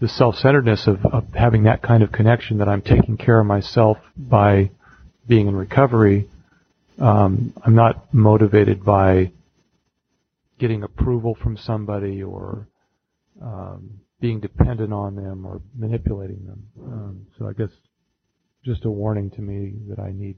The 0.00 0.08
self-centeredness 0.08 0.86
of, 0.86 1.04
of 1.06 1.32
having 1.34 1.64
that 1.64 1.82
kind 1.82 2.02
of 2.02 2.12
connection 2.12 2.58
that 2.58 2.68
I'm 2.68 2.82
taking 2.82 3.16
care 3.16 3.40
of 3.40 3.46
myself 3.46 3.98
by 4.16 4.70
being 5.26 5.48
in 5.48 5.56
recovery. 5.56 6.28
Um, 6.98 7.52
I'm 7.64 7.74
not 7.74 8.12
motivated 8.14 8.84
by 8.84 9.32
getting 10.58 10.82
approval 10.82 11.36
from 11.40 11.56
somebody 11.56 12.22
or 12.22 12.68
um, 13.42 14.00
being 14.20 14.40
dependent 14.40 14.92
on 14.92 15.16
them 15.16 15.46
or 15.46 15.60
manipulating 15.76 16.44
them. 16.46 16.68
Um, 16.80 17.26
so 17.38 17.48
I 17.48 17.52
guess 17.52 17.70
just 18.64 18.84
a 18.84 18.90
warning 18.90 19.30
to 19.32 19.40
me 19.40 19.74
that 19.88 20.00
I 20.00 20.12
need 20.12 20.36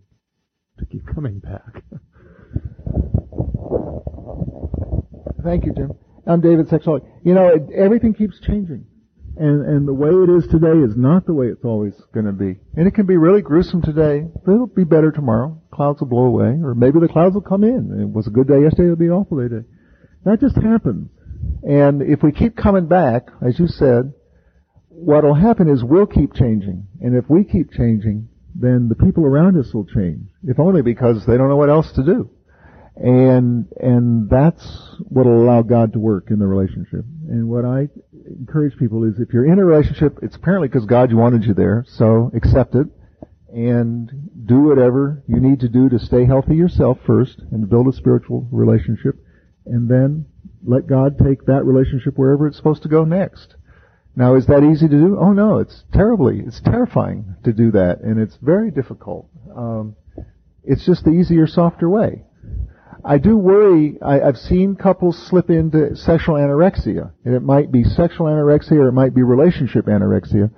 to 0.78 0.86
keep 0.86 1.06
coming 1.14 1.38
back. 1.38 1.82
Thank 5.42 5.64
you, 5.64 5.72
Jim. 5.74 5.92
I'm 6.26 6.40
David 6.40 6.68
Sexaholic. 6.68 7.06
You 7.24 7.34
know, 7.34 7.68
everything 7.74 8.12
keeps 8.12 8.38
changing. 8.40 8.84
And, 9.41 9.64
and 9.64 9.88
the 9.88 9.95
way 9.95 10.11
it 10.11 10.28
is 10.28 10.47
today 10.51 10.84
is 10.84 10.95
not 10.99 11.24
the 11.24 11.32
way 11.32 11.47
it's 11.47 11.64
always 11.64 11.95
going 12.12 12.26
to 12.26 12.32
be. 12.32 12.61
And 12.76 12.86
it 12.86 12.95
can 12.95 13.07
be 13.07 13.16
really 13.16 13.41
gruesome 13.41 13.80
today, 13.80 14.28
but 14.45 14.53
it'll 14.53 14.66
be 14.66 14.84
better 14.84 15.11
tomorrow. 15.11 15.59
Clouds 15.72 16.01
will 16.01 16.09
blow 16.09 16.26
away, 16.26 16.61
or 16.62 16.74
maybe 16.74 17.01
the 17.01 17.09
clouds 17.09 17.32
will 17.32 17.41
come 17.41 17.64
in. 17.64 18.03
It 18.03 18.14
was 18.14 18.26
a 18.26 18.30
good 18.30 18.49
day 18.49 18.61
yesterday, 18.61 18.93
it'll 18.93 18.97
be 18.97 19.07
an 19.07 19.12
awful 19.12 19.38
day 19.38 19.49
today. 19.49 19.66
That 20.26 20.41
just 20.41 20.57
happens. 20.57 21.09
And 21.62 22.03
if 22.03 22.22
we 22.22 22.32
keep 22.32 22.55
coming 22.55 22.86
back, 22.86 23.28
as 23.41 23.59
you 23.59 23.66
said, 23.66 24.12
what'll 24.91 25.32
happen 25.32 25.70
is 25.70 25.82
we'll 25.82 26.05
keep 26.05 26.34
changing. 26.34 26.86
And 27.01 27.16
if 27.16 27.24
we 27.30 27.45
keep 27.45 27.72
changing, 27.72 28.28
then 28.55 28.91
the 28.91 28.95
people 28.95 29.24
around 29.24 29.57
us 29.57 29.72
will 29.72 29.86
change. 29.86 30.28
If 30.45 30.59
only 30.59 30.82
because 30.82 31.24
they 31.24 31.38
don't 31.38 31.49
know 31.49 31.57
what 31.57 31.70
else 31.70 31.91
to 31.93 32.05
do. 32.05 32.28
And, 32.97 33.68
and 33.80 34.28
that's 34.28 34.62
what'll 35.09 35.43
allow 35.43 35.62
God 35.62 35.95
to 35.95 35.99
work 35.99 36.26
in 36.28 36.38
the 36.38 36.47
relationship. 36.47 37.07
And 37.30 37.49
what 37.49 37.64
I 37.64 37.88
encourage 38.27 38.77
people 38.79 39.05
is 39.05 39.18
if 39.18 39.33
you're 39.33 39.51
in 39.51 39.59
a 39.59 39.64
relationship, 39.64 40.18
it's 40.23 40.37
apparently 40.37 40.68
because 40.68 40.87
God 40.87 41.12
wanted 41.12 41.45
you 41.45 41.55
there, 41.55 41.85
so 41.89 42.31
accept 42.35 42.75
it 42.75 42.87
and 43.53 44.11
do 44.47 44.61
whatever 44.61 45.23
you 45.27 45.41
need 45.41 45.61
to 45.61 45.68
do 45.68 45.89
to 45.89 45.99
stay 45.99 46.25
healthy 46.25 46.55
yourself 46.55 46.99
first 47.05 47.41
and 47.51 47.68
build 47.68 47.89
a 47.89 47.93
spiritual 47.93 48.47
relationship 48.53 49.16
and 49.66 49.89
then 49.89 50.27
let 50.64 50.87
God 50.87 51.18
take 51.18 51.47
that 51.47 51.64
relationship 51.64 52.16
wherever 52.16 52.47
it's 52.47 52.57
supposed 52.57 52.83
to 52.83 52.89
go 52.89 53.05
next. 53.05 53.57
Now, 54.14 54.35
is 54.35 54.47
that 54.47 54.62
easy 54.64 54.89
to 54.89 54.99
do? 54.99 55.16
Oh 55.18 55.33
no, 55.33 55.59
it's 55.59 55.85
terribly, 55.93 56.43
it's 56.45 56.61
terrifying 56.61 57.37
to 57.45 57.53
do 57.53 57.71
that, 57.73 58.01
and 58.01 58.21
it's 58.21 58.37
very 58.43 58.71
difficult. 58.71 59.29
Um, 59.55 59.97
it's 60.64 60.85
just 60.85 61.05
the 61.05 61.11
easier, 61.11 61.47
softer 61.47 61.89
way. 61.89 62.25
I 63.05 63.18
do 63.18 63.36
worry. 63.36 63.98
I, 64.03 64.20
I've 64.20 64.36
seen 64.36 64.76
couples 64.76 65.18
slip 65.28 65.51
into 65.51 65.96
sexual 65.96 66.34
anorexia, 66.34 67.12
and 67.24 67.34
it 67.34 67.42
might 67.42 67.72
be 67.72 67.84
sexual 67.84 68.26
anorexia 68.26 68.72
or 68.72 68.88
it 68.88 68.92
might 68.92 69.14
be 69.14 69.22
relationship 69.22 69.86
anorexia. 69.86 70.51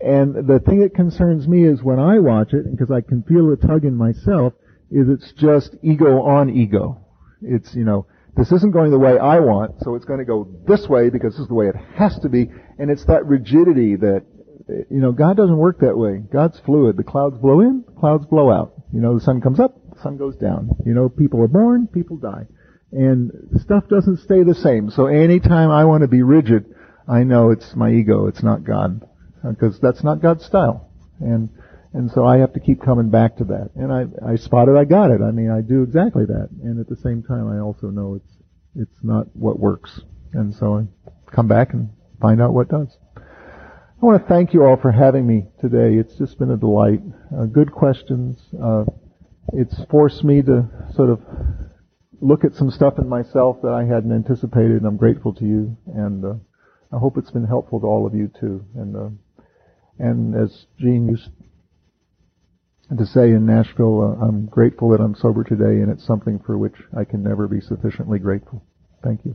And 0.00 0.46
the 0.46 0.60
thing 0.60 0.80
that 0.80 0.94
concerns 0.94 1.48
me 1.48 1.64
is 1.64 1.82
when 1.82 1.98
I 1.98 2.20
watch 2.20 2.52
it, 2.52 2.70
because 2.70 2.90
I 2.90 3.00
can 3.00 3.22
feel 3.24 3.48
the 3.48 3.56
tug 3.56 3.84
in 3.84 3.96
myself, 3.96 4.52
is 4.90 5.08
it's 5.08 5.32
just 5.32 5.74
ego 5.82 6.22
on 6.22 6.50
ego. 6.50 7.04
It's 7.42 7.74
you 7.74 7.84
know 7.84 8.06
this 8.36 8.52
isn't 8.52 8.72
going 8.72 8.90
the 8.90 8.98
way 8.98 9.18
I 9.18 9.40
want, 9.40 9.76
so 9.80 9.94
it's 9.94 10.04
going 10.04 10.20
to 10.20 10.24
go 10.24 10.48
this 10.66 10.86
way 10.88 11.10
because 11.10 11.32
this 11.34 11.40
is 11.40 11.48
the 11.48 11.54
way 11.54 11.66
it 11.66 11.76
has 11.96 12.18
to 12.20 12.28
be, 12.28 12.48
and 12.78 12.90
it's 12.90 13.04
that 13.06 13.26
rigidity 13.26 13.96
that 13.96 14.24
you 14.68 15.00
know 15.00 15.12
God 15.12 15.36
doesn't 15.36 15.56
work 15.56 15.80
that 15.80 15.96
way. 15.96 16.18
God's 16.18 16.60
fluid. 16.60 16.96
The 16.96 17.04
clouds 17.04 17.36
blow 17.38 17.60
in, 17.60 17.84
clouds 17.98 18.26
blow 18.26 18.50
out. 18.50 18.74
You 18.92 19.00
know 19.00 19.18
the 19.18 19.24
sun 19.24 19.40
comes 19.40 19.58
up, 19.58 19.77
sun 20.02 20.16
goes 20.16 20.36
down. 20.36 20.70
You 20.84 20.94
know, 20.94 21.08
people 21.08 21.42
are 21.42 21.48
born, 21.48 21.86
people 21.86 22.16
die. 22.16 22.46
And 22.92 23.30
stuff 23.60 23.84
doesn't 23.88 24.20
stay 24.20 24.42
the 24.42 24.54
same. 24.54 24.90
So 24.90 25.06
anytime 25.06 25.70
I 25.70 25.84
want 25.84 26.02
to 26.02 26.08
be 26.08 26.22
rigid, 26.22 26.74
I 27.06 27.22
know 27.24 27.50
it's 27.50 27.74
my 27.76 27.90
ego, 27.90 28.26
it's 28.26 28.42
not 28.42 28.64
God. 28.64 29.06
Because 29.48 29.78
that's 29.80 30.02
not 30.02 30.22
God's 30.22 30.44
style. 30.44 30.90
And, 31.20 31.50
and 31.92 32.10
so 32.10 32.26
I 32.26 32.38
have 32.38 32.54
to 32.54 32.60
keep 32.60 32.82
coming 32.82 33.10
back 33.10 33.36
to 33.36 33.44
that. 33.44 33.70
And 33.76 33.92
I, 33.92 34.32
I 34.32 34.36
spotted 34.36 34.76
I 34.76 34.84
got 34.84 35.10
it. 35.10 35.20
I 35.20 35.30
mean, 35.30 35.50
I 35.50 35.60
do 35.60 35.82
exactly 35.82 36.24
that. 36.26 36.48
And 36.62 36.80
at 36.80 36.88
the 36.88 36.96
same 36.96 37.22
time, 37.22 37.48
I 37.48 37.60
also 37.60 37.88
know 37.88 38.14
it's, 38.14 38.32
it's 38.74 39.04
not 39.04 39.26
what 39.34 39.58
works. 39.58 40.00
And 40.32 40.54
so 40.54 40.78
I 40.78 41.32
come 41.34 41.48
back 41.48 41.72
and 41.72 41.90
find 42.20 42.40
out 42.40 42.52
what 42.52 42.68
does. 42.68 42.96
I 43.16 44.06
want 44.06 44.22
to 44.22 44.28
thank 44.28 44.54
you 44.54 44.64
all 44.64 44.76
for 44.76 44.92
having 44.92 45.26
me 45.26 45.46
today. 45.60 45.96
It's 45.96 46.16
just 46.16 46.38
been 46.38 46.52
a 46.52 46.56
delight. 46.56 47.00
Uh, 47.36 47.46
good 47.46 47.72
questions. 47.72 48.38
Uh, 48.62 48.84
it's 49.52 49.74
forced 49.90 50.24
me 50.24 50.42
to 50.42 50.68
sort 50.94 51.10
of 51.10 51.20
look 52.20 52.44
at 52.44 52.54
some 52.54 52.70
stuff 52.70 52.98
in 52.98 53.08
myself 53.08 53.58
that 53.62 53.72
I 53.72 53.84
hadn't 53.84 54.12
anticipated, 54.12 54.78
and 54.78 54.86
I'm 54.86 54.96
grateful 54.96 55.32
to 55.34 55.44
you. 55.44 55.76
And 55.86 56.24
uh, 56.24 56.34
I 56.92 56.98
hope 56.98 57.16
it's 57.16 57.30
been 57.30 57.46
helpful 57.46 57.80
to 57.80 57.86
all 57.86 58.06
of 58.06 58.14
you 58.14 58.30
too. 58.40 58.64
And 58.74 58.96
uh, 58.96 59.08
and 59.98 60.34
as 60.34 60.66
Gene, 60.78 61.08
used 61.08 61.30
to 62.96 63.06
say 63.06 63.30
in 63.30 63.46
Nashville, 63.46 64.16
uh, 64.20 64.24
I'm 64.24 64.46
grateful 64.46 64.90
that 64.90 65.00
I'm 65.00 65.14
sober 65.14 65.44
today, 65.44 65.82
and 65.82 65.90
it's 65.90 66.06
something 66.06 66.38
for 66.38 66.56
which 66.56 66.76
I 66.96 67.04
can 67.04 67.22
never 67.22 67.48
be 67.48 67.60
sufficiently 67.60 68.18
grateful. 68.18 68.62
Thank 69.02 69.24
you. 69.24 69.34